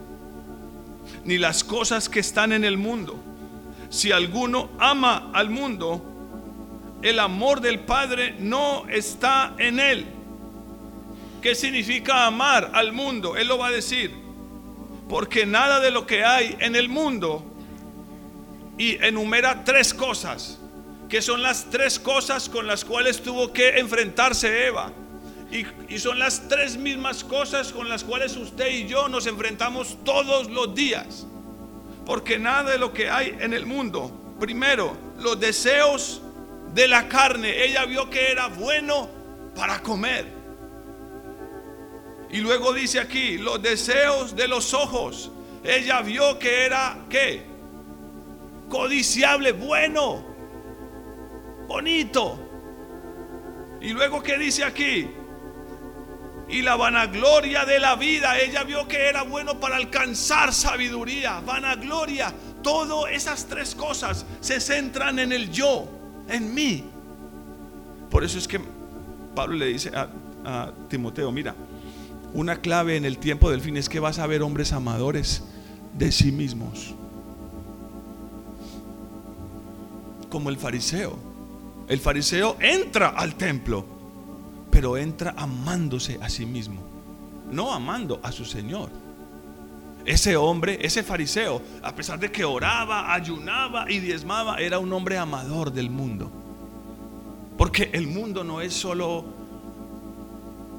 ni 1.23 1.37
las 1.37 1.63
cosas 1.63 2.09
que 2.09 2.19
están 2.19 2.51
en 2.51 2.65
el 2.65 2.77
mundo. 2.77 3.15
Si 3.89 4.11
alguno 4.11 4.69
ama 4.79 5.31
al 5.33 5.49
mundo, 5.49 6.03
el 7.03 7.19
amor 7.19 7.61
del 7.61 7.79
Padre 7.79 8.35
no 8.37 8.85
está 8.89 9.55
en 9.57 9.79
él. 9.79 10.05
¿Qué 11.41 11.55
significa 11.55 12.25
amar 12.27 12.71
al 12.73 12.91
mundo? 12.91 13.37
Él 13.37 13.47
lo 13.47 13.57
va 13.57 13.67
a 13.67 13.71
decir. 13.71 14.26
Porque 15.09 15.45
nada 15.45 15.79
de 15.79 15.91
lo 15.91 16.05
que 16.05 16.23
hay 16.23 16.55
en 16.59 16.75
el 16.75 16.89
mundo, 16.89 17.43
y 18.77 19.03
enumera 19.03 19.63
tres 19.63 19.93
cosas 19.93 20.59
que 21.09 21.21
son 21.21 21.41
las 21.41 21.69
tres 21.69 21.99
cosas 21.99 22.49
con 22.49 22.67
las 22.67 22.83
cuales 22.83 23.21
tuvo 23.21 23.53
que 23.53 23.79
enfrentarse 23.79 24.67
Eva. 24.67 24.91
Y, 25.49 25.97
son 25.97 26.19
las 26.19 26.49
tres 26.49 26.77
mismas 26.77 27.23
cosas 27.23 27.71
con 27.71 27.87
las 27.87 28.03
cuales 28.03 28.35
usted 28.35 28.69
y 28.69 28.87
yo 28.87 29.07
nos 29.07 29.25
enfrentamos 29.27 29.97
todos 30.03 30.49
los 30.49 30.75
días. 30.75 31.25
Porque 32.05 32.37
nada 32.37 32.71
de 32.71 32.77
lo 32.77 32.93
que 32.93 33.09
hay 33.09 33.37
en 33.39 33.53
el 33.53 33.65
mundo, 33.65 34.11
primero, 34.39 34.97
los 35.19 35.39
deseos 35.39 36.21
de 36.73 36.87
la 36.87 37.07
carne, 37.07 37.63
ella 37.63 37.85
vio 37.85 38.09
que 38.09 38.29
era 38.29 38.47
bueno 38.47 39.09
para 39.55 39.81
comer. 39.81 40.36
Y 42.29 42.37
luego 42.37 42.73
dice 42.73 42.99
aquí, 42.99 43.37
los 43.37 43.61
deseos 43.61 44.35
de 44.35 44.47
los 44.47 44.73
ojos, 44.73 45.31
ella 45.63 46.01
vio 46.01 46.37
que 46.39 46.65
era, 46.65 47.05
¿qué? 47.09 47.45
Codiciable, 48.69 49.53
bueno 49.53 50.27
bonito. 51.67 52.39
Y 53.81 53.89
luego, 53.89 54.23
¿qué 54.23 54.37
dice 54.37 54.63
aquí? 54.63 55.07
Y 56.49 56.61
la 56.61 56.77
vanagloria 56.77 57.65
de 57.65 57.79
la 57.79 57.95
vida, 57.95 58.39
ella 58.39 58.63
vio 58.63 58.87
que 58.87 59.07
era 59.07 59.23
bueno 59.23 59.59
para 59.59 59.75
alcanzar 59.75 60.53
sabiduría, 60.53 61.41
vanagloria. 61.41 62.33
Todas 62.63 63.11
esas 63.11 63.45
tres 63.45 63.75
cosas 63.75 64.25
se 64.39 64.59
centran 64.59 65.19
en 65.19 65.31
el 65.31 65.51
yo, 65.51 65.87
en 66.29 66.53
mí. 66.53 66.85
Por 68.09 68.23
eso 68.23 68.37
es 68.37 68.47
que 68.47 68.59
Pablo 69.35 69.57
le 69.57 69.67
dice 69.67 69.91
a, 69.93 70.07
a 70.45 70.71
Timoteo, 70.87 71.31
mira, 71.31 71.53
una 72.33 72.61
clave 72.61 72.97
en 72.97 73.05
el 73.05 73.17
tiempo 73.17 73.49
del 73.49 73.61
fin 73.61 73.77
es 73.77 73.89
que 73.89 73.99
vas 73.99 74.19
a 74.19 74.27
ver 74.27 74.41
hombres 74.41 74.73
amadores 74.73 75.43
de 75.97 76.11
sí 76.11 76.31
mismos. 76.31 76.93
Como 80.29 80.49
el 80.49 80.57
fariseo. 80.57 81.17
El 81.87 81.99
fariseo 81.99 82.57
entra 82.59 83.09
al 83.09 83.35
templo, 83.35 83.85
pero 84.69 84.97
entra 84.97 85.33
amándose 85.37 86.19
a 86.21 86.29
sí 86.29 86.45
mismo, 86.45 86.81
no 87.49 87.73
amando 87.73 88.19
a 88.23 88.31
su 88.31 88.43
Señor. 88.43 88.89
Ese 90.05 90.35
hombre, 90.35 90.79
ese 90.81 91.03
fariseo, 91.03 91.61
a 91.81 91.95
pesar 91.95 92.19
de 92.19 92.31
que 92.31 92.45
oraba, 92.45 93.13
ayunaba 93.13 93.89
y 93.89 93.99
diezmaba, 93.99 94.57
era 94.57 94.79
un 94.79 94.91
hombre 94.91 95.17
amador 95.17 95.71
del 95.71 95.89
mundo. 95.89 96.31
Porque 97.57 97.89
el 97.93 98.07
mundo 98.07 98.43
no 98.43 98.61
es 98.61 98.73
solo 98.73 99.36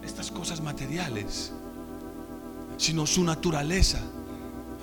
estas 0.09 0.31
cosas 0.31 0.61
materiales, 0.61 1.53
sino 2.77 3.07
su 3.07 3.23
naturaleza, 3.23 4.01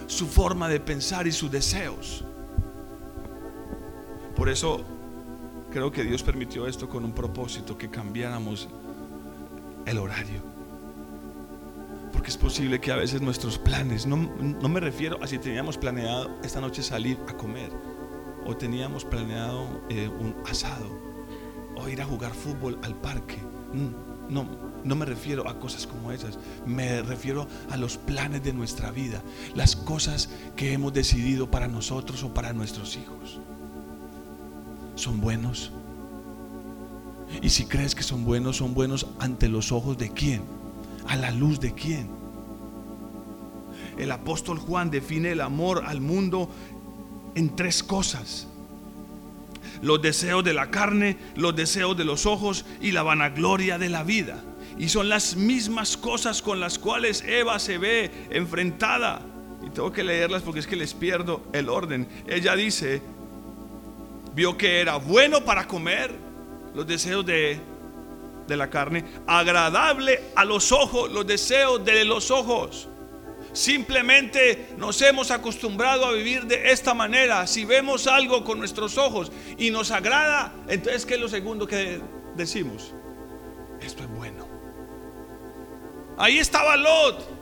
su 0.08 0.28
forma 0.28 0.70
de 0.70 0.80
pensar 0.80 1.28
y 1.28 1.32
sus 1.32 1.52
deseos. 1.52 2.24
Por 4.36 4.50
eso 4.50 4.86
Creo 5.76 5.92
que 5.92 6.06
Dios 6.06 6.24
permitió 6.24 6.68
esto 6.68 6.88
con 6.88 7.04
un 7.04 7.12
propósito, 7.12 7.78
que 7.78 7.90
cambiáramos 7.90 8.70
el 9.86 9.98
horario. 9.98 10.42
Porque 12.14 12.30
es 12.30 12.38
posible 12.38 12.80
que 12.80 12.94
a 12.94 12.96
veces 12.96 13.20
nuestros 13.22 13.58
planes, 13.58 14.06
no, 14.06 14.16
me 14.16 14.80
refiero 14.80 15.22
a 15.22 15.28
si 15.28 15.38
teníamos 15.38 15.78
planeado 15.78 16.40
esta 16.46 16.62
noche 16.62 16.82
salir 16.82 17.20
a 17.28 17.34
comer, 17.36 17.72
o 18.46 18.56
teníamos 18.56 19.04
planeado 19.04 19.68
eh, 19.90 20.08
un 20.08 20.34
asado, 20.50 20.88
o 21.76 21.90
ir 21.90 22.02
a 22.02 22.06
jugar 22.06 22.34
fútbol 22.34 22.80
al 22.82 22.96
parque. 22.96 23.40
Mm, 23.74 24.34
no, 24.34 24.48
no 24.86 24.96
me 24.96 25.06
refiero 25.06 25.50
a 25.50 25.60
cosas 25.60 25.86
como 25.88 26.12
esas, 26.12 26.38
me 26.66 27.02
refiero 27.02 27.48
a 27.72 27.78
los 27.78 27.98
planes 27.98 28.44
de 28.44 28.54
nuestra 28.54 28.92
vida, 28.92 29.22
las 29.56 29.76
cosas 29.76 30.30
que 30.56 30.72
hemos 30.74 30.94
decidido 30.94 31.52
para 31.52 31.68
nosotros 31.68 32.24
o 32.24 32.34
para 32.34 32.54
nuestros 32.54 32.96
hijos 32.96 33.40
son 34.96 35.20
buenos. 35.22 35.72
Y 37.42 37.50
si 37.50 37.66
crees 37.66 37.96
que 37.96 38.04
son 38.04 38.26
buenos, 38.26 38.58
son 38.58 38.74
buenos 38.74 39.08
ante 39.20 39.50
los 39.50 39.72
ojos 39.72 39.98
de 39.98 40.10
quién, 40.10 40.42
a 41.08 41.16
la 41.16 41.32
luz 41.32 41.60
de 41.60 41.74
quién. 41.74 42.10
El 43.98 44.12
apóstol 44.12 44.58
Juan 44.58 44.90
define 44.90 45.32
el 45.32 45.42
amor 45.42 45.84
al 45.86 46.02
mundo 46.02 46.50
en 47.36 47.56
tres 47.56 47.84
cosas. 47.84 48.48
Los 49.82 50.02
deseos 50.02 50.44
de 50.44 50.54
la 50.54 50.72
carne, 50.72 51.18
los 51.36 51.56
deseos 51.56 51.98
de 51.98 52.06
los 52.06 52.26
ojos 52.26 52.66
y 52.82 52.92
la 52.92 53.04
vanagloria 53.04 53.78
de 53.78 53.90
la 53.90 54.04
vida. 54.04 54.42
Y 54.78 54.90
son 54.90 55.10
las 55.10 55.36
mismas 55.36 55.96
cosas 55.98 56.42
con 56.42 56.60
las 56.60 56.78
cuales 56.78 57.24
Eva 57.26 57.60
se 57.60 57.78
ve 57.78 58.12
enfrentada. 58.30 59.22
Y 59.66 59.70
tengo 59.70 59.92
que 59.92 60.04
leerlas 60.04 60.44
porque 60.44 60.60
es 60.60 60.68
que 60.68 60.76
les 60.76 60.94
pierdo 60.94 61.44
el 61.54 61.70
orden. 61.70 62.08
Ella 62.28 62.56
dice, 62.56 63.02
vio 64.34 64.58
que 64.58 64.82
era 64.82 64.98
bueno 64.98 65.44
para 65.46 65.68
comer, 65.68 66.12
los 66.74 66.86
deseos 66.86 67.26
de, 67.26 67.60
de 68.48 68.58
la 68.58 68.70
carne, 68.70 69.06
agradable 69.26 70.22
a 70.36 70.44
los 70.44 70.72
ojos, 70.72 71.12
los 71.12 71.26
deseos 71.26 71.84
de 71.86 72.04
los 72.06 72.30
ojos. 72.30 72.90
Simplemente 73.54 74.76
nos 74.78 75.02
hemos 75.02 75.32
acostumbrado 75.32 76.06
a 76.06 76.12
vivir 76.12 76.46
de 76.46 76.72
esta 76.72 76.94
manera. 76.94 77.48
Si 77.48 77.64
vemos 77.64 78.06
algo 78.06 78.44
con 78.44 78.60
nuestros 78.60 78.98
ojos 78.98 79.32
y 79.58 79.72
nos 79.72 79.92
agrada, 79.92 80.54
entonces 80.68 81.06
¿qué 81.06 81.14
es 81.14 81.22
lo 81.22 81.30
segundo 81.30 81.66
que 81.66 82.02
decimos? 82.36 82.94
Esto 83.80 84.04
es. 84.04 84.10
Ahí 86.18 86.40
estaba 86.40 86.78
Lot 86.78 87.36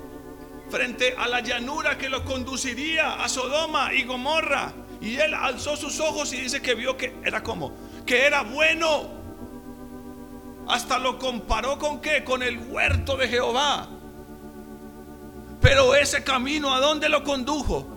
frente 0.70 1.16
a 1.18 1.28
la 1.28 1.42
llanura 1.42 1.98
que 1.98 2.10
lo 2.10 2.26
conduciría 2.26 3.24
a 3.24 3.30
Sodoma 3.30 3.94
y 3.94 4.04
Gomorra. 4.04 4.74
Y 5.02 5.18
él 5.18 5.34
alzó 5.34 5.76
sus 5.76 6.00
ojos 6.00 6.34
y 6.34 6.38
dice 6.38 6.62
que 6.62 6.74
vio 6.74 6.98
que 6.98 7.14
era 7.24 7.44
como, 7.44 7.74
que 8.06 8.26
era 8.26 8.42
bueno. 8.42 9.22
Hasta 10.68 10.98
lo 10.98 11.20
comparó 11.20 11.78
con 11.78 12.00
qué? 12.02 12.24
Con 12.24 12.42
el 12.42 12.58
huerto 12.58 13.18
de 13.18 13.28
Jehová. 13.28 13.88
Pero 15.62 15.94
ese 15.96 16.24
camino, 16.24 16.74
¿a 16.74 16.80
dónde 16.80 17.10
lo 17.10 17.24
condujo? 17.24 17.88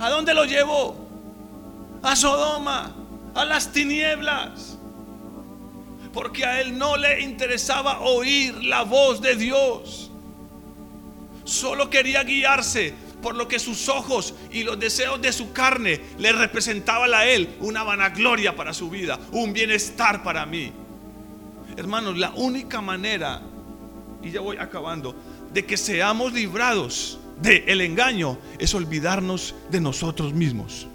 ¿A 0.00 0.10
dónde 0.10 0.34
lo 0.34 0.44
llevó? 0.44 0.96
A 2.02 2.16
Sodoma, 2.16 2.94
a 3.34 3.44
las 3.44 3.72
tinieblas. 3.72 4.75
Porque 6.16 6.46
a 6.46 6.62
él 6.62 6.78
no 6.78 6.96
le 6.96 7.20
interesaba 7.20 8.00
oír 8.00 8.64
la 8.64 8.84
voz 8.84 9.20
de 9.20 9.36
Dios. 9.36 10.10
Solo 11.44 11.90
quería 11.90 12.24
guiarse 12.24 12.94
por 13.20 13.34
lo 13.34 13.46
que 13.46 13.58
sus 13.58 13.90
ojos 13.90 14.32
y 14.50 14.64
los 14.64 14.80
deseos 14.80 15.20
de 15.20 15.30
su 15.30 15.52
carne 15.52 16.00
le 16.16 16.32
representaban 16.32 17.12
a 17.12 17.26
él 17.26 17.56
una 17.60 17.82
vanagloria 17.82 18.56
para 18.56 18.72
su 18.72 18.88
vida, 18.88 19.20
un 19.30 19.52
bienestar 19.52 20.22
para 20.22 20.46
mí. 20.46 20.72
Hermanos, 21.76 22.16
la 22.16 22.30
única 22.30 22.80
manera, 22.80 23.42
y 24.22 24.30
ya 24.30 24.40
voy 24.40 24.56
acabando, 24.56 25.14
de 25.52 25.66
que 25.66 25.76
seamos 25.76 26.32
librados 26.32 27.18
del 27.42 27.68
el 27.68 27.82
engaño 27.82 28.38
es 28.58 28.74
olvidarnos 28.74 29.54
de 29.68 29.82
nosotros 29.82 30.32
mismos. 30.32 30.86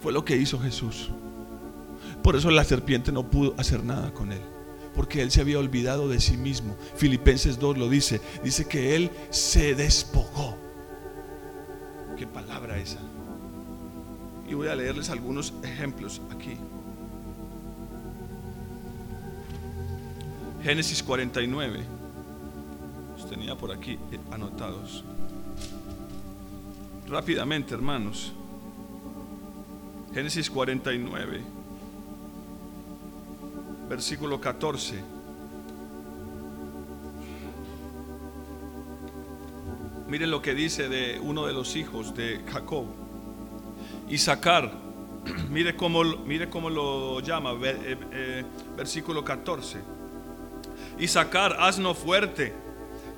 Fue 0.00 0.12
lo 0.12 0.24
que 0.24 0.36
hizo 0.36 0.60
Jesús. 0.60 1.10
Por 2.26 2.34
eso 2.34 2.50
la 2.50 2.64
serpiente 2.64 3.12
no 3.12 3.30
pudo 3.30 3.54
hacer 3.56 3.84
nada 3.84 4.12
con 4.12 4.32
él 4.32 4.40
porque 4.96 5.22
él 5.22 5.30
se 5.30 5.40
había 5.42 5.60
olvidado 5.60 6.08
de 6.08 6.18
sí 6.18 6.36
mismo. 6.36 6.74
Filipenses 6.96 7.60
2 7.60 7.78
lo 7.78 7.88
dice, 7.88 8.20
dice 8.42 8.66
que 8.66 8.96
él 8.96 9.12
se 9.30 9.76
despojó. 9.76 10.56
¿Qué 12.16 12.26
palabra 12.26 12.78
esa? 12.78 12.98
Y 14.48 14.54
voy 14.54 14.66
a 14.66 14.74
leerles 14.74 15.08
algunos 15.08 15.54
ejemplos 15.62 16.20
aquí. 16.34 16.56
Génesis 20.64 21.04
49. 21.04 21.84
Los 23.16 23.30
tenía 23.30 23.54
por 23.54 23.70
aquí 23.70 24.00
eh, 24.10 24.18
anotados. 24.32 25.04
Rápidamente, 27.06 27.72
hermanos. 27.72 28.32
Génesis 30.12 30.50
49, 30.50 31.55
versículo 33.88 34.40
14. 34.40 35.02
Miren 40.08 40.30
lo 40.30 40.40
que 40.40 40.54
dice 40.54 40.88
de 40.88 41.18
uno 41.20 41.46
de 41.46 41.52
los 41.52 41.74
hijos 41.76 42.14
de 42.14 42.40
Jacob. 42.52 42.86
Isaacar, 44.08 44.72
mire 45.50 45.74
cómo, 45.76 46.04
mire 46.04 46.48
cómo 46.48 46.70
lo 46.70 47.20
llama, 47.20 47.52
eh, 47.64 47.96
eh, 48.12 48.44
versículo 48.76 49.24
14. 49.24 49.80
Isaacar, 50.98 51.56
asno 51.58 51.94
fuerte, 51.94 52.54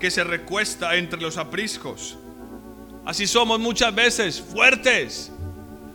que 0.01 0.11
se 0.11 0.25
recuesta 0.25 0.97
entre 0.97 1.21
los 1.21 1.37
apriscos. 1.37 2.17
Así 3.05 3.27
somos 3.27 3.61
muchas 3.61 3.95
veces, 3.95 4.41
fuertes. 4.41 5.31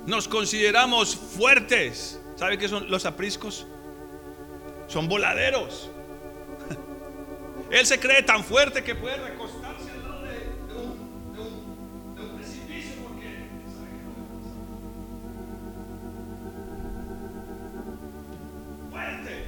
Nos 0.06 0.28
consideramos 0.28 1.16
fuertes. 1.16 2.20
¿Sabe 2.36 2.58
qué 2.58 2.68
son 2.68 2.90
los 2.90 3.06
apriscos? 3.06 3.66
Son 4.94 5.10
voladeros. 5.10 5.90
Él 7.72 7.84
se 7.88 8.00
cree 8.00 8.22
tan 8.22 8.44
fuerte 8.44 8.84
que 8.84 8.94
puede 8.94 9.18
recostarse 9.18 9.90
al 9.90 10.04
lado 10.04 10.22
de, 10.22 11.40
un, 11.42 12.16
de 12.16 12.22
un 12.22 12.38
precipicio 12.38 13.02
porque 13.02 13.48
fuerte. 18.92 19.46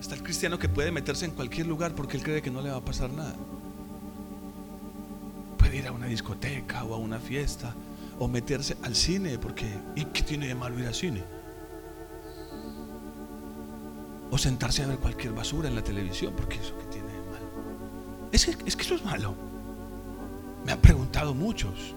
Está 0.00 0.14
el 0.14 0.22
cristiano 0.22 0.58
que 0.58 0.70
puede 0.70 0.90
meterse 0.90 1.26
en 1.26 1.32
cualquier 1.32 1.66
lugar 1.66 1.94
porque 1.94 2.16
él 2.16 2.22
cree 2.22 2.40
que 2.40 2.50
no 2.50 2.62
le 2.62 2.70
va 2.70 2.78
a 2.78 2.82
pasar 2.82 3.10
nada 3.10 3.34
ir 5.70 5.86
a 5.86 5.92
una 5.92 6.06
discoteca 6.06 6.82
o 6.84 6.94
a 6.94 6.96
una 6.96 7.20
fiesta 7.20 7.74
o 8.18 8.26
meterse 8.26 8.78
al 8.82 8.96
cine, 8.96 9.38
porque 9.38 9.66
¿y 9.94 10.06
qué 10.06 10.22
tiene 10.22 10.48
de 10.48 10.54
malo 10.54 10.78
ir 10.80 10.86
al 10.86 10.94
cine? 10.94 11.22
O 14.30 14.38
sentarse 14.38 14.82
a 14.82 14.86
ver 14.86 14.98
cualquier 14.98 15.32
basura 15.32 15.68
en 15.68 15.74
la 15.74 15.82
televisión, 15.82 16.34
porque 16.36 16.56
eso 16.56 16.76
que 16.78 16.84
tiene 16.86 17.08
de 17.08 17.20
malo. 17.30 17.46
Es 18.32 18.46
que, 18.46 18.56
es 18.66 18.76
que 18.76 18.82
eso 18.82 18.94
es 18.94 19.04
malo. 19.04 19.34
Me 20.64 20.72
han 20.72 20.80
preguntado 20.80 21.34
muchos. 21.34 21.94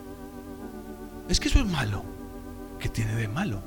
Es 1.27 1.39
que 1.39 1.49
eso 1.49 1.59
es 1.59 1.65
malo. 1.65 2.03
¿Qué 2.79 2.89
tiene 2.89 3.15
de 3.15 3.27
malo? 3.27 3.61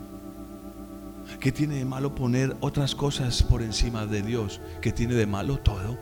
¿Qué 1.41 1.53
tiene 1.53 1.77
de 1.77 1.85
malo 1.85 2.15
poner 2.15 2.57
otras 2.61 2.95
cosas 2.95 3.43
por 3.43 3.63
encima 3.63 4.07
de 4.07 4.23
Dios? 4.23 4.61
¿Qué 4.81 4.93
tiene 4.93 5.15
de 5.15 5.27
malo 5.27 5.59
todo? 5.59 5.99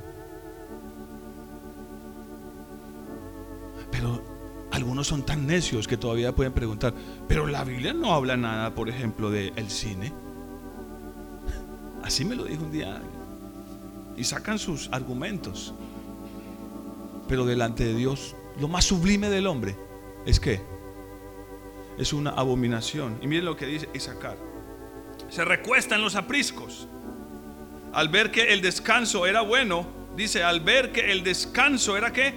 algunos 4.72 5.06
son 5.06 5.22
tan 5.22 5.46
necios 5.46 5.86
que 5.86 5.96
todavía 5.96 6.34
pueden 6.34 6.52
preguntar, 6.52 6.94
pero 7.28 7.46
la 7.46 7.62
Biblia 7.62 7.92
no 7.92 8.12
habla 8.14 8.36
nada, 8.36 8.74
por 8.74 8.88
ejemplo, 8.88 9.30
del 9.30 9.52
el 9.56 9.70
cine. 9.70 10.12
Así 12.02 12.24
me 12.24 12.34
lo 12.34 12.44
dijo 12.44 12.64
un 12.64 12.72
día. 12.72 13.00
Y 14.16 14.24
sacan 14.24 14.58
sus 14.58 14.88
argumentos. 14.92 15.72
Pero 17.28 17.46
delante 17.46 17.84
de 17.84 17.94
Dios, 17.94 18.34
lo 18.60 18.68
más 18.68 18.84
sublime 18.84 19.30
del 19.30 19.46
hombre 19.46 19.76
es 20.26 20.38
que 20.38 20.60
es 21.98 22.12
una 22.12 22.30
abominación. 22.30 23.18
Y 23.22 23.26
miren 23.26 23.44
lo 23.44 23.56
que 23.56 23.66
dice 23.66 23.88
Isaacar. 23.94 24.36
Se 25.28 25.44
recuesta 25.44 25.94
en 25.94 26.02
los 26.02 26.16
apriscos. 26.16 26.88
Al 27.92 28.08
ver 28.08 28.30
que 28.30 28.52
el 28.52 28.60
descanso 28.60 29.26
era 29.26 29.42
bueno, 29.42 29.86
dice, 30.16 30.42
al 30.42 30.60
ver 30.60 30.92
que 30.92 31.12
el 31.12 31.22
descanso 31.22 31.96
era 31.96 32.12
que 32.12 32.34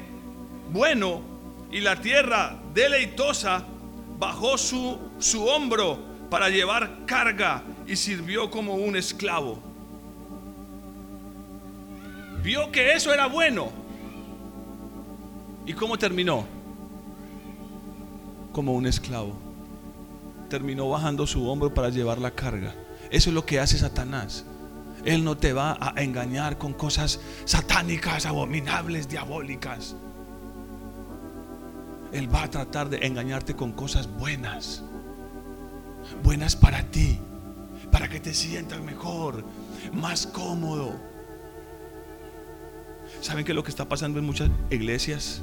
bueno, 0.72 1.22
y 1.72 1.80
la 1.80 2.02
tierra 2.02 2.58
deleitosa 2.74 3.66
bajó 4.20 4.58
su, 4.58 5.00
su 5.20 5.46
hombro 5.46 5.98
para 6.30 6.50
llevar 6.50 7.06
carga 7.06 7.64
y 7.88 7.96
sirvió 7.96 8.50
como 8.50 8.76
un 8.76 8.96
esclavo. 8.96 9.60
Vio 12.44 12.72
que 12.72 12.94
eso 12.94 13.14
era 13.14 13.28
bueno. 13.28 13.70
¿Y 15.66 15.74
cómo 15.74 15.98
terminó? 15.98 16.46
Como 18.52 18.74
un 18.74 18.86
esclavo. 18.86 19.36
Terminó 20.50 20.88
bajando 20.90 21.26
su 21.26 21.48
hombro 21.50 21.74
para 21.74 21.90
llevar 21.90 22.20
la 22.20 22.32
carga. 22.32 22.76
Eso 23.10 23.30
es 23.30 23.34
lo 23.34 23.46
que 23.46 23.60
hace 23.60 23.78
Satanás. 23.78 24.46
Él 25.04 25.24
no 25.24 25.38
te 25.38 25.54
va 25.54 25.78
a 25.80 26.02
engañar 26.02 26.58
con 26.58 26.74
cosas 26.74 27.20
satánicas, 27.46 28.26
abominables, 28.26 29.08
diabólicas. 29.08 29.96
Él 32.12 32.34
va 32.34 32.44
a 32.44 32.50
tratar 32.50 32.90
de 32.90 33.06
engañarte 33.06 33.56
con 33.56 33.72
cosas 33.72 34.08
buenas. 34.08 34.84
Buenas 36.24 36.56
para 36.56 36.84
ti. 36.90 37.20
Para 37.96 38.10
que 38.10 38.20
te 38.20 38.34
sientas 38.34 38.82
mejor, 38.82 39.46
más 39.94 40.28
cómodo. 40.28 41.00
¿Saben 43.22 43.46
qué 43.46 43.54
es 43.54 43.56
lo 43.56 43.64
que 43.64 43.70
está 43.70 43.88
pasando 43.88 44.20
en 44.20 44.26
muchas 44.26 44.50
iglesias? 44.70 45.42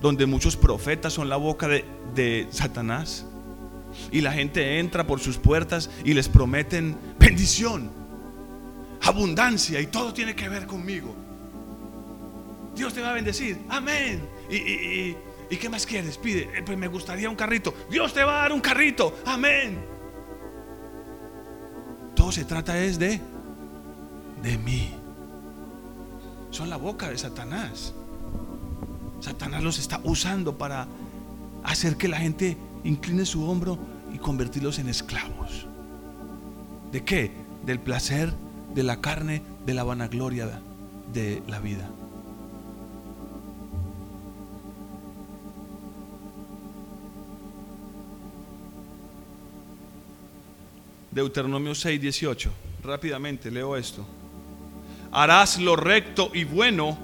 Donde 0.00 0.26
muchos 0.26 0.56
profetas 0.56 1.12
son 1.12 1.28
la 1.28 1.34
boca 1.34 1.66
de, 1.66 2.46
Satanás. 2.52 3.26
Y 4.12 4.20
la 4.20 4.30
gente 4.30 4.78
entra 4.78 5.08
por 5.08 5.18
sus 5.18 5.38
puertas 5.38 5.90
y 6.04 6.14
les 6.14 6.28
prometen 6.28 6.96
bendición, 7.18 7.90
abundancia 9.02 9.80
y 9.80 9.88
todo 9.88 10.14
tiene 10.14 10.36
que 10.36 10.48
ver 10.48 10.68
conmigo. 10.68 11.16
Dios 12.76 12.94
te 12.94 13.00
va 13.00 13.10
a 13.10 13.14
bendecir. 13.14 13.58
Amén. 13.68 14.22
y, 14.48 15.16
¿Y 15.50 15.56
qué 15.56 15.68
más 15.68 15.84
quieres? 15.84 16.16
Pide, 16.16 16.42
eh, 16.42 16.62
pues 16.64 16.78
me 16.78 16.86
gustaría 16.86 17.28
un 17.28 17.34
carrito. 17.34 17.74
Dios 17.90 18.14
te 18.14 18.22
va 18.22 18.38
a 18.38 18.42
dar 18.42 18.52
un 18.52 18.60
carrito. 18.60 19.18
Amén. 19.26 19.95
Se 22.32 22.44
trata 22.44 22.78
es 22.82 22.98
de 22.98 23.20
de 24.42 24.58
mí. 24.58 24.90
Son 26.50 26.70
la 26.70 26.76
boca 26.76 27.08
de 27.10 27.18
Satanás. 27.18 27.94
Satanás 29.20 29.62
los 29.62 29.78
está 29.78 30.00
usando 30.04 30.56
para 30.56 30.86
hacer 31.64 31.96
que 31.96 32.08
la 32.08 32.18
gente 32.18 32.56
incline 32.84 33.24
su 33.24 33.48
hombro 33.48 33.78
y 34.12 34.18
convertirlos 34.18 34.78
en 34.78 34.88
esclavos. 34.88 35.66
¿De 36.92 37.04
qué? 37.04 37.32
Del 37.64 37.80
placer, 37.80 38.32
de 38.74 38.82
la 38.82 39.00
carne, 39.00 39.42
de 39.64 39.74
la 39.74 39.84
vanagloria 39.84 40.60
de 41.12 41.42
la 41.46 41.58
vida. 41.58 41.88
Deuteronomio 51.16 51.74
6, 51.74 51.98
18. 51.98 52.50
Rápidamente 52.84 53.50
leo 53.50 53.74
esto. 53.74 54.06
Harás 55.10 55.58
lo 55.58 55.74
recto 55.74 56.30
y 56.34 56.44
bueno 56.44 56.98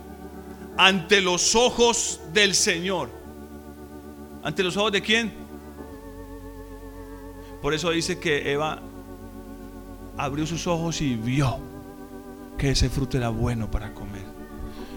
ante 0.77 1.23
los 1.23 1.55
ojos 1.55 2.21
del 2.31 2.55
Señor. 2.55 3.09
¿Ante 4.43 4.63
los 4.63 4.77
ojos 4.77 4.93
de 4.93 5.01
quién? 5.01 5.33
Por 7.63 7.73
eso 7.73 7.89
dice 7.89 8.19
que 8.19 8.53
Eva 8.53 8.83
abrió 10.19 10.47
sus 10.47 10.67
ojos 10.67 11.01
y 11.01 11.17
vio 11.17 11.59
que 12.59 12.73
ese 12.73 12.91
fruto 12.91 13.17
era 13.17 13.31
bueno 13.31 13.71
para 13.71 13.95
comer. 13.95 14.27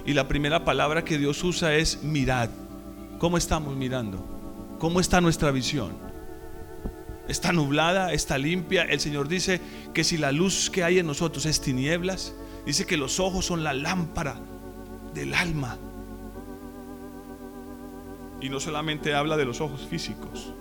Y 0.06 0.12
la 0.12 0.28
primera 0.28 0.66
palabra 0.66 1.06
que 1.06 1.18
Dios 1.18 1.42
usa 1.42 1.74
es 1.76 2.04
mirad. 2.04 2.50
¿Cómo 3.18 3.38
estamos 3.38 3.78
mirando? 3.78 4.22
¿Cómo 4.78 5.00
está 5.00 5.22
nuestra 5.22 5.52
visión? 5.52 6.05
Está 7.28 7.52
nublada, 7.52 8.14
está 8.14 8.38
limpia. 8.38 8.84
El 8.84 9.00
Señor 9.00 9.28
dice 9.28 9.62
que 9.94 10.04
si 10.04 10.18
la 10.18 10.32
luz 10.32 10.70
que 10.70 10.84
hay 10.84 11.00
en 11.00 11.08
nosotros 11.08 11.46
es 11.46 11.62
tinieblas, 11.62 12.34
dice 12.66 12.86
que 12.86 12.98
los 12.98 13.20
ojos 13.20 13.46
son 13.46 13.64
la 13.64 13.74
lámpara 13.74 14.36
del 15.14 15.34
alma. 15.34 15.78
Y 18.42 18.50
no 18.50 18.60
solamente 18.60 19.14
habla 19.14 19.38
de 19.38 19.46
los 19.46 19.62
ojos 19.62 19.88
físicos, 19.90 20.54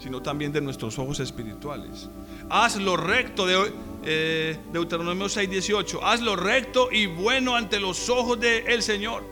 sino 0.00 0.20
también 0.20 0.52
de 0.52 0.60
nuestros 0.60 0.98
ojos 0.98 1.20
espirituales. 1.20 2.08
Haz 2.50 2.76
lo 2.76 2.96
recto 2.96 3.46
de 3.46 3.72
eh, 4.04 4.58
Deuteronomio 4.72 5.26
6:18. 5.26 6.00
Haz 6.02 6.20
lo 6.20 6.36
recto 6.36 6.90
y 6.92 7.06
bueno 7.06 7.56
ante 7.56 7.80
los 7.80 8.10
ojos 8.10 8.38
del 8.40 8.82
Señor, 8.82 9.24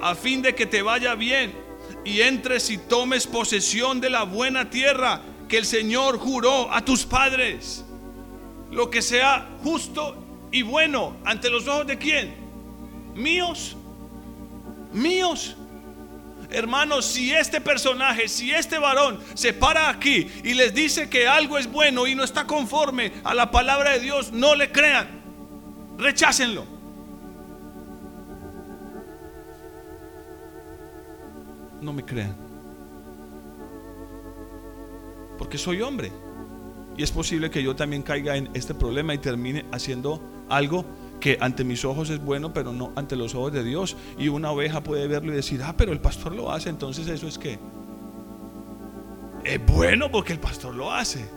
a 0.00 0.14
fin 0.14 0.40
de 0.40 0.54
que 0.54 0.66
te 0.66 0.82
vaya 0.82 1.14
bien 1.14 1.52
y 2.04 2.20
entres 2.20 2.70
y 2.70 2.78
tomes 2.78 3.26
posesión 3.26 4.00
de 4.00 4.10
la 4.10 4.22
buena 4.22 4.70
tierra 4.70 5.20
que 5.48 5.58
el 5.58 5.64
Señor 5.64 6.18
juró 6.18 6.72
a 6.72 6.84
tus 6.84 7.04
padres. 7.04 7.84
Lo 8.70 8.90
que 8.90 9.02
sea 9.02 9.48
justo 9.62 10.16
y 10.50 10.62
bueno 10.62 11.16
ante 11.24 11.50
los 11.50 11.66
ojos 11.68 11.86
de 11.86 11.98
quién? 11.98 12.34
Míos. 13.14 13.76
Míos. 14.92 15.56
Hermanos, 16.50 17.06
si 17.06 17.32
este 17.32 17.60
personaje, 17.60 18.28
si 18.28 18.52
este 18.52 18.78
varón 18.78 19.18
se 19.34 19.52
para 19.52 19.88
aquí 19.88 20.28
y 20.44 20.54
les 20.54 20.72
dice 20.74 21.08
que 21.08 21.26
algo 21.26 21.58
es 21.58 21.70
bueno 21.70 22.06
y 22.06 22.14
no 22.14 22.22
está 22.22 22.46
conforme 22.46 23.12
a 23.24 23.34
la 23.34 23.50
palabra 23.50 23.92
de 23.92 24.00
Dios, 24.00 24.32
no 24.32 24.54
le 24.54 24.70
crean. 24.70 25.08
Rechácenlo. 25.98 26.64
No 31.80 31.92
me 31.92 32.04
crean. 32.04 32.45
Porque 35.38 35.58
soy 35.58 35.82
hombre. 35.82 36.12
Y 36.96 37.02
es 37.02 37.12
posible 37.12 37.50
que 37.50 37.62
yo 37.62 37.76
también 37.76 38.02
caiga 38.02 38.36
en 38.36 38.48
este 38.54 38.74
problema 38.74 39.14
y 39.14 39.18
termine 39.18 39.66
haciendo 39.70 40.20
algo 40.48 40.84
que 41.20 41.38
ante 41.40 41.64
mis 41.64 41.84
ojos 41.84 42.10
es 42.10 42.22
bueno, 42.22 42.52
pero 42.52 42.72
no 42.72 42.92
ante 42.96 43.16
los 43.16 43.34
ojos 43.34 43.52
de 43.52 43.64
Dios. 43.64 43.96
Y 44.18 44.28
una 44.28 44.50
oveja 44.50 44.82
puede 44.82 45.06
verlo 45.06 45.32
y 45.32 45.36
decir, 45.36 45.62
ah, 45.62 45.74
pero 45.76 45.92
el 45.92 46.00
pastor 46.00 46.34
lo 46.34 46.50
hace, 46.50 46.70
entonces 46.70 47.06
eso 47.08 47.26
es 47.26 47.38
que 47.38 47.58
es 49.44 49.64
bueno 49.66 50.10
porque 50.10 50.32
el 50.32 50.40
pastor 50.40 50.74
lo 50.74 50.92
hace. 50.92 51.28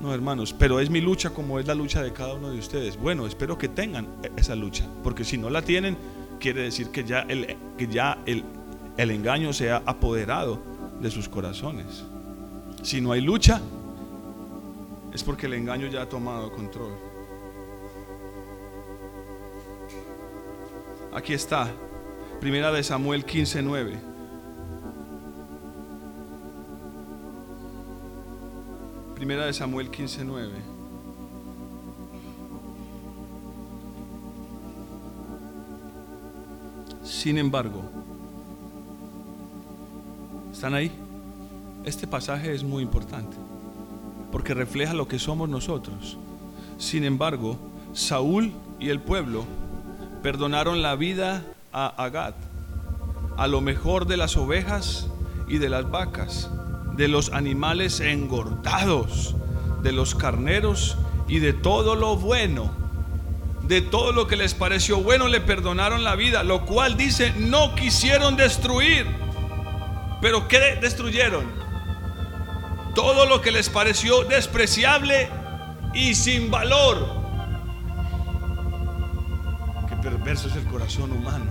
No, 0.00 0.12
hermanos, 0.12 0.52
pero 0.52 0.78
es 0.80 0.90
mi 0.90 1.00
lucha 1.00 1.30
como 1.30 1.58
es 1.58 1.66
la 1.66 1.74
lucha 1.74 2.02
de 2.02 2.12
cada 2.12 2.34
uno 2.34 2.50
de 2.50 2.58
ustedes. 2.58 2.98
Bueno, 2.98 3.26
espero 3.26 3.56
que 3.56 3.68
tengan 3.68 4.06
esa 4.36 4.54
lucha, 4.54 4.84
porque 5.02 5.24
si 5.24 5.38
no 5.38 5.48
la 5.48 5.62
tienen, 5.62 5.96
quiere 6.38 6.62
decir 6.62 6.90
que 6.90 7.04
ya 7.04 7.20
el, 7.20 7.56
que 7.78 7.86
ya 7.86 8.18
el, 8.26 8.44
el 8.98 9.10
engaño 9.10 9.52
se 9.52 9.70
ha 9.70 9.82
apoderado 9.86 10.60
de 11.00 11.10
sus 11.10 11.28
corazones. 11.28 12.04
Si 12.86 13.00
no 13.00 13.10
hay 13.10 13.20
lucha, 13.20 13.60
es 15.12 15.24
porque 15.24 15.46
el 15.46 15.54
engaño 15.54 15.88
ya 15.88 16.02
ha 16.02 16.08
tomado 16.08 16.52
control. 16.52 16.92
Aquí 21.12 21.32
está, 21.32 21.68
primera 22.38 22.70
de 22.70 22.84
Samuel 22.84 23.26
15:9. 23.26 23.98
Primera 29.16 29.46
de 29.46 29.52
Samuel 29.52 29.90
15:9. 29.90 30.52
Sin 37.02 37.36
embargo, 37.36 37.82
¿están 40.52 40.74
ahí? 40.74 41.05
Este 41.86 42.08
pasaje 42.08 42.52
es 42.52 42.64
muy 42.64 42.82
importante 42.82 43.36
porque 44.32 44.54
refleja 44.54 44.92
lo 44.92 45.06
que 45.06 45.20
somos 45.20 45.48
nosotros. 45.48 46.18
Sin 46.78 47.04
embargo, 47.04 47.56
Saúl 47.92 48.52
y 48.80 48.88
el 48.88 48.98
pueblo 48.98 49.44
perdonaron 50.20 50.82
la 50.82 50.96
vida 50.96 51.44
a 51.72 51.86
Agat, 51.86 52.34
a 53.36 53.46
lo 53.46 53.60
mejor 53.60 54.08
de 54.08 54.16
las 54.16 54.36
ovejas 54.36 55.06
y 55.46 55.58
de 55.58 55.68
las 55.68 55.88
vacas, 55.88 56.50
de 56.96 57.06
los 57.06 57.32
animales 57.32 58.00
engordados, 58.00 59.36
de 59.84 59.92
los 59.92 60.16
carneros 60.16 60.98
y 61.28 61.38
de 61.38 61.52
todo 61.52 61.94
lo 61.94 62.16
bueno. 62.16 62.72
De 63.62 63.80
todo 63.80 64.10
lo 64.10 64.26
que 64.26 64.36
les 64.36 64.54
pareció 64.54 64.98
bueno 64.98 65.28
le 65.28 65.40
perdonaron 65.40 66.02
la 66.02 66.16
vida, 66.16 66.42
lo 66.42 66.66
cual 66.66 66.96
dice, 66.96 67.32
no 67.38 67.76
quisieron 67.76 68.36
destruir. 68.36 69.06
Pero 70.20 70.48
¿qué 70.48 70.78
destruyeron? 70.80 71.65
Todo 72.96 73.26
lo 73.26 73.40
que 73.40 73.52
les 73.52 73.70
pareció 73.70 74.24
despreciable 74.24 75.28
y 75.94 76.16
sin 76.16 76.50
valor 76.50 77.26
perverso 80.10 80.46
es 80.46 80.54
el 80.54 80.64
corazón 80.66 81.10
humano. 81.10 81.46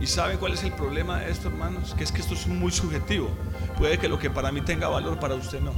¿Y 0.00 0.06
saben 0.06 0.38
cuál 0.38 0.52
es 0.52 0.62
el 0.62 0.70
problema 0.70 1.18
de 1.18 1.32
esto, 1.32 1.48
hermanos? 1.48 1.94
Que 1.96 2.04
es 2.04 2.12
que 2.12 2.20
esto 2.20 2.34
es 2.34 2.46
muy 2.46 2.70
subjetivo. 2.70 3.28
Puede 3.76 3.98
que 3.98 4.08
lo 4.08 4.20
que 4.20 4.30
para 4.30 4.52
mí 4.52 4.60
tenga 4.60 4.86
valor, 4.86 5.18
para 5.18 5.34
usted 5.34 5.60
no. 5.60 5.72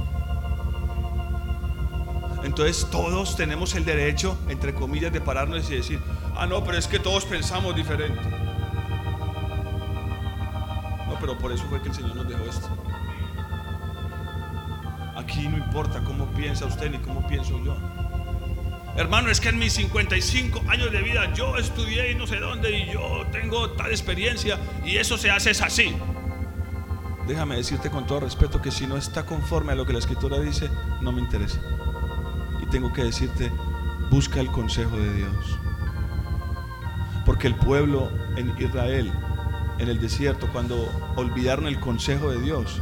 Entonces 2.43 2.87
todos 2.91 3.35
tenemos 3.35 3.73
el 3.73 3.85
derecho, 3.85 4.37
entre 4.49 4.75
comillas, 4.75 5.11
de 5.11 5.19
pararnos 5.19 5.67
y 5.71 5.77
decir, 5.77 5.99
ah, 6.35 6.45
no, 6.45 6.63
pero 6.63 6.77
es 6.77 6.87
que 6.87 6.99
todos 6.99 7.25
pensamos 7.25 7.75
diferente. 7.75 8.44
Pero 11.25 11.39
por 11.39 11.51
eso 11.51 11.65
fue 11.71 11.81
que 11.81 11.89
el 11.89 11.95
Señor 11.95 12.15
nos 12.15 12.29
dejó 12.29 12.43
esto. 12.45 12.69
Aquí 15.17 15.47
no 15.47 15.57
importa 15.57 16.03
cómo 16.03 16.27
piensa 16.33 16.67
usted 16.67 16.91
ni 16.91 16.99
cómo 16.99 17.27
pienso 17.27 17.59
yo. 17.65 17.75
Hermano, 18.95 19.31
es 19.31 19.41
que 19.41 19.49
en 19.49 19.57
mis 19.57 19.73
55 19.73 20.61
años 20.67 20.91
de 20.91 21.01
vida 21.01 21.33
yo 21.33 21.57
estudié 21.57 22.11
y 22.11 22.15
no 22.15 22.27
sé 22.27 22.35
dónde 22.37 22.77
y 22.77 22.93
yo 22.93 23.25
tengo 23.31 23.71
tal 23.71 23.89
experiencia 23.89 24.59
y 24.85 24.97
eso 24.97 25.17
se 25.17 25.31
hace 25.31 25.49
es 25.49 25.63
así. 25.63 25.95
Déjame 27.27 27.55
decirte 27.55 27.89
con 27.89 28.05
todo 28.05 28.19
respeto 28.19 28.61
que 28.61 28.69
si 28.69 28.85
no 28.85 28.95
está 28.95 29.25
conforme 29.25 29.71
a 29.71 29.75
lo 29.75 29.87
que 29.87 29.93
la 29.93 29.99
escritura 29.99 30.39
dice, 30.39 30.69
no 31.01 31.11
me 31.11 31.21
interesa. 31.21 31.59
Y 32.61 32.67
tengo 32.67 32.93
que 32.93 33.03
decirte, 33.03 33.51
busca 34.11 34.41
el 34.41 34.51
consejo 34.51 34.95
de 34.95 35.11
Dios. 35.11 35.59
Porque 37.25 37.47
el 37.47 37.55
pueblo 37.55 38.11
en 38.37 38.55
Israel, 38.59 39.11
en 39.79 39.89
el 39.89 39.99
desierto, 39.99 40.47
cuando 40.51 40.89
olvidaron 41.15 41.67
el 41.67 41.79
consejo 41.79 42.29
de 42.29 42.41
Dios, 42.41 42.81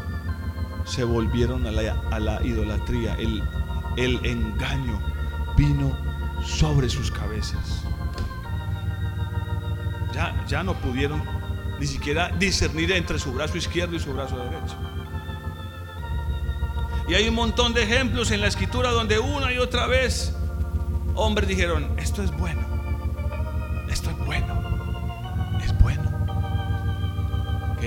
se 0.85 1.03
volvieron 1.03 1.65
a 1.65 1.71
la, 1.71 2.39
idolatría, 2.43 3.15
el, 3.15 3.43
el 3.97 4.25
engaño 4.25 5.01
vino 5.55 5.97
sobre 6.43 6.89
sus 6.89 7.11
cabezas. 7.11 7.83
Ya, 10.13 10.45
ya 10.47 10.63
no 10.63 10.75
pudieron 10.75 11.23
ni 11.79 11.87
siquiera 11.87 12.29
discernir 12.37 12.91
entre 12.91 13.17
su 13.17 13.33
brazo 13.33 13.57
izquierdo 13.57 13.95
y 13.95 13.99
su 13.99 14.13
brazo 14.13 14.37
derecho. 14.37 14.77
Y 17.07 17.15
hay 17.15 17.27
un 17.27 17.35
montón 17.35 17.73
de 17.73 17.83
ejemplos 17.83 18.31
en 18.31 18.41
la 18.41 18.47
escritura 18.47 18.91
donde 18.91 19.19
una 19.19 19.51
y 19.51 19.57
otra 19.57 19.87
vez 19.87 20.33
hombres 21.15 21.47
dijeron, 21.47 21.89
esto 21.97 22.23
es 22.23 22.31
bueno, 22.31 22.61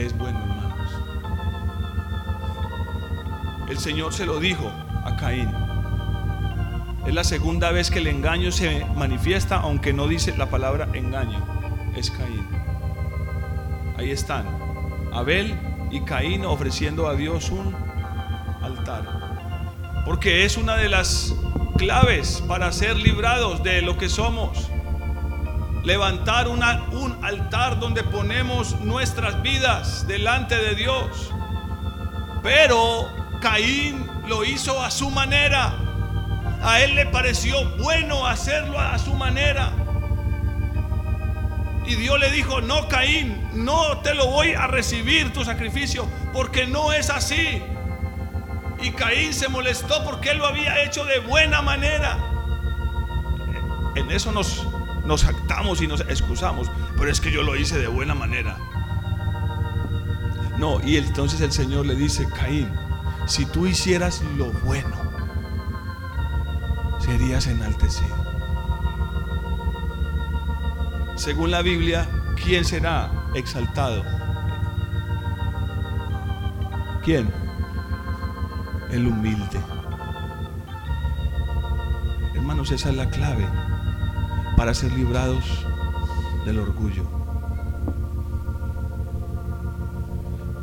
es 0.01 0.17
bueno, 0.17 0.39
hermanos? 0.39 0.93
El 3.69 3.79
Señor 3.79 4.13
se 4.13 4.27
lo 4.27 4.39
dijo 4.39 4.71
a 5.05 5.17
Caín. 5.17 5.51
Es 7.07 7.15
la 7.15 7.25
segunda 7.25 7.71
vez 7.71 7.91
que 7.91 7.99
el 8.01 8.07
engaño 8.07 8.53
se 8.53 8.85
manifiesta, 8.97 9.57
aunque 9.57 9.93
no 9.93 10.09
dice 10.09 10.37
la 10.37 10.51
palabra 10.51 10.89
engaño. 10.93 11.45
Es 11.97 12.11
Caín. 12.11 12.47
Ahí 13.97 14.11
están. 14.11 14.47
Abel 15.13 15.59
y 15.91 16.01
Caín 16.03 16.45
ofreciendo 16.45 17.09
a 17.09 17.15
Dios 17.15 17.51
un 17.51 17.75
altar. 18.63 20.03
Porque 20.05 20.45
es 20.45 20.57
una 20.57 20.77
de 20.77 20.89
las 20.89 21.35
claves 21.79 22.43
para 22.47 22.71
ser 22.73 22.97
librados 22.97 23.63
de 23.63 23.83
lo 23.83 23.97
que 23.97 24.09
somos. 24.09 24.71
Levantar 25.87 26.49
un 26.49 26.65
altar 27.23 27.79
donde 27.79 28.03
ponemos 28.03 28.81
nuestras 28.81 29.41
vidas 29.41 30.05
delante 30.09 30.57
de 30.57 30.75
Dios. 30.75 31.33
Pero 32.43 33.09
Caín 33.41 34.05
lo 34.27 34.45
hizo 34.45 34.83
a 34.83 34.91
su 34.91 35.11
manera. 35.11 35.77
A 36.61 36.81
él 36.81 36.97
le 36.97 37.07
pareció 37.07 37.65
bueno 37.79 38.27
hacerlo 38.27 38.81
a 38.81 38.99
su 38.99 39.15
manera. 39.15 39.71
Y 41.87 41.95
Dios 41.95 42.19
le 42.19 42.33
dijo, 42.33 42.61
no, 42.61 42.89
Caín, 42.89 43.49
no 43.53 43.99
te 43.99 44.13
lo 44.17 44.27
voy 44.27 44.55
a 44.55 44.67
recibir 44.67 45.33
tu 45.33 45.45
sacrificio, 45.45 46.09
porque 46.33 46.67
no 46.67 46.93
es 46.93 47.11
así. 47.11 47.63
Y 48.83 48.91
Caín 48.91 49.33
se 49.33 49.49
molestó 49.49 50.03
porque 50.03 50.31
él 50.31 50.39
lo 50.39 50.47
había 50.47 50.83
hecho 50.83 51.05
de 51.05 51.21
buena 51.21 51.63
manera. 51.63 52.19
En 53.95 54.11
eso 54.11 54.33
nos, 54.33 54.67
nos 55.07 55.25
actamos 55.25 55.81
y 55.81 55.87
nos 55.87 56.01
excusamos, 56.01 56.71
pero 56.99 57.11
es 57.11 57.21
que 57.21 57.31
yo 57.31 57.43
lo 57.43 57.57
hice 57.57 57.79
de 57.79 57.87
buena 57.87 58.15
manera. 58.15 58.59
No, 60.59 60.81
y 60.85 60.97
entonces 60.97 61.41
el 61.41 61.53
Señor 61.53 61.87
le 61.87 61.95
dice, 61.95 62.27
Caín, 62.29 62.69
si 63.27 63.47
tú 63.47 63.67
hicieras 63.67 64.23
lo 64.37 64.51
bueno, 64.65 64.97
serías 66.99 67.47
enaltecido. 67.47 68.17
Según 71.15 71.51
la 71.51 71.63
Biblia, 71.63 72.09
¿quién 72.43 72.65
será 72.65 73.11
exaltado? 73.35 74.05
¿Quién? 77.05 77.33
El 78.91 79.07
humilde. 79.07 79.61
Hermanos, 82.35 82.71
esa 82.71 82.91
es 82.91 82.97
la 82.97 83.09
clave 83.09 83.47
para 84.57 84.73
ser 84.73 84.91
librados 84.93 85.45
del 86.47 86.59
orgullo. 86.59 87.05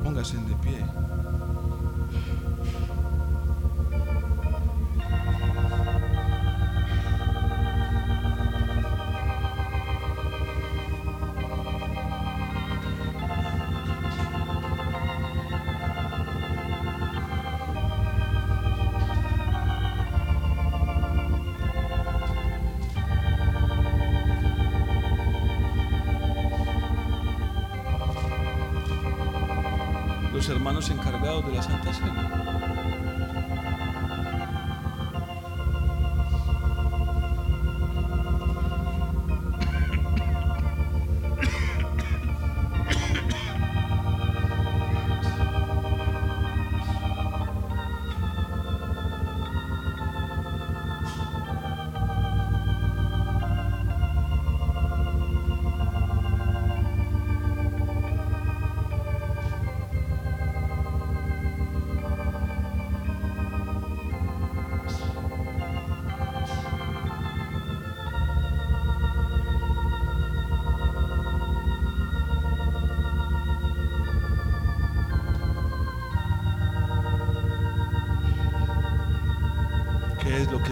Póngase 0.04 0.38
de 0.38 0.56
pie. 0.56 1.03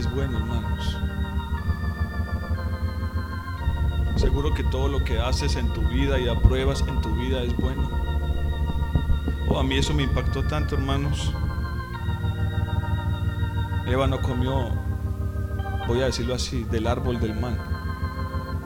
Es 0.01 0.11
bueno, 0.11 0.39
hermanos. 0.39 0.97
Seguro 4.15 4.51
que 4.53 4.63
todo 4.63 4.87
lo 4.87 5.03
que 5.03 5.19
haces 5.19 5.55
en 5.55 5.71
tu 5.73 5.81
vida 5.89 6.19
y 6.19 6.27
apruebas 6.27 6.83
en 6.87 6.99
tu 7.01 7.13
vida 7.15 7.43
es 7.43 7.55
bueno. 7.55 7.87
Oh, 9.47 9.59
a 9.59 9.63
mí 9.63 9.77
eso 9.77 9.93
me 9.93 10.03
impactó 10.03 10.43
tanto, 10.43 10.75
hermanos. 10.75 11.31
Eva 13.85 14.07
no 14.07 14.19
comió, 14.21 14.71
voy 15.87 16.01
a 16.01 16.05
decirlo 16.05 16.33
así, 16.33 16.63
del 16.63 16.87
árbol 16.87 17.19
del 17.19 17.39
mal. 17.39 17.57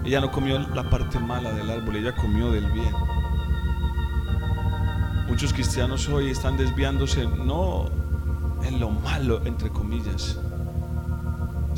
Ella 0.05 0.21
no 0.21 0.31
comió 0.31 0.57
la 0.59 0.89
parte 0.89 1.19
mala 1.19 1.51
del 1.51 1.69
árbol, 1.69 1.97
ella 1.97 2.15
comió 2.15 2.49
del 2.51 2.71
bien. 2.71 2.93
Muchos 5.27 5.51
cristianos 5.51 6.07
hoy 6.07 6.29
están 6.29 6.55
desviándose 6.55 7.27
no 7.27 7.89
en 8.63 8.79
lo 8.79 8.89
malo, 8.89 9.41
entre 9.45 9.69
comillas, 9.69 10.39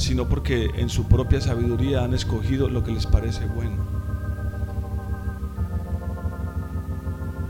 sino 0.07 0.29
porque 0.29 0.71
en 0.75 0.87
su 0.87 1.09
propia 1.09 1.41
sabiduría 1.41 2.05
han 2.05 2.13
escogido 2.13 2.69
lo 2.69 2.81
que 2.81 2.93
les 2.93 3.05
parece 3.05 3.45
bueno. 3.45 3.75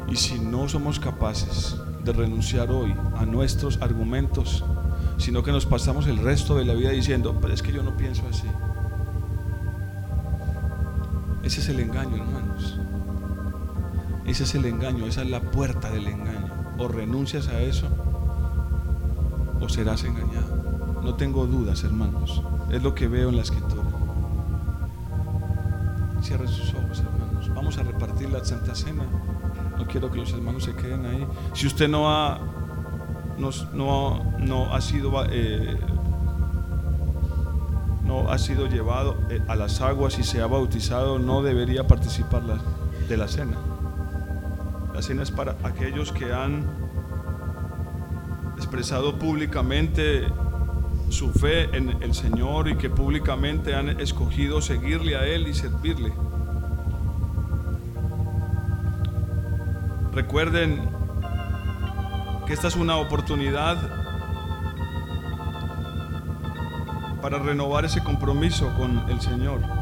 Y 0.08 0.16
si 0.16 0.40
no 0.40 0.68
somos 0.68 1.00
capaces 1.00 1.80
de 2.04 2.14
renunciar 2.14 2.72
hoy 2.72 2.96
a 3.16 3.28
nuestros 3.28 3.80
argumentos, 3.80 4.66
sino 5.20 5.44
que 5.44 5.52
nos 5.52 5.68
pasamos 5.68 6.08
el 6.08 6.18
resto 6.18 6.56
de 6.56 6.66
la 6.66 6.74
vida 6.74 6.90
diciendo, 6.90 7.38
pero 7.40 7.54
es 7.54 7.62
que 7.62 7.72
yo 7.72 7.84
no 7.84 7.96
pienso 7.96 8.24
así. 8.28 8.48
Ese 11.44 11.60
es 11.60 11.70
el 11.70 11.80
engaño, 11.80 12.16
hermanos. 12.16 12.80
Ese 14.26 14.46
es 14.46 14.56
el 14.56 14.66
engaño, 14.66 15.06
esa 15.06 15.22
es 15.22 15.30
la 15.30 15.42
puerta 15.42 15.92
del 15.92 16.08
engaño. 16.08 16.56
O 16.80 16.88
renuncias 16.88 17.50
a 17.50 17.62
eso 17.62 17.88
o 19.62 19.70
serás 19.70 20.04
engañado. 20.06 20.47
No 21.08 21.16
tengo 21.16 21.48
dudas, 21.48 21.86
hermanos. 21.86 22.44
Es 22.70 22.84
lo 22.84 22.94
que 22.94 23.08
veo 23.08 23.30
en 23.30 23.38
la 23.38 23.42
escritura. 23.44 23.82
Cierren 26.22 26.50
sus 26.50 26.74
ojos, 26.74 27.00
hermanos. 27.00 27.50
Vamos 27.56 27.78
a 27.78 27.84
repartir 27.84 28.30
la 28.30 28.44
Santa 28.44 28.76
Cena. 28.76 29.06
No 29.78 29.88
quiero 29.88 30.12
que 30.12 30.18
los 30.18 30.34
hermanos 30.34 30.66
se 30.66 30.76
queden 30.76 31.06
ahí. 31.06 31.26
Si 31.54 31.66
usted 31.66 31.88
no 31.88 32.12
ha, 32.12 32.42
no, 33.38 34.22
no 34.38 34.74
ha 34.76 34.82
sido 34.82 35.14
eh, 35.30 35.80
no 38.04 38.30
ha 38.30 38.38
sido 38.38 38.68
llevado 38.68 39.16
eh, 39.30 39.42
a 39.48 39.56
las 39.56 39.80
aguas 39.80 40.20
y 40.20 40.24
se 40.24 40.42
ha 40.42 40.48
bautizado, 40.48 41.20
no 41.20 41.42
debería 41.42 41.88
participar 41.88 42.44
de 43.08 43.16
la 43.16 43.30
cena. 43.30 43.56
La 44.94 45.02
cena 45.02 45.24
es 45.24 45.32
para 45.32 45.56
aquellos 45.64 46.12
que 46.12 46.34
han 46.34 46.66
expresado 48.58 49.18
públicamente 49.18 50.28
su 51.10 51.32
fe 51.32 51.76
en 51.76 52.02
el 52.02 52.14
Señor 52.14 52.68
y 52.68 52.76
que 52.76 52.90
públicamente 52.90 53.76
han 53.76 54.00
escogido 54.00 54.62
seguirle 54.62 55.16
a 55.16 55.26
Él 55.26 55.48
y 55.48 55.54
servirle. 55.54 56.14
Recuerden 60.14 60.90
que 62.46 62.54
esta 62.54 62.68
es 62.68 62.76
una 62.76 62.98
oportunidad 62.98 63.78
para 67.22 67.40
renovar 67.40 67.86
ese 67.86 68.04
compromiso 68.04 68.74
con 68.78 69.10
el 69.10 69.22
Señor. 69.22 69.77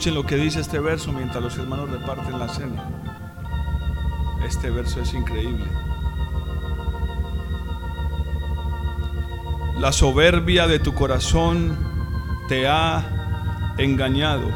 Escuchen 0.00 0.14
lo 0.14 0.24
que 0.24 0.36
dice 0.36 0.60
este 0.60 0.78
verso 0.78 1.12
mientras 1.12 1.42
los 1.44 1.58
hermanos 1.58 1.90
reparten 1.90 2.38
la 2.38 2.48
cena. 2.48 2.88
Este 4.42 4.70
verso 4.70 5.02
es 5.02 5.12
increíble. 5.12 5.66
La 9.78 9.92
soberbia 9.92 10.66
de 10.66 10.78
tu 10.78 10.94
corazón 10.94 11.76
te 12.48 12.66
ha 12.66 13.74
engañado, 13.76 14.48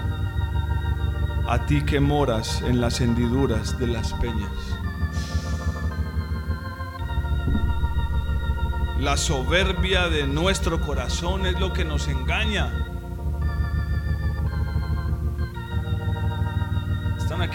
a 1.46 1.66
ti 1.66 1.82
que 1.82 2.00
moras 2.00 2.62
en 2.62 2.80
las 2.80 3.02
hendiduras 3.02 3.78
de 3.78 3.88
las 3.88 4.14
peñas. 4.14 4.48
La 8.98 9.18
soberbia 9.18 10.08
de 10.08 10.26
nuestro 10.26 10.80
corazón 10.80 11.44
es 11.44 11.60
lo 11.60 11.74
que 11.74 11.84
nos 11.84 12.08
engaña. 12.08 12.83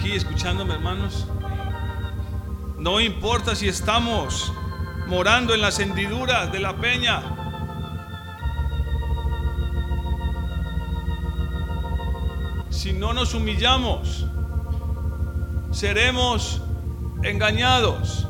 Aquí 0.00 0.12
escuchándome, 0.12 0.72
hermanos? 0.72 1.26
No 2.78 3.00
importa 3.00 3.54
si 3.54 3.68
estamos 3.68 4.50
morando 5.06 5.52
en 5.54 5.60
las 5.60 5.78
hendiduras 5.78 6.50
de 6.50 6.58
la 6.58 6.74
peña. 6.74 7.22
Si 12.70 12.94
no 12.94 13.12
nos 13.12 13.34
humillamos, 13.34 14.24
seremos 15.70 16.62
engañados. 17.22 18.26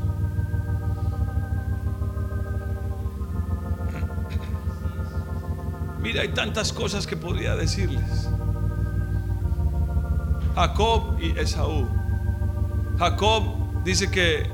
Mira, 6.01 6.23
hay 6.23 6.31
tantas 6.31 6.73
cosas 6.73 7.07
que 7.07 7.17
podría 7.17 7.55
decirles. 7.55 8.29
Jacob 10.61 11.17
y 11.19 11.31
Esaú. 11.39 11.89
Jacob 12.99 13.45
dice 13.83 14.11
que 14.11 14.47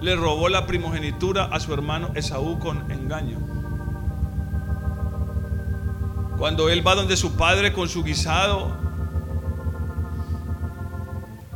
le 0.00 0.16
robó 0.16 0.48
la 0.48 0.66
primogenitura 0.66 1.44
a 1.44 1.60
su 1.60 1.74
hermano 1.74 2.12
Esaú 2.14 2.58
con 2.58 2.90
engaño. 2.90 3.36
Cuando 6.38 6.70
él 6.70 6.86
va 6.86 6.94
donde 6.94 7.18
su 7.18 7.36
padre 7.36 7.74
con 7.74 7.90
su 7.90 8.02
guisado, 8.02 8.74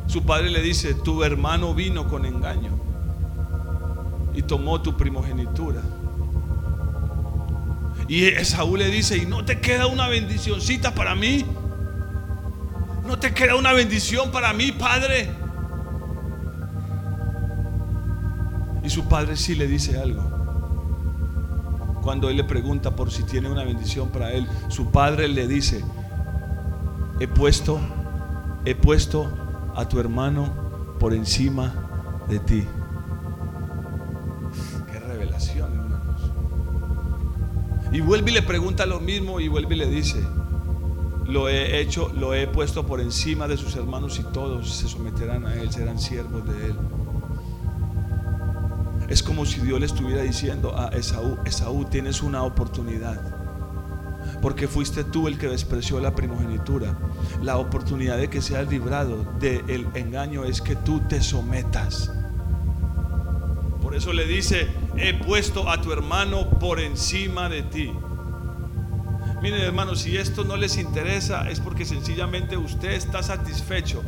su 0.07 0.22
padre 0.22 0.51
le 0.51 0.61
dice, 0.61 0.93
tu 0.93 1.24
hermano 1.24 1.72
vino 1.72 2.09
con 2.09 2.26
engaño 2.26 2.78
y 4.34 4.43
tomó 4.43 4.82
tu 4.82 4.99
primogenitura. 4.99 5.80
Y 8.07 8.26
Esaú 8.26 8.76
le 8.76 8.89
dice, 8.89 9.16
¿y 9.16 9.24
no 9.24 9.47
te 9.47 9.61
queda 9.61 9.86
una 9.86 10.09
bendicioncita 10.09 10.95
para 10.95 11.14
mí? 11.14 11.47
¿No 13.09 13.18
te 13.18 13.32
queda 13.32 13.56
una 13.56 13.72
bendición 13.72 14.30
para 14.30 14.52
mí, 14.52 14.70
Padre? 14.70 15.30
Y 18.84 18.90
su 18.90 19.09
padre 19.09 19.34
sí 19.34 19.54
le 19.54 19.66
dice 19.66 19.98
algo. 19.98 20.22
Cuando 22.02 22.28
él 22.28 22.36
le 22.36 22.44
pregunta 22.44 22.94
por 22.94 23.11
si 23.11 23.22
tiene 23.22 23.48
una 23.48 23.64
bendición 23.64 24.11
para 24.11 24.32
él, 24.32 24.46
su 24.68 24.90
padre 24.90 25.26
le 25.26 25.48
dice, 25.48 25.82
he 27.18 27.26
puesto, 27.26 27.80
he 28.66 28.74
puesto 28.74 29.32
a 29.74 29.88
tu 29.88 29.98
hermano 29.98 30.96
por 31.00 31.14
encima 31.14 31.72
de 32.28 32.40
ti. 32.40 32.64
Qué 34.92 35.00
revelación, 35.00 35.72
hermanos. 35.72 36.30
Y 37.90 38.00
vuelve 38.00 38.32
y 38.32 38.34
le 38.34 38.42
pregunta 38.42 38.84
lo 38.84 39.00
mismo 39.00 39.40
y 39.40 39.48
vuelve 39.48 39.76
y 39.76 39.78
le 39.78 39.86
dice, 39.86 40.22
lo 41.29 41.49
he 41.49 41.79
hecho, 41.81 42.11
lo 42.16 42.35
he 42.35 42.47
puesto 42.47 42.87
por 42.87 43.01
encima 43.01 43.47
de 43.47 43.59
sus 43.59 43.76
hermanos 43.76 44.18
y 44.18 44.22
todos 44.22 44.74
se 44.74 44.89
someterán 44.89 45.47
a 45.47 45.55
él, 45.55 45.70
serán 45.70 45.99
siervos 45.99 46.43
de 46.47 46.66
él. 46.68 46.74
Es 49.11 49.22
como 49.22 49.45
si 49.45 49.61
Dios 49.61 49.79
le 49.79 49.87
estuviera 49.87 50.22
diciendo 50.22 50.74
a 50.76 50.89
Esaú, 50.89 51.39
Esaú, 51.45 51.85
tienes 51.85 52.22
una 52.22 52.43
oportunidad. 52.43 53.20
Porque 54.41 54.68
fuiste 54.68 55.05
tú 55.05 55.29
el 55.29 55.39
que 55.39 55.49
despreció 55.49 56.01
la 56.01 56.14
primogenitura. 56.14 56.97
La 57.43 57.59
oportunidad 57.59 58.16
de 58.16 58.29
que 58.29 58.41
seas 58.41 58.68
librado 58.68 59.26
del 59.39 59.87
engaño 59.95 60.45
es 60.45 60.62
que 60.62 60.76
tú 60.76 61.01
te 61.09 61.22
sometas. 61.22 62.11
Por 63.83 63.95
eso 63.95 64.12
le 64.12 64.26
dice, 64.26 64.68
he 64.97 65.12
puesto 65.12 65.68
a 65.68 65.81
tu 65.81 65.93
hermano 65.93 66.49
por 66.59 66.81
encima 66.81 67.49
de 67.49 67.62
ti. 67.62 67.93
Miren 69.41 69.61
hermanos, 69.61 70.01
si 70.01 70.16
esto 70.16 70.43
no 70.43 70.57
les 70.57 70.78
interesa 70.78 71.49
es 71.49 71.61
porque 71.61 71.84
sencillamente 71.84 72.57
usted 72.57 72.91
está 72.91 73.22
satisfecho 73.22 74.03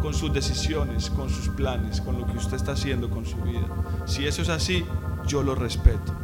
con 0.00 0.14
sus 0.14 0.32
decisiones, 0.32 1.10
con 1.10 1.28
sus 1.28 1.48
planes, 1.50 2.00
con 2.00 2.18
lo 2.18 2.26
que 2.26 2.38
usted 2.38 2.56
está 2.56 2.72
haciendo 2.72 3.10
con 3.10 3.26
su 3.26 3.36
vida. 3.42 3.66
Si 4.06 4.26
eso 4.26 4.40
es 4.40 4.48
así, 4.48 4.82
yo 5.26 5.42
lo 5.42 5.54
respeto. 5.54 6.14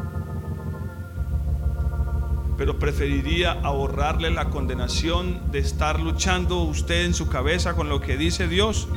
Pero 2.57 2.79
preferiría 2.79 3.53
ahorrarle 3.63 4.31
la 4.31 4.49
condenación 4.49 5.53
de 5.53 5.59
estar 5.59 6.01
luchando 6.01 6.63
usted 6.63 7.05
en 7.05 7.13
su 7.13 7.29
cabeza 7.29 7.75
con 7.75 7.91
lo 7.91 8.01
que 8.01 8.17
dice 8.17 8.49
Dios, 8.49 8.89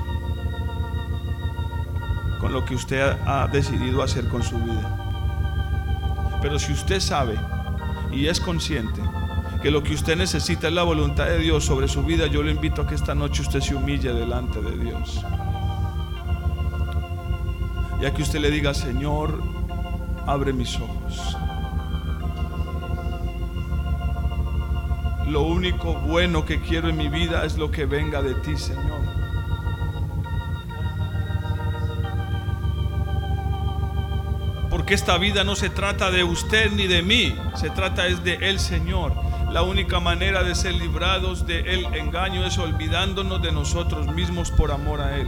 con 2.40 2.54
lo 2.54 2.64
que 2.64 2.76
usted 2.76 3.18
ha 3.26 3.50
decidido 3.52 4.02
hacer 4.04 4.30
con 4.30 4.42
su 4.42 4.58
vida. 4.58 6.40
Pero 6.42 6.58
si 6.58 6.72
usted 6.72 7.02
sabe 7.02 7.38
y 8.14 8.28
es 8.28 8.40
consciente 8.40 9.02
que 9.62 9.72
lo 9.72 9.84
que 9.84 9.94
usted 9.94 10.16
necesita 10.16 10.68
es 10.68 10.74
la 10.74 10.84
voluntad 10.84 11.26
de 11.26 11.38
Dios 11.38 11.66
sobre 11.66 11.88
su 11.88 12.04
vida, 12.04 12.28
yo 12.28 12.42
le 12.44 12.52
invito 12.52 12.82
a 12.82 12.88
que 12.88 12.96
esta 12.96 13.14
noche 13.14 13.42
usted 13.42 13.60
se 13.60 13.76
humille 13.76 14.14
delante 14.14 14.62
de 14.62 14.78
Dios. 14.78 15.22
Y 18.02 18.06
a 18.06 18.14
que 18.14 18.22
usted 18.22 18.40
le 18.40 18.50
diga, 18.50 18.74
Señor, 18.74 19.44
abre 20.26 20.54
mis 20.54 20.80
ojos. 20.80 21.36
Lo 25.28 25.44
único 25.44 25.94
bueno 25.94 26.46
que 26.46 26.62
quiero 26.62 26.88
en 26.90 26.98
mi 26.98 27.10
vida 27.10 27.44
es 27.44 27.58
lo 27.58 27.70
que 27.70 27.86
venga 27.86 28.22
de 28.22 28.36
ti, 28.36 28.56
Señor. 28.56 29.02
Porque 34.70 34.94
esta 34.94 35.18
vida 35.18 35.44
no 35.44 35.56
se 35.56 35.70
trata 35.70 36.10
de 36.10 36.24
usted 36.24 36.72
ni 36.72 36.88
de 36.88 37.02
mí, 37.02 37.36
se 37.56 37.70
trata 37.70 38.08
es 38.08 38.24
de 38.24 38.36
el 38.36 38.60
Señor. 38.60 39.29
La 39.52 39.64
única 39.64 40.00
manera 40.00 40.44
de 40.44 40.54
ser 40.54 40.76
librados 40.76 41.48
de 41.48 41.62
el 41.62 41.86
engaño 41.96 42.46
es 42.46 42.60
olvidándonos 42.60 43.42
de 43.42 43.52
nosotros 43.52 44.06
mismos 44.14 44.52
por 44.52 44.72
amor 44.72 45.02
a 45.02 45.18
Él. 45.18 45.28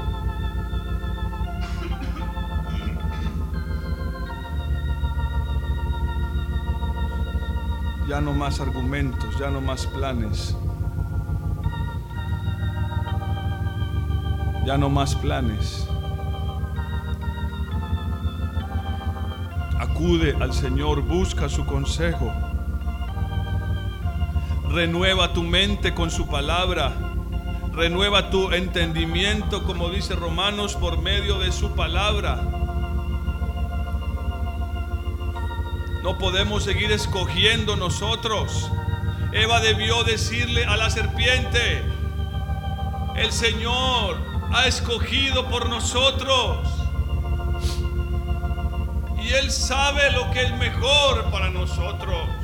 Ya 8.07 8.21
no 8.21 8.33
más 8.33 8.59
argumentos, 8.59 9.39
ya 9.39 9.49
no 9.49 9.59
más 9.59 9.87
planes. 9.87 10.55
Ya 14.67 14.77
no 14.77 14.89
más 14.89 15.15
planes. 15.15 15.87
Acude 19.79 20.35
al 20.39 20.53
Señor, 20.53 21.01
busca 21.01 21.49
su 21.49 21.65
consejo. 21.65 22.50
Renueva 24.73 25.33
tu 25.33 25.43
mente 25.43 25.93
con 25.93 26.09
su 26.09 26.27
palabra. 26.27 26.93
Renueva 27.73 28.29
tu 28.29 28.53
entendimiento, 28.53 29.63
como 29.63 29.89
dice 29.89 30.15
Romanos, 30.15 30.77
por 30.77 31.01
medio 31.01 31.39
de 31.39 31.51
su 31.51 31.75
palabra. 31.75 32.35
No 36.03 36.17
podemos 36.17 36.63
seguir 36.63 36.89
escogiendo 36.93 37.75
nosotros. 37.75 38.71
Eva 39.33 39.59
debió 39.59 40.05
decirle 40.05 40.63
a 40.63 40.77
la 40.77 40.89
serpiente, 40.89 41.83
el 43.17 43.33
Señor 43.33 44.15
ha 44.53 44.67
escogido 44.67 45.49
por 45.49 45.67
nosotros. 45.67 46.65
Y 49.21 49.33
Él 49.33 49.51
sabe 49.51 50.11
lo 50.11 50.31
que 50.31 50.43
es 50.43 50.57
mejor 50.57 51.29
para 51.29 51.49
nosotros. 51.49 52.40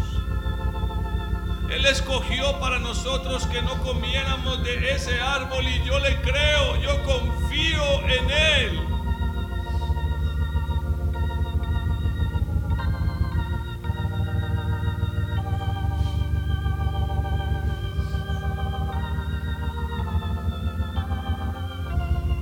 Él 1.70 1.86
escogió 1.86 2.60
para 2.60 2.80
nosotros 2.80 3.46
que 3.48 3.62
no 3.62 3.82
comiéramos 3.84 4.64
de 4.64 4.92
ese 4.92 5.20
árbol 5.20 5.66
y 5.68 5.84
yo 5.84 6.00
le 6.00 6.22
creo, 6.22 6.78
yo 6.78 7.04
confío 7.04 7.84
en 8.08 8.30
Él. 8.32 8.80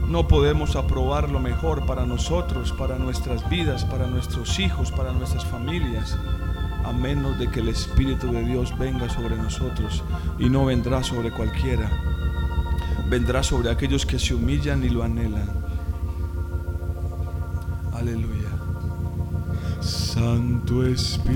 No 0.07 0.27
podemos 0.27 0.75
aprobar 0.75 1.29
lo 1.29 1.39
mejor 1.39 1.85
para 1.87 2.05
nosotros, 2.05 2.71
para 2.71 2.97
nuestras 2.97 3.49
vidas, 3.49 3.83
para 3.83 4.05
nuestros 4.05 4.59
hijos, 4.59 4.91
para 4.91 5.11
nuestras 5.11 5.43
familias 5.45 6.17
a 6.85 6.93
menos 6.93 7.39
de 7.39 7.49
que 7.49 7.61
el 7.61 7.69
Espíritu 7.69 8.31
de 8.31 8.43
Dios 8.43 8.77
venga 8.77 9.09
sobre 9.09 9.35
nosotros 9.35 10.03
y 10.37 10.49
no 10.49 10.65
vendrá 10.65 11.03
sobre 11.03 11.31
cualquiera. 11.31 11.89
Vendrá 13.09 13.41
sobre 13.41 13.71
aquellos 13.71 14.05
que 14.05 14.19
se 14.19 14.35
humillan 14.35 14.83
y 14.83 14.89
lo 14.89 15.03
anhelan. 15.03 15.49
Aleluya. 17.93 18.49
Santo 19.81 20.85
Espíritu, 20.85 21.35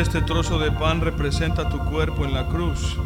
este 0.00 0.22
trozo 0.22 0.58
de 0.58 0.72
pan 0.72 1.02
representa 1.02 1.68
tu 1.68 1.78
cuerpo 1.90 2.24
en 2.24 2.32
la 2.32 2.46
cruz. 2.46 2.96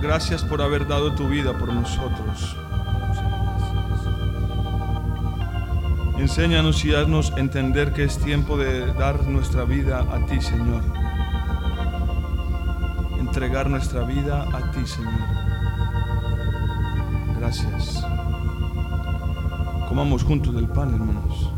Gracias 0.00 0.42
por 0.42 0.62
haber 0.62 0.86
dado 0.86 1.14
tu 1.14 1.28
vida 1.28 1.56
por 1.58 1.72
nosotros. 1.72 2.56
Enséñanos 6.18 6.84
y 6.86 6.94
haznos 6.94 7.32
entender 7.36 7.92
que 7.92 8.04
es 8.04 8.18
tiempo 8.18 8.56
de 8.56 8.92
dar 8.94 9.26
nuestra 9.26 9.64
vida 9.64 10.00
a 10.00 10.24
ti, 10.24 10.40
Señor. 10.40 10.82
Entregar 13.18 13.68
nuestra 13.68 14.04
vida 14.04 14.42
a 14.54 14.70
ti, 14.70 14.86
Señor. 14.86 15.20
Gracias. 17.38 18.02
Comamos 19.88 20.24
juntos 20.24 20.54
del 20.54 20.68
pan, 20.68 20.94
hermanos. 20.94 21.55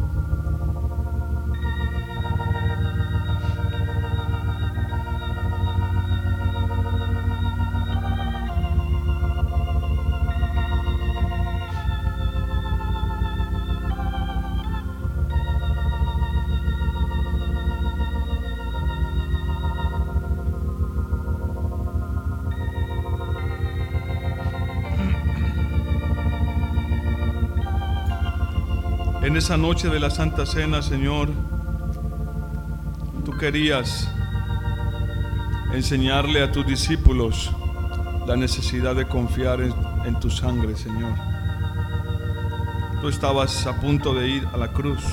Esa 29.38 29.56
noche 29.56 29.88
de 29.88 30.00
la 30.00 30.10
Santa 30.10 30.44
Cena, 30.44 30.82
Señor, 30.82 31.28
tú 33.24 33.30
querías 33.38 34.10
enseñarle 35.72 36.42
a 36.42 36.50
tus 36.50 36.66
discípulos 36.66 37.52
la 38.26 38.36
necesidad 38.36 38.96
de 38.96 39.06
confiar 39.06 39.60
en, 39.60 40.18
tu 40.18 40.28
sangre, 40.28 40.74
Señor. 40.74 41.12
Tú 43.00 43.08
estabas 43.08 43.64
a 43.68 43.80
punto 43.80 44.12
de 44.12 44.28
ir 44.28 44.48
a 44.52 44.56
la 44.56 44.72
cruz, 44.72 45.04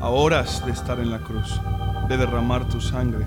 a 0.00 0.08
horas 0.08 0.64
de 0.64 0.70
estar 0.70 1.00
en 1.00 1.10
la 1.10 1.18
cruz, 1.18 1.60
de 2.08 2.16
derramar 2.16 2.68
tu 2.68 2.80
sangre. 2.80 3.26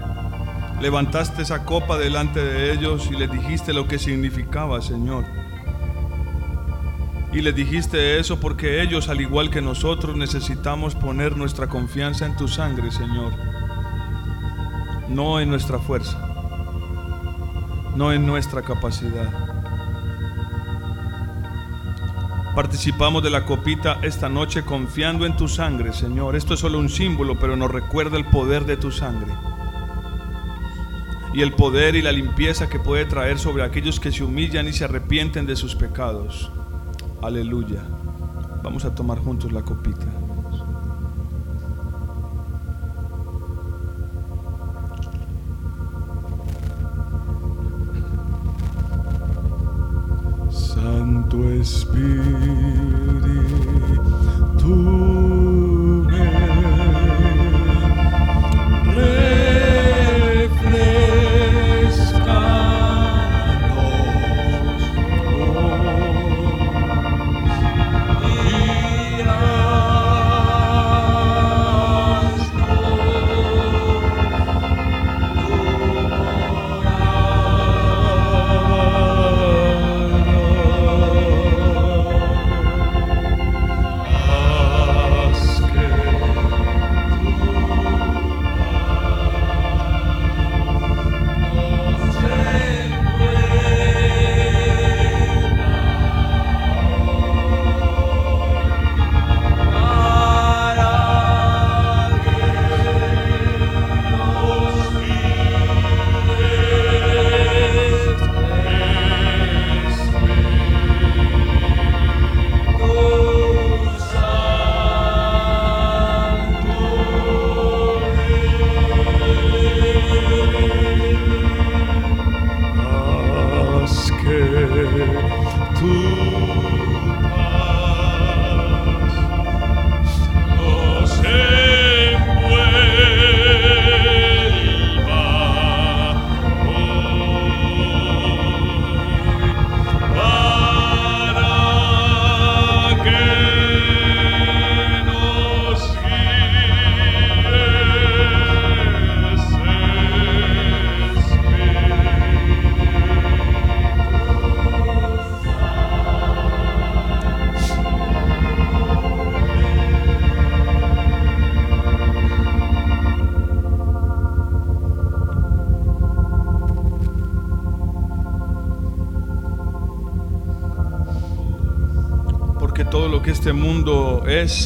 Levantaste 0.79 1.41
esa 1.41 1.65
copa 1.65 1.97
delante 1.97 2.41
de 2.41 2.71
ellos 2.71 3.09
y 3.11 3.17
les 3.17 3.29
dijiste 3.29 3.73
lo 3.73 3.89
que 3.89 3.99
significaba, 3.99 4.81
Señor. 4.81 5.25
Y 7.35 7.41
les 7.41 7.53
dijiste 7.53 8.17
eso 8.17 8.39
porque 8.39 8.81
ellos, 8.81 9.09
al 9.09 9.19
igual 9.19 9.49
que 9.49 9.61
nosotros, 9.61 10.15
necesitamos 10.15 10.95
poner 10.95 11.35
nuestra 11.35 11.67
confianza 11.67 12.25
en 12.25 12.37
tu 12.37 12.47
sangre, 12.47 12.91
Señor. 12.91 13.33
No 15.09 15.41
en 15.41 15.49
nuestra 15.49 15.77
fuerza, 15.79 16.17
no 17.97 18.13
en 18.13 18.25
nuestra 18.25 18.61
capacidad. 18.61 19.29
Participamos 22.55 23.21
de 23.21 23.29
la 23.29 23.45
copita 23.45 23.99
esta 24.01 24.29
noche 24.29 24.63
confiando 24.63 25.25
en 25.25 25.35
tu 25.35 25.49
sangre, 25.49 25.91
Señor. 25.91 26.37
Esto 26.37 26.53
es 26.53 26.61
solo 26.61 26.79
un 26.79 26.87
símbolo, 26.87 27.37
pero 27.37 27.57
nos 27.57 27.69
recuerda 27.69 28.15
el 28.15 28.23
poder 28.23 28.63
de 28.65 28.77
tu 28.77 28.91
sangre 28.91 29.33
y 31.33 31.41
el 31.41 31.51
poder 31.51 31.95
y 31.95 32.01
la 32.01 32.13
limpieza 32.13 32.69
que 32.69 32.79
puede 32.79 33.03
traer 33.03 33.39
sobre 33.39 33.63
aquellos 33.63 33.99
que 33.99 34.13
se 34.13 34.23
humillan 34.23 34.69
y 34.69 34.71
se 34.71 34.85
arrepienten 34.85 35.45
de 35.45 35.57
sus 35.57 35.75
pecados. 35.75 36.49
Aleluya. 37.25 37.81
Vamos 38.61 38.85
a 38.85 38.93
tomar 38.93 39.17
juntos 39.17 39.51
la 39.51 39.63
copita. 39.63 40.24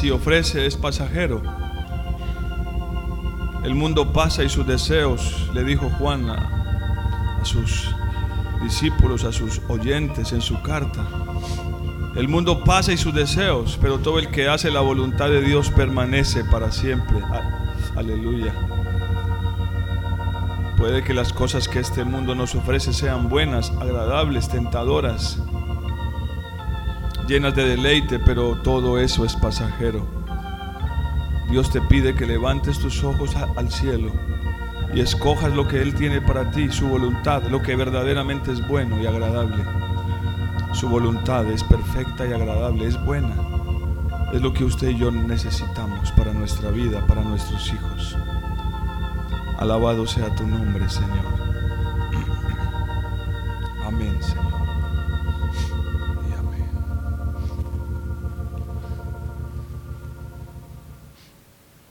Y 0.04 0.12
ofrece 0.12 0.66
es 0.66 0.76
pasajero. 0.76 1.42
El 3.64 3.76
mundo 3.76 4.12
pasa 4.12 4.44
y 4.44 4.50
sus 4.50 4.68
deseos, 4.68 5.50
le 5.54 5.64
dijo 5.64 5.90
Juan 5.98 6.30
a 6.30 7.40
sus 7.44 7.90
discípulos, 8.62 9.24
a 9.24 9.32
sus 9.32 9.62
oyentes 9.70 10.34
en 10.34 10.42
su 10.42 10.62
carta. 10.62 11.08
El 12.18 12.28
mundo 12.28 12.66
pasa 12.66 12.92
y 12.92 12.98
sus 12.98 13.14
deseos, 13.14 13.78
pero 13.82 14.00
todo 14.00 14.20
el 14.20 14.30
que 14.32 14.50
hace 14.50 14.70
la 14.70 14.82
voluntad 14.82 15.30
de 15.30 15.42
Dios 15.42 15.70
permanece 15.70 16.44
para 16.44 16.74
siempre. 16.74 17.18
Aleluya. 17.96 18.54
Puede 20.78 21.06
que 21.06 21.14
las 21.14 21.32
cosas 21.32 21.70
que 21.70 21.80
este 21.80 22.04
mundo 22.04 22.36
nos 22.36 22.54
ofrece 22.54 22.92
sean 22.92 23.30
buenas, 23.30 23.72
agradables, 23.80 24.50
tentadoras, 24.50 25.42
llenas 27.30 27.54
de 27.54 27.64
deleite, 27.64 28.18
pero 28.18 28.56
todo 28.56 28.98
eso 28.98 29.24
es 29.24 29.36
pasajero. 29.36 30.04
Dios 31.52 31.70
te 31.70 31.80
pide 31.80 32.16
que 32.16 32.26
levantes 32.26 32.80
tus 32.80 33.04
ojos 33.04 33.36
al 33.36 33.72
cielo 33.72 34.12
y 34.96 35.02
escojas 35.02 35.54
lo 35.54 35.68
que 35.68 35.80
Él 35.80 35.94
tiene 35.94 36.22
para 36.22 36.50
ti, 36.50 36.72
su 36.72 36.88
voluntad, 36.88 37.44
lo 37.44 37.62
que 37.62 37.76
verdaderamente 37.76 38.52
es 38.52 38.68
bueno 38.68 39.00
y 39.00 39.06
agradable. 39.06 39.64
Su 40.74 40.90
voluntad 40.90 41.46
es 41.52 41.64
perfecta 41.64 42.26
y 42.26 42.34
agradable, 42.34 42.88
es 42.88 43.00
buena. 43.06 43.36
Es 44.34 44.42
lo 44.42 44.52
que 44.52 44.64
usted 44.64 44.90
y 44.90 44.98
yo 44.98 45.12
necesitamos 45.12 46.12
para 46.14 46.34
nuestra 46.34 46.72
vida, 46.72 47.06
para 47.06 47.22
nuestros 47.22 47.72
hijos. 47.72 48.18
Alabado 49.60 50.08
sea 50.08 50.34
tu 50.34 50.48
nombre, 50.48 50.90
Señor. 50.90 51.39